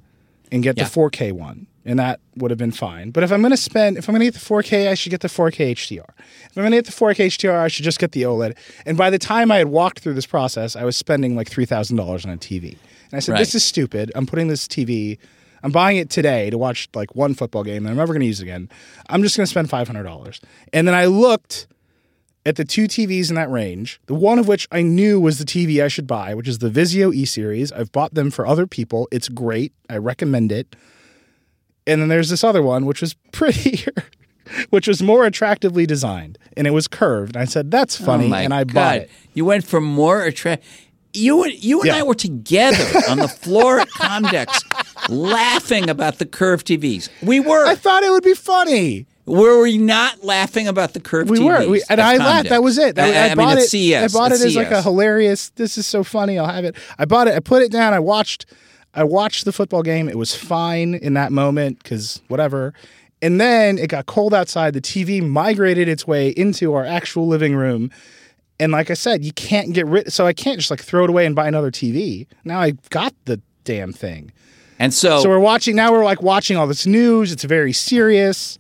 and 0.51 0.65
get 0.65 0.77
Yeah. 0.77 0.85
the 0.85 0.91
4K 0.91 1.31
one, 1.31 1.69
and 1.85 1.99
that 1.99 2.21
would 2.37 2.51
have 2.51 2.59
been 2.59 2.73
fine. 2.73 3.11
But 3.11 3.25
if 3.25 3.33
I'm 3.33 3.41
going 3.41 3.51
to 3.51 3.57
spend, 3.57 3.97
if 3.99 4.09
I'm 4.09 4.13
going 4.15 4.21
to 4.21 4.27
get 4.27 4.35
the 4.35 4.41
4K, 4.41 4.89
I 4.89 4.95
should 4.95 5.11
get 5.11 5.21
the 5.21 5.29
4K 5.29 5.73
HDR. 5.73 6.05
If 6.19 6.57
I'm 6.57 6.63
going 6.63 6.71
to 6.73 6.79
get 6.79 6.87
the 6.87 6.93
4K 6.93 7.27
HDR, 7.27 7.59
I 7.59 7.69
should 7.69 7.85
just 7.85 7.99
get 7.99 8.13
the 8.13 8.23
OLED. 8.23 8.57
And 8.87 8.97
by 8.97 9.11
the 9.11 9.19
time 9.19 9.51
I 9.51 9.59
had 9.59 9.69
walked 9.69 10.01
through 10.01 10.15
this 10.15 10.27
process, 10.27 10.77
I 10.77 10.85
was 10.85 10.97
spending 10.97 11.37
like 11.37 11.49
three 11.51 11.67
thousand 11.67 11.97
dollars 11.97 12.25
on 12.25 12.33
a 12.33 12.37
TV. 12.37 12.71
And 12.73 13.15
I 13.15 13.19
said, 13.19 13.33
Right. 13.33 13.39
"This 13.39 13.55
is 13.55 13.65
stupid. 13.65 14.13
I'm 14.15 14.27
putting 14.27 14.49
this 14.49 14.67
TV." 14.67 15.19
I'm 15.65 15.71
buying 15.71 15.97
it 15.97 16.11
today 16.11 16.51
to 16.51 16.59
watch 16.59 16.89
like 16.93 17.15
one 17.15 17.35
football 17.35 17.63
game, 17.63 17.87
and 17.87 17.91
I'm 17.91 17.97
never 17.97 18.13
going 18.13 18.23
to 18.23 18.27
use 18.27 18.41
again. 18.41 18.69
I'm 19.09 19.23
just 19.23 19.37
going 19.37 19.45
to 19.45 19.51
spend 19.51 19.71
five 19.71 19.87
hundred 19.87 20.03
dollars. 20.03 20.41
And 20.73 20.89
then 20.89 20.95
I 20.97 21.05
looked 21.07 21.69
at 22.45 22.57
the 22.57 22.65
two 22.65 22.89
TVs 22.89 23.29
in 23.29 23.37
that 23.37 23.49
range, 23.49 24.01
the 24.07 24.15
one 24.15 24.41
of 24.41 24.49
which 24.49 24.67
I 24.73 24.83
knew 24.83 25.21
was 25.21 25.39
the 25.39 25.45
TV 25.45 25.81
I 25.83 25.87
should 25.87 26.09
buy, 26.09 26.35
which 26.35 26.49
is 26.49 26.59
the 26.59 26.69
Vizio 26.69 27.15
E 27.15 27.25
Series. 27.25 27.71
I've 27.71 27.93
bought 27.93 28.15
them 28.15 28.33
for 28.33 28.45
other 28.45 28.67
people. 28.67 29.07
It's 29.13 29.29
great. 29.29 29.73
I 29.89 29.99
recommend 29.99 30.51
it. 30.51 30.75
And 31.87 32.01
then 32.01 32.09
there's 32.09 32.29
this 32.31 32.45
other 32.45 32.63
one, 32.63 32.87
which 32.87 33.01
was 33.01 33.15
prettier, 33.33 33.93
which 34.71 34.87
was 34.87 35.03
more 35.03 35.25
attractively 35.27 35.85
designed, 35.87 36.39
and 36.57 36.67
it 36.67 36.71
was 36.71 36.87
curved. 36.89 37.35
And 37.37 37.43
I 37.43 37.45
said, 37.47 37.71
"That's 37.71 38.01
oh 38.01 38.05
funny," 38.05 38.31
oh 38.31 38.35
and 38.35 38.55
I 38.55 38.65
God. 38.65 38.75
bought 38.75 38.97
it. 38.97 39.11
You 39.35 39.45
went 39.45 39.65
for 39.67 39.81
more 39.81 40.23
attract. 40.23 40.63
You 41.15 41.43
and 41.45 41.53
you 41.63 41.81
and 41.81 41.89
Yeah. 41.89 41.97
I 41.99 42.03
were 42.05 42.15
together 42.15 42.85
on 43.11 43.19
the 43.19 43.29
floor 43.29 43.81
at 43.81 43.89
Comdex, 43.91 44.63
laughing 45.11 45.91
about 45.91 46.19
the 46.19 46.27
curved 46.27 46.67
TVs. 46.69 47.09
We 47.23 47.41
were. 47.41 47.67
I 47.67 47.75
thought 47.75 48.03
it 48.03 48.11
would 48.11 48.25
be 48.25 48.35
funny. 48.35 49.07
Were 49.25 49.63
we 49.63 49.79
not 49.79 50.25
laughing 50.25 50.67
about 50.67 50.95
the 50.95 51.01
curved 51.01 51.29
TVs? 51.31 51.33
We 51.33 51.39
TVs? 51.41 51.65
were, 51.67 51.71
we, 51.71 51.83
and 51.89 52.01
I 52.01 52.17
laughed. 52.17 52.49
That 52.49 52.63
was 52.63 52.79
it. 52.79 52.97
That, 52.97 53.15
I, 53.15 53.29
I, 53.29 53.33
I 53.33 53.35
bought 53.35 53.59
it. 53.59 53.69
CES. 53.69 54.15
I 54.15 54.19
bought 54.19 54.33
it 54.33 54.41
as 54.41 54.57
like 54.57 54.71
a 54.71 54.83
hilarious. 54.83 55.51
This 55.51 55.77
is 55.79 55.87
so 55.87 56.03
funny. 56.03 56.39
I'll 56.39 56.47
have 56.49 56.65
it. 56.65 56.77
I 56.99 57.05
bought 57.05 57.29
it. 57.29 57.35
I 57.35 57.41
put 57.41 57.63
it 57.63 57.71
down. 57.71 57.93
I 57.93 58.01
watched. 58.01 58.47
I 58.95 59.05
watched 59.05 59.45
the 59.45 59.53
football 59.53 59.83
game. 59.83 60.09
It 60.09 60.19
was 60.19 60.35
fine 60.35 60.95
in 60.95 61.15
that 61.15 61.33
moment 61.33 61.83
because 61.83 62.21
whatever. 62.29 62.75
And 63.23 63.41
then 63.41 63.79
it 63.79 63.89
got 63.89 64.07
cold 64.07 64.35
outside. 64.35 64.75
The 64.75 64.81
TV 64.81 65.27
migrated 65.27 65.89
its 65.89 66.07
way 66.07 66.31
into 66.31 66.75
our 66.75 66.85
actual 66.85 67.27
living 67.27 67.55
room. 67.55 67.91
And 68.61 68.73
like 68.73 68.91
I 68.91 68.95
said, 68.95 69.25
you 69.25 69.33
can't 69.33 69.73
get 69.73 69.87
rid. 69.87 70.13
So 70.13 70.27
I 70.27 70.33
can't 70.33 70.59
just 70.59 70.71
like 70.71 70.81
throw 70.81 71.05
it 71.05 71.11
away 71.11 71.25
and 71.25 71.35
buy 71.35 71.49
another 71.49 71.71
TV. 71.71 72.27
Now 72.45 72.61
I 72.61 72.73
got 72.91 73.15
the 73.25 73.41
damn 73.65 73.93
thing. 73.93 74.33
And 74.79 74.93
so, 74.93 75.21
So 75.21 75.29
we're 75.29 75.39
watching 75.39 75.77
now. 75.77 75.93
We're 75.93 76.05
like 76.05 76.23
watching 76.23 76.57
all 76.57 76.67
this 76.67 76.87
news. 76.87 77.31
It's 77.31 77.45
very 77.45 77.73
serious, 77.73 78.59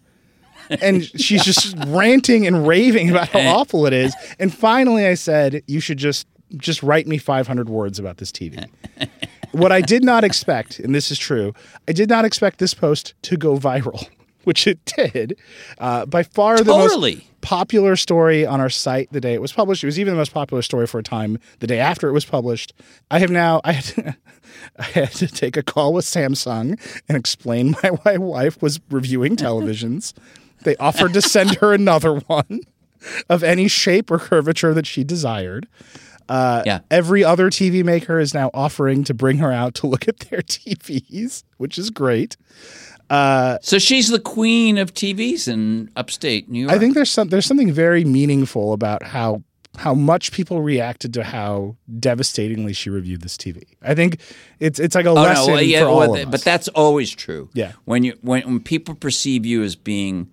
and 0.68 1.04
she's 1.20 1.44
just 1.44 1.74
ranting 1.88 2.46
and 2.46 2.66
raving 2.66 3.10
about 3.10 3.28
how 3.30 3.40
awful 3.40 3.86
it 3.86 3.92
is. 3.92 4.14
And 4.38 4.54
finally, 4.54 5.04
I 5.06 5.14
said, 5.14 5.62
"You 5.66 5.80
should 5.80 5.98
just 5.98 6.28
just 6.56 6.80
write 6.82 7.08
me 7.08 7.18
500 7.18 7.68
words 7.68 7.98
about 7.98 8.18
this 8.18 8.30
TV." 8.30 8.64
what 9.52 9.72
I 9.72 9.80
did 9.80 10.04
not 10.04 10.24
expect, 10.24 10.78
and 10.78 10.94
this 10.94 11.10
is 11.10 11.18
true, 11.18 11.54
I 11.88 11.92
did 11.92 12.08
not 12.08 12.24
expect 12.24 12.58
this 12.58 12.74
post 12.74 13.14
to 13.22 13.36
go 13.36 13.56
viral, 13.56 14.06
which 14.44 14.66
it 14.66 14.84
did. 14.84 15.36
Uh, 15.78 16.06
by 16.06 16.22
far 16.22 16.58
the 16.58 16.64
Totally. 16.64 17.14
most 17.14 17.26
popular 17.42 17.96
story 17.96 18.46
on 18.46 18.60
our 18.60 18.70
site 18.70 19.12
the 19.12 19.20
day 19.20 19.34
it 19.34 19.42
was 19.42 19.52
published. 19.52 19.82
It 19.82 19.86
was 19.86 19.98
even 19.98 20.14
the 20.14 20.18
most 20.18 20.32
popular 20.32 20.62
story 20.62 20.86
for 20.86 20.98
a 21.00 21.02
time 21.02 21.38
the 21.58 21.66
day 21.66 21.78
after 21.80 22.08
it 22.08 22.12
was 22.12 22.24
published. 22.24 22.72
I 23.10 23.18
have 23.18 23.30
now 23.30 23.60
I 23.64 23.72
had 23.72 23.84
to, 23.84 24.16
I 24.78 24.82
had 24.84 25.12
to 25.12 25.26
take 25.26 25.56
a 25.56 25.62
call 25.62 25.92
with 25.92 26.04
Samsung 26.04 26.78
and 27.08 27.18
explain 27.18 27.74
why 27.74 27.90
my 28.04 28.16
wife 28.16 28.62
was 28.62 28.80
reviewing 28.90 29.36
televisions. 29.36 30.12
they 30.62 30.76
offered 30.76 31.12
to 31.14 31.22
send 31.22 31.56
her 31.56 31.72
another 31.74 32.14
one 32.26 32.60
of 33.28 33.42
any 33.42 33.66
shape 33.66 34.10
or 34.12 34.18
curvature 34.18 34.72
that 34.74 34.86
she 34.86 35.02
desired. 35.02 35.66
Uh, 36.32 36.62
yeah. 36.64 36.78
Every 36.90 37.22
other 37.24 37.50
TV 37.50 37.84
maker 37.84 38.18
is 38.18 38.32
now 38.32 38.50
offering 38.54 39.04
to 39.04 39.12
bring 39.14 39.36
her 39.38 39.52
out 39.52 39.74
to 39.76 39.86
look 39.86 40.08
at 40.08 40.18
their 40.20 40.40
TVs, 40.54 41.44
which 41.58 41.76
is 41.78 41.90
great. 41.90 42.36
so 43.10 43.78
she's 43.78 44.08
the 44.08 44.18
queen 44.20 44.78
of 44.78 44.94
TVs 44.94 45.46
in 45.48 45.90
upstate 45.96 46.48
New 46.48 46.60
York. 46.60 46.72
I 46.72 46.78
think 46.78 46.94
there's 46.94 47.10
some 47.10 47.28
there's 47.28 47.46
something 47.46 47.70
very 47.72 48.04
meaningful 48.04 48.72
about 48.72 49.02
how 49.02 49.42
how 49.78 49.94
much 49.94 50.32
people 50.32 50.62
reacted 50.62 51.14
to 51.14 51.24
how 51.24 51.76
devastatingly 51.98 52.72
she 52.72 52.90
reviewed 52.90 53.22
this 53.22 53.36
TV. 53.36 53.64
I 53.82 53.94
think 53.94 54.20
it's 54.60 54.78
it's 54.78 54.94
like 54.94 55.06
a 55.06 55.10
Oh, 55.10 55.14
no, 55.14 55.22
lesson 55.22 55.52
well, 55.54 55.62
yeah, 55.62 55.80
for 55.80 55.86
all 55.86 55.98
well, 55.98 56.14
of 56.14 56.20
us. 56.20 56.30
but 56.30 56.42
that's 56.44 56.68
always 56.68 57.10
true. 57.10 57.48
Yeah. 57.54 57.72
When 57.84 58.04
you 58.04 58.16
when 58.22 58.42
when 58.42 58.60
people 58.60 58.94
perceive 58.94 59.44
you 59.46 59.62
as 59.62 59.76
being, 59.76 60.30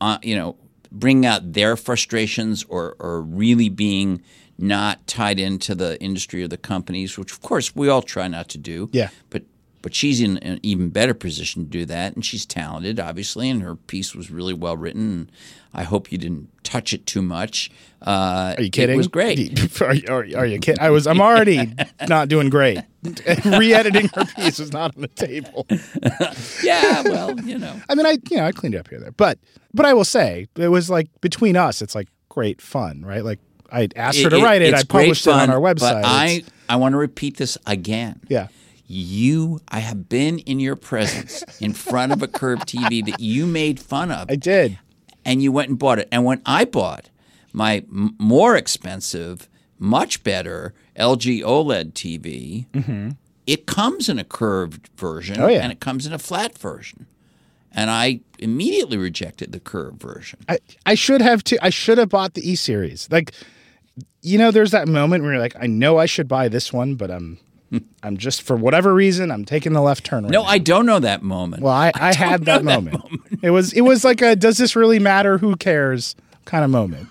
uh, 0.00 0.18
you 0.22 0.36
know, 0.36 0.56
bringing 0.90 1.26
out 1.26 1.52
their 1.52 1.76
frustrations 1.76 2.64
or 2.68 2.96
or 2.98 3.22
really 3.22 3.68
being 3.68 4.22
not 4.58 5.06
tied 5.06 5.38
into 5.38 5.74
the 5.74 6.00
industry 6.02 6.42
or 6.42 6.48
the 6.48 6.56
companies, 6.56 7.16
which 7.16 7.32
of 7.32 7.40
course 7.40 7.74
we 7.76 7.88
all 7.88 8.02
try 8.02 8.26
not 8.28 8.48
to 8.50 8.58
do. 8.58 8.88
Yeah. 8.92 9.10
But 9.30 9.44
but 9.80 9.94
she's 9.94 10.20
in 10.20 10.38
an 10.38 10.58
even 10.64 10.90
better 10.90 11.14
position 11.14 11.62
to 11.64 11.70
do 11.70 11.84
that, 11.86 12.14
and 12.16 12.24
she's 12.24 12.44
talented, 12.44 12.98
obviously, 12.98 13.48
and 13.48 13.62
her 13.62 13.76
piece 13.76 14.12
was 14.12 14.28
really 14.28 14.52
well 14.52 14.76
written. 14.76 15.02
And 15.12 15.32
I 15.72 15.84
hope 15.84 16.10
you 16.10 16.18
didn't 16.18 16.48
touch 16.64 16.92
it 16.92 17.06
too 17.06 17.22
much. 17.22 17.70
Uh, 18.04 18.54
Are 18.58 18.62
you 18.64 18.70
kidding? 18.70 18.94
It 18.94 18.96
was 18.98 19.06
great. 19.06 19.80
Are, 19.80 19.94
you- 19.94 20.08
are, 20.08 20.26
are 20.36 20.46
you 20.46 20.58
kidding? 20.58 20.80
I 20.80 20.90
was. 20.90 21.06
I'm 21.06 21.20
already 21.20 21.72
not 22.08 22.28
doing 22.28 22.50
great. 22.50 22.80
Re-editing 23.44 24.08
her 24.14 24.24
piece 24.36 24.58
was 24.58 24.72
not 24.72 24.96
on 24.96 25.02
the 25.02 25.08
table. 25.08 25.64
yeah, 26.64 27.02
well, 27.02 27.38
you 27.40 27.58
know. 27.58 27.80
I 27.88 27.94
mean, 27.94 28.04
I 28.06 28.18
you 28.30 28.36
know 28.36 28.44
I 28.46 28.52
cleaned 28.52 28.74
it 28.74 28.78
up 28.78 28.88
here 28.88 28.98
there, 28.98 29.12
but 29.12 29.38
but 29.72 29.86
I 29.86 29.94
will 29.94 30.04
say 30.04 30.48
it 30.56 30.68
was 30.68 30.90
like 30.90 31.08
between 31.20 31.56
us, 31.56 31.80
it's 31.82 31.94
like 31.94 32.08
great 32.28 32.60
fun, 32.60 33.02
right? 33.04 33.24
Like 33.24 33.38
I 33.70 33.88
asked 33.96 34.20
her 34.22 34.30
to 34.30 34.42
write 34.42 34.62
it. 34.62 34.74
I 34.74 34.82
published 34.84 35.24
great 35.24 35.34
it 35.34 35.40
on 35.40 35.50
our 35.50 35.60
website. 35.60 36.02
But 36.02 36.04
I, 36.04 36.42
I 36.68 36.76
want 36.76 36.92
to 36.94 36.96
repeat 36.98 37.36
this 37.36 37.58
again. 37.66 38.20
yeah. 38.28 38.48
You, 38.90 39.60
I 39.68 39.80
have 39.80 40.08
been 40.08 40.38
in 40.38 40.60
your 40.60 40.74
presence 40.74 41.44
in 41.60 41.74
front 41.74 42.10
of 42.10 42.22
a 42.22 42.26
curved 42.28 42.62
TV 42.66 43.04
that 43.04 43.20
you 43.20 43.46
made 43.46 43.78
fun 43.78 44.10
of, 44.10 44.30
I 44.30 44.36
did. 44.36 44.78
and 45.26 45.42
you 45.42 45.52
went 45.52 45.68
and 45.68 45.78
bought 45.78 45.98
it. 45.98 46.08
And 46.10 46.24
when 46.24 46.40
I 46.46 46.64
bought 46.64 47.10
my 47.52 47.84
m- 47.92 48.14
more 48.18 48.56
expensive, 48.56 49.46
much 49.78 50.24
better 50.24 50.72
LG 50.96 51.42
OLED 51.42 51.92
TV, 51.92 53.14
it 53.46 53.66
comes 53.66 54.08
in 54.08 54.18
a 54.18 54.24
curved 54.24 54.88
version 54.96 55.36
Mm-hmm. 55.36 55.44
Oh, 55.44 55.48
yeah. 55.48 55.60
and 55.62 55.70
it 55.70 55.80
comes 55.80 56.06
in 56.06 56.14
a 56.14 56.18
flat 56.18 56.56
version. 56.56 57.04
And 57.72 57.90
I 57.90 58.20
immediately 58.38 58.96
rejected 58.96 59.52
the 59.52 59.60
curved 59.60 60.00
version. 60.00 60.38
I, 60.48 60.58
I 60.86 60.94
should 60.94 61.20
have 61.20 61.44
too. 61.44 61.58
I 61.60 61.68
should 61.68 61.98
have 61.98 62.08
bought 62.08 62.32
the 62.32 62.50
E 62.50 62.56
series. 62.56 63.06
Like, 63.10 63.32
you 64.22 64.38
know, 64.38 64.50
there's 64.50 64.70
that 64.72 64.88
moment 64.88 65.22
where 65.22 65.32
you're 65.32 65.40
like, 65.40 65.56
I 65.58 65.66
know 65.66 65.98
I 65.98 66.06
should 66.06 66.28
buy 66.28 66.48
this 66.48 66.72
one, 66.72 66.94
but 66.94 67.10
I'm, 67.10 67.38
I'm 68.02 68.16
just 68.16 68.42
for 68.42 68.56
whatever 68.56 68.94
reason, 68.94 69.30
I'm 69.30 69.44
taking 69.44 69.72
the 69.72 69.82
left 69.82 70.04
turn. 70.04 70.24
Right 70.24 70.32
No, 70.32 70.42
now. 70.42 70.48
I 70.48 70.58
don't 70.58 70.86
know 70.86 70.98
that 71.00 71.22
moment. 71.22 71.62
Well, 71.62 71.72
I, 71.74 71.92
I, 72.00 72.14
had 72.14 72.44
that 72.46 72.64
moment. 72.64 73.02
It 73.42 73.50
was 73.50 73.72
it 73.72 73.82
was 73.82 74.04
like 74.04 74.22
a 74.22 74.34
does 74.36 74.58
this 74.58 74.74
really 74.74 74.98
matter? 74.98 75.38
Who 75.38 75.56
cares? 75.56 76.16
kind 76.48 76.64
of 76.64 76.70
moment. 76.70 77.08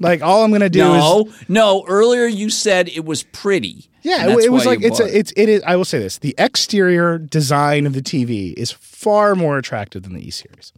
Like 0.00 0.22
all 0.22 0.42
I'm 0.42 0.50
gonna 0.50 0.70
do 0.70 0.80
is 0.94 1.02
no, 1.02 1.30
no. 1.48 1.84
Earlier 1.86 2.24
you 2.24 2.48
said 2.48 2.88
it 2.88 3.04
was 3.04 3.24
pretty. 3.24 3.90
Yeah, 4.02 4.30
it, 4.30 4.44
it 4.46 4.52
was 4.52 4.64
like 4.64 4.82
it's 4.82 4.98
a, 4.98 5.18
it's 5.18 5.32
it 5.36 5.50
is. 5.50 5.62
I 5.66 5.76
will 5.76 5.84
say 5.84 5.98
this: 5.98 6.16
the 6.16 6.34
exterior 6.38 7.18
design 7.18 7.84
of 7.86 7.92
the 7.92 8.00
TV 8.00 8.54
is 8.54 8.70
far 8.72 9.34
more 9.34 9.58
attractive 9.58 10.04
than 10.04 10.14
the 10.14 10.26
E 10.26 10.30
series. 10.30 10.72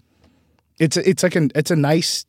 It's 0.81 0.97
a, 0.97 1.09
it's 1.09 1.23
like 1.23 1.37
an 1.37 1.53
it's 1.55 1.71
a 1.71 1.77
nice 1.77 2.27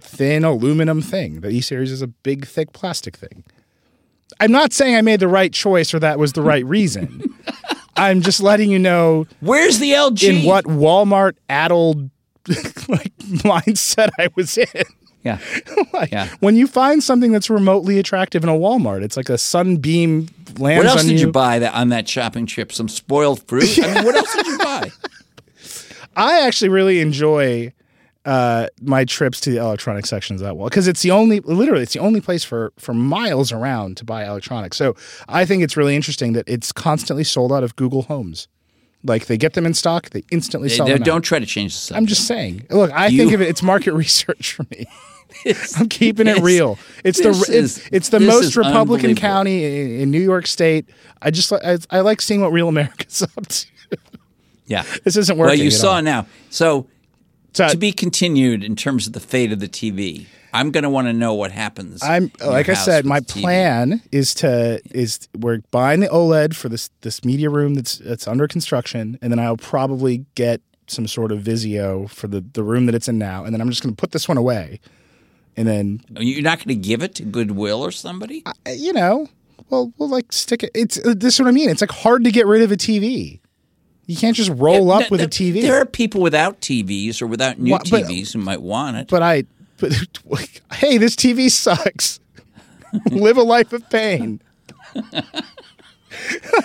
thin 0.00 0.44
aluminum 0.44 1.02
thing. 1.02 1.40
The 1.40 1.48
E 1.48 1.60
series 1.60 1.90
is 1.92 2.02
a 2.02 2.06
big 2.06 2.46
thick 2.46 2.72
plastic 2.72 3.16
thing. 3.16 3.44
I'm 4.40 4.52
not 4.52 4.72
saying 4.72 4.96
I 4.96 5.02
made 5.02 5.20
the 5.20 5.28
right 5.28 5.52
choice 5.52 5.94
or 5.94 5.98
that 6.00 6.18
was 6.18 6.32
the 6.32 6.42
right 6.42 6.64
reason. 6.66 7.22
I'm 7.96 8.20
just 8.20 8.40
letting 8.40 8.70
you 8.70 8.78
know 8.78 9.26
Where's 9.40 9.78
the 9.78 9.92
LG? 9.92 10.22
in 10.40 10.44
what 10.46 10.64
Walmart 10.66 11.34
addled 11.48 12.10
like 12.88 13.16
mindset 13.18 14.10
I 14.18 14.28
was 14.36 14.58
in. 14.58 14.66
Yeah. 15.22 15.38
Like, 15.92 16.12
Yeah. 16.12 16.28
When 16.40 16.56
you 16.56 16.66
find 16.66 17.02
something 17.02 17.32
that's 17.32 17.48
remotely 17.48 17.98
attractive 17.98 18.42
in 18.42 18.50
a 18.50 18.54
Walmart, 18.54 19.02
it's 19.02 19.16
like 19.16 19.30
a 19.30 19.38
sunbeam 19.38 20.28
lands 20.58 20.84
What 20.84 20.86
else 20.86 21.04
did 21.04 21.20
you 21.20 21.32
buy 21.32 21.58
that 21.60 21.72
on 21.74 21.88
that 21.88 22.06
shopping 22.08 22.44
trip? 22.46 22.70
Some 22.72 22.88
spoiled 22.88 23.42
fruit? 23.48 23.78
I 23.82 23.94
mean, 23.94 24.04
what 24.04 24.14
else 24.14 24.34
did 24.34 24.46
you 24.46 24.58
buy? 24.58 24.90
I 26.16 26.46
actually 26.46 26.68
really 26.68 27.00
enjoy 27.00 27.72
uh, 28.26 28.66
my 28.82 29.04
trips 29.04 29.40
to 29.40 29.50
the 29.50 29.56
electronic 29.58 30.04
sections 30.04 30.40
that 30.42 30.56
well 30.56 30.68
because 30.68 30.86
it's 30.88 31.00
the 31.02 31.10
only, 31.12 31.40
literally, 31.40 31.82
it's 31.82 31.92
the 31.94 32.00
only 32.00 32.20
place 32.20 32.44
for 32.44 32.72
for 32.78 32.92
miles 32.92 33.52
around 33.52 33.96
to 33.98 34.04
buy 34.04 34.26
electronics. 34.26 34.76
So 34.76 34.94
I 35.28 35.46
think 35.46 35.62
it's 35.62 35.76
really 35.76 35.96
interesting 35.96 36.32
that 36.34 36.46
it's 36.48 36.72
constantly 36.72 37.24
sold 37.24 37.52
out 37.52 37.62
of 37.64 37.76
Google 37.76 38.02
Homes. 38.02 38.48
Like 39.04 39.26
they 39.26 39.36
get 39.36 39.52
them 39.52 39.64
in 39.64 39.72
stock, 39.74 40.10
they 40.10 40.24
instantly 40.32 40.68
sell 40.68 40.86
They- 40.86 40.94
them. 40.94 41.02
out. 41.02 41.06
don't 41.06 41.22
try 41.22 41.38
to 41.38 41.46
change 41.46 41.72
the 41.74 41.78
subject. 41.80 41.96
I'm 42.02 42.06
just 42.06 42.26
saying. 42.26 42.66
Look, 42.70 42.90
I 42.92 43.06
You- 43.06 43.18
think 43.18 43.32
of 43.34 43.40
it. 43.40 43.48
It's 43.48 43.62
market 43.62 43.92
research 44.04 44.52
for 44.54 44.64
me. 44.72 44.86
I'm 45.76 45.88
keeping 45.88 46.26
it 46.26 46.38
real. 46.40 46.78
It's 47.04 47.20
the 47.20 47.28
this 47.28 47.42
it's, 47.48 47.78
is- 47.78 47.88
it's 47.92 48.08
the 48.08 48.18
most 48.20 48.56
Republican 48.56 49.14
county 49.14 49.64
in, 49.64 50.00
in 50.00 50.10
New 50.10 50.20
York 50.20 50.46
State. 50.48 50.86
I 51.22 51.30
just 51.30 51.52
I, 51.52 51.78
I 51.90 52.00
like 52.00 52.20
seeing 52.20 52.40
what 52.40 52.50
real 52.52 52.68
America's 52.68 53.22
up 53.36 53.46
to. 53.46 53.66
Yeah. 54.66 54.82
This 55.04 55.16
isn't 55.16 55.36
working. 55.38 55.50
Well, 55.58 55.64
you 55.64 55.70
saw 55.70 55.94
all. 55.96 56.02
now. 56.02 56.26
So 56.50 56.88
To 57.56 57.76
be 57.76 57.92
continued 57.92 58.62
in 58.64 58.76
terms 58.76 59.06
of 59.06 59.12
the 59.12 59.20
fate 59.20 59.52
of 59.52 59.60
the 59.60 59.68
TV. 59.68 60.26
I'm 60.52 60.70
going 60.70 60.84
to 60.84 60.90
want 60.90 61.06
to 61.06 61.12
know 61.12 61.34
what 61.34 61.52
happens. 61.52 62.02
I'm 62.02 62.30
like 62.40 62.68
I 62.70 62.74
said, 62.74 63.04
my 63.04 63.20
plan 63.20 64.00
is 64.10 64.32
to 64.36 64.80
is 64.90 65.28
we're 65.38 65.58
buying 65.70 66.00
the 66.00 66.08
OLED 66.08 66.54
for 66.54 66.68
this 66.70 66.88
this 67.02 67.24
media 67.24 67.50
room 67.50 67.74
that's 67.74 67.98
that's 67.98 68.26
under 68.26 68.48
construction, 68.48 69.18
and 69.20 69.30
then 69.30 69.38
I'll 69.38 69.58
probably 69.58 70.24
get 70.34 70.62
some 70.86 71.06
sort 71.06 71.32
of 71.32 71.40
Vizio 71.40 72.08
for 72.08 72.26
the 72.26 72.40
the 72.40 72.62
room 72.62 72.86
that 72.86 72.94
it's 72.94 73.08
in 73.08 73.18
now, 73.18 73.44
and 73.44 73.52
then 73.52 73.60
I'm 73.60 73.68
just 73.68 73.82
going 73.82 73.94
to 73.94 74.00
put 74.00 74.12
this 74.12 74.28
one 74.28 74.38
away, 74.38 74.80
and 75.56 75.68
then 75.68 76.00
You're 76.18 76.42
not 76.42 76.58
going 76.58 76.68
to 76.68 76.74
give 76.88 77.02
it 77.02 77.14
to 77.16 77.24
Goodwill 77.24 77.82
or 77.82 77.90
somebody? 77.90 78.42
uh, 78.46 78.52
you 78.70 78.92
know, 78.94 79.28
well, 79.68 79.92
we'll 79.98 80.08
like 80.08 80.32
stick 80.32 80.62
it. 80.62 80.70
It's 80.74 80.98
this 81.02 81.34
is 81.34 81.40
what 81.40 81.48
I 81.48 81.52
mean. 81.52 81.68
It's 81.68 81.80
like 81.82 81.90
hard 81.90 82.24
to 82.24 82.30
get 82.30 82.46
rid 82.46 82.62
of 82.62 82.72
a 82.72 82.76
TV. 82.76 83.40
You 84.06 84.16
can't 84.16 84.36
just 84.36 84.50
roll 84.54 84.90
up 84.92 85.00
Th- 85.00 85.10
with 85.10 85.20
a 85.20 85.26
TV. 85.26 85.62
There 85.62 85.80
are 85.80 85.84
people 85.84 86.20
without 86.20 86.60
TVs 86.60 87.20
or 87.20 87.26
without 87.26 87.58
new 87.58 87.72
Wha- 87.72 87.78
but- 87.90 88.04
TVs 88.04 88.32
who 88.32 88.38
might 88.38 88.62
want 88.62 88.96
it. 88.96 89.08
but 89.08 89.22
I, 89.22 89.44
but 89.78 89.92
hey, 90.74 90.96
this 90.98 91.16
TV 91.16 91.50
sucks. 91.50 92.20
Live 93.10 93.36
a 93.36 93.42
life 93.42 93.72
of 93.72 93.88
pain. 93.90 94.40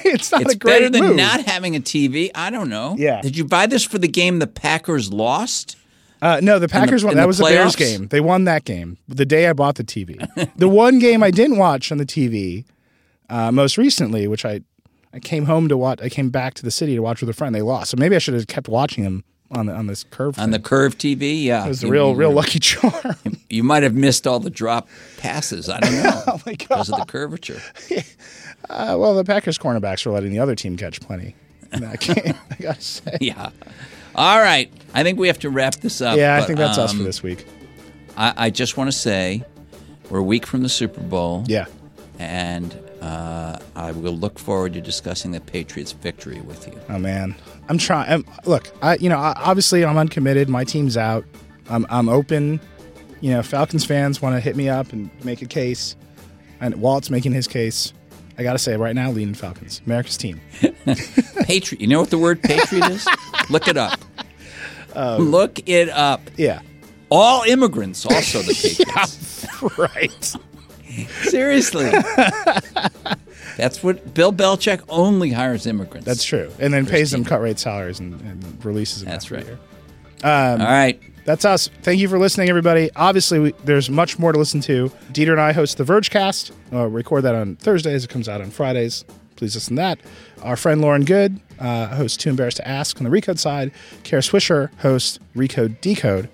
it's 0.06 0.32
not 0.32 0.42
it's 0.42 0.54
a 0.54 0.58
great 0.58 0.80
better 0.80 0.90
than 0.90 1.04
move. 1.04 1.16
not 1.18 1.42
having 1.46 1.76
a 1.76 1.80
TV. 1.80 2.30
I 2.36 2.50
don't 2.50 2.70
know. 2.70 2.96
Yeah. 2.98 3.22
Did 3.22 3.36
you 3.38 3.46
buy 3.46 3.66
this 3.66 3.84
for 3.84 3.98
the 3.98 4.08
game 4.08 4.40
the 4.40 4.48
Packers 4.48 5.12
lost? 5.12 5.78
Uh, 6.22 6.40
no, 6.42 6.60
the 6.60 6.68
Packers 6.68 7.04
won. 7.04 7.16
That 7.16 7.22
the 7.22 7.28
was 7.28 7.40
the 7.40 7.46
Bears 7.46 7.76
game. 7.76 8.08
They 8.08 8.22
won 8.22 8.44
that 8.44 8.64
game 8.64 8.98
the 9.08 9.26
day 9.26 9.48
I 9.48 9.54
bought 9.54 9.76
the 9.76 9.84
TV. 9.84 10.20
the 10.56 10.70
one 10.70 11.00
game 11.00 11.24
I 11.24 11.32
didn't 11.32 11.58
watch 11.58 11.92
on 11.92 11.98
the 11.98 12.06
TV 12.06 12.64
uh, 13.30 13.52
most 13.52 13.78
recently, 13.78 14.28
which 14.28 14.46
I 14.46 14.62
I 15.14 15.20
came 15.20 15.46
home 15.46 15.68
to 15.70 15.78
watch. 15.78 16.00
I 16.02 16.10
came 16.10 16.30
back 16.30 16.54
to 16.56 16.64
the 16.64 16.72
city 16.72 16.96
to 16.96 17.02
watch 17.02 17.22
with 17.22 17.30
a 17.30 17.34
friend. 17.34 17.54
They 17.54 17.62
lost, 17.62 17.92
so 17.92 17.98
maybe 17.98 18.16
I 18.16 18.20
should 18.20 18.34
have 18.34 18.48
kept 18.48 18.68
watching 18.70 19.04
them 19.04 19.24
on 19.52 19.66
the 19.66 19.74
on 19.74 19.88
this 19.88 20.04
curve. 20.06 20.40
On 20.40 20.52
the 20.52 20.60
curve 20.60 20.98
TV? 20.98 21.44
Yeah. 21.44 21.66
it 21.66 21.70
was 21.70 21.84
a 21.84 21.88
real 21.88 22.10
you, 22.12 22.16
real 22.16 22.32
lucky 22.32 22.60
charm. 22.60 23.16
You 23.50 23.64
might 23.64 23.84
have 23.84 23.94
missed 23.94 24.26
all 24.28 24.40
the 24.40 24.50
drop 24.50 24.88
passes. 25.18 25.68
I 25.68 25.82
don't 25.82 25.92
know. 26.04 26.24
oh 26.28 26.42
my 26.46 26.54
god! 26.54 26.58
Because 26.58 26.90
of 26.90 27.00
the 27.00 27.06
curvature. 27.06 27.62
Uh, 28.70 28.96
well, 28.98 29.16
the 29.16 29.24
Packers 29.24 29.58
cornerbacks 29.58 30.06
were 30.06 30.12
letting 30.12 30.32
the 30.32 30.38
other 30.38 30.54
team 30.54 30.78
catch 30.78 31.02
plenty. 31.02 31.36
in 31.74 31.82
that 31.82 32.00
game, 32.00 32.36
I 32.52 32.56
gotta 32.62 32.80
say. 32.80 33.18
Yeah. 33.20 33.50
All 34.14 34.40
right. 34.40 34.72
I 34.94 35.02
think 35.04 35.18
we 35.18 35.28
have 35.28 35.40
to 35.40 35.50
wrap 35.50 35.76
this 35.78 36.00
up. 36.00 36.16
Yeah, 36.16 36.38
I 36.38 36.42
think 36.42 36.60
that's 36.60 36.78
us 36.78 36.92
um, 36.92 36.98
for 36.98 37.04
this 37.04 37.24
week. 37.24 37.46
I, 38.16 38.34
I 38.38 38.50
just 38.52 38.78
want 38.78 38.88
to 38.90 38.92
say 38.98 39.44
we're 40.10 40.20
a 40.20 40.24
week 40.24 40.46
from 40.46 40.62
the 40.62 40.70
Super 40.70 41.02
Bowl. 41.02 41.44
Yeah. 41.48 41.66
And 42.20 42.72
uh, 43.02 43.58
I 43.76 43.92
will 43.92 44.16
look 44.16 44.38
forward 44.40 44.74
to 44.74 44.82
discussing 44.82 45.32
the 45.32 45.40
Patriots' 45.42 45.92
victory 45.92 46.40
with 46.42 46.68
you. 46.68 46.80
Oh 46.90 47.00
man, 47.00 47.36
I'm 47.70 47.78
trying. 47.78 48.12
Um, 48.12 48.26
look, 48.46 48.72
I 48.82 48.96
you 48.98 49.10
know 49.10 49.18
I, 49.18 49.34
obviously 49.38 49.84
I'm 49.86 49.98
uncommitted. 49.98 50.50
My 50.50 50.64
team's 50.64 50.98
out. 50.98 51.26
I'm 51.70 51.86
I'm 51.90 52.10
open. 52.10 52.60
You 53.22 53.32
know, 53.32 53.44
Falcons 53.44 53.86
fans 53.86 54.22
want 54.22 54.36
to 54.36 54.40
hit 54.40 54.56
me 54.56 54.68
up 54.70 54.94
and 54.94 55.10
make 55.24 55.42
a 55.42 55.46
case, 55.46 55.96
and 56.60 56.76
Walt's 56.76 57.10
making 57.10 57.34
his 57.34 57.48
case. 57.48 57.94
I 58.38 58.44
gotta 58.44 58.58
say 58.60 58.76
right 58.78 58.96
now, 58.96 59.12
leaning 59.12 59.36
Falcons, 59.36 59.82
America's 59.86 60.18
team. 60.18 60.40
Patriot. 61.44 61.82
You 61.82 61.88
know 61.88 62.00
what 62.00 62.10
the 62.10 62.18
word 62.18 62.42
patriot 62.42 62.90
is? 62.90 63.08
Look 63.50 63.68
it 63.68 63.78
up. 63.78 64.00
Look 64.96 65.68
it 65.70 65.90
up. 65.90 66.22
Yeah, 66.38 66.62
All 67.10 67.44
immigrants, 67.44 68.06
also 68.06 68.40
the 68.42 68.54
Patriots. 68.80 69.46
right. 69.78 70.36
Seriously. 71.24 71.90
That's 73.58 73.84
what 73.84 74.14
Bill 74.14 74.34
Belichick 74.34 74.82
only 74.90 75.32
hires 75.32 75.68
immigrants. 75.68 76.06
That's 76.06 76.24
true. 76.24 76.52
And 76.60 76.74
then 76.74 76.86
pays 76.86 77.12
them 77.12 77.24
cut 77.24 77.42
rate 77.42 77.60
salaries 77.60 78.00
and, 78.00 78.20
and 78.22 78.66
releases 78.66 79.02
them. 79.04 79.10
That's 79.10 79.30
right. 79.32 79.46
year. 79.46 79.60
All 80.24 80.58
right. 80.58 81.02
That's 81.26 81.46
us. 81.46 81.70
Thank 81.84 82.00
you 82.00 82.08
for 82.08 82.18
listening, 82.18 82.50
everybody. 82.50 82.90
Obviously, 82.96 83.40
we, 83.40 83.52
there's 83.64 83.90
much 83.90 84.18
more 84.18 84.32
to 84.32 84.40
listen 84.40 84.60
to. 84.62 84.90
Dieter 85.12 85.32
and 85.32 85.42
I 85.42 85.52
host 85.52 85.78
the 85.78 85.84
Vergecast. 85.84 86.52
Uh, 86.74 86.88
record 86.88 87.22
that 87.22 87.36
on 87.36 87.56
Thursdays. 87.58 88.04
It 88.04 88.10
comes 88.10 88.28
out 88.28 88.42
on 88.42 88.50
Fridays. 88.50 89.06
Please 89.36 89.56
listen 89.56 89.76
to 89.76 89.82
that. 89.82 90.00
Our 90.42 90.56
friend 90.56 90.82
Lauren 90.82 91.04
Goode 91.04 91.40
uh, 91.60 91.88
hosts 91.88 92.18
Too 92.18 92.30
Embarrassed 92.32 92.58
to 92.58 92.68
Ask 92.68 93.00
on 93.00 93.04
the 93.04 93.10
Recode 93.16 93.40
side. 93.40 93.72
Kara 94.04 94.22
Swisher 94.22 94.70
hosts 94.80 95.20
Recode 95.36 95.80
Decode. 95.82 96.30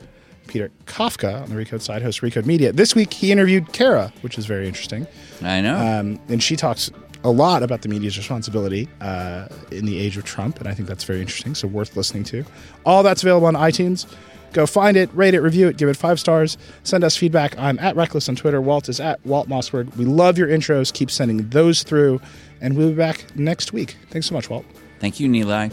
Peter 0.48 0.72
Kafka 0.86 1.44
on 1.44 1.50
the 1.50 1.56
Recode 1.56 1.82
side 1.82 2.02
hosts 2.02 2.22
Recode 2.22 2.46
Media. 2.46 2.72
This 2.72 2.96
week, 2.96 3.14
he 3.14 3.32
interviewed 3.32 3.74
Kara, 3.74 4.12
which 4.22 4.38
is 4.38 4.46
very 4.46 4.68
interesting. 4.68 5.08
I 5.42 5.62
know. 5.62 5.78
Um, 5.78 6.20
and 6.30 6.42
she 6.42 6.56
talks 6.56 6.90
a 7.24 7.32
lot 7.32 7.64
about 7.64 7.82
the 7.82 7.90
media's 7.90 8.18
responsibility 8.18 8.88
uh, 9.02 9.48
in 9.72 9.86
the 9.86 10.00
age 10.00 10.18
of 10.18 10.24
Trump, 10.24 10.60
and 10.60 10.68
I 10.68 10.74
think 10.74 10.88
that's 10.88 11.04
very 11.04 11.22
interesting. 11.22 11.56
So 11.56 11.68
worth 11.68 11.96
listening 11.96 12.24
to. 12.26 12.46
All 12.86 13.04
that's 13.04 13.22
available 13.24 13.48
on 13.48 13.56
iTunes. 13.56 14.12
Go 14.54 14.66
find 14.66 14.96
it, 14.96 15.14
rate 15.14 15.34
it, 15.34 15.42
review 15.42 15.68
it, 15.68 15.78
give 15.78 15.90
it 15.90 15.98
five 15.98 16.20
stars. 16.20 16.58
Send 16.84 17.04
us 17.04 17.18
feedback. 17.18 17.58
I'm 17.60 17.78
at 17.80 17.96
Reckless 17.96 18.30
on 18.30 18.36
Twitter. 18.36 18.62
Walt 18.62 18.88
is 18.88 19.00
at 19.00 19.24
Walt 19.26 19.50
Mossberg. 19.50 19.96
We 19.98 20.06
love 20.06 20.38
your 20.38 20.48
intros. 20.48 20.92
Keep 20.94 21.12
sending 21.12 21.50
those 21.50 21.84
through, 21.84 22.22
and 22.62 22.78
we'll 22.78 22.90
be 22.90 22.96
back 22.96 23.26
next 23.36 23.74
week. 23.74 23.98
Thanks 24.10 24.28
so 24.28 24.34
much, 24.34 24.50
Walt. 24.50 24.66
Thank 25.00 25.20
you, 25.20 25.28
Nilay. 25.28 25.72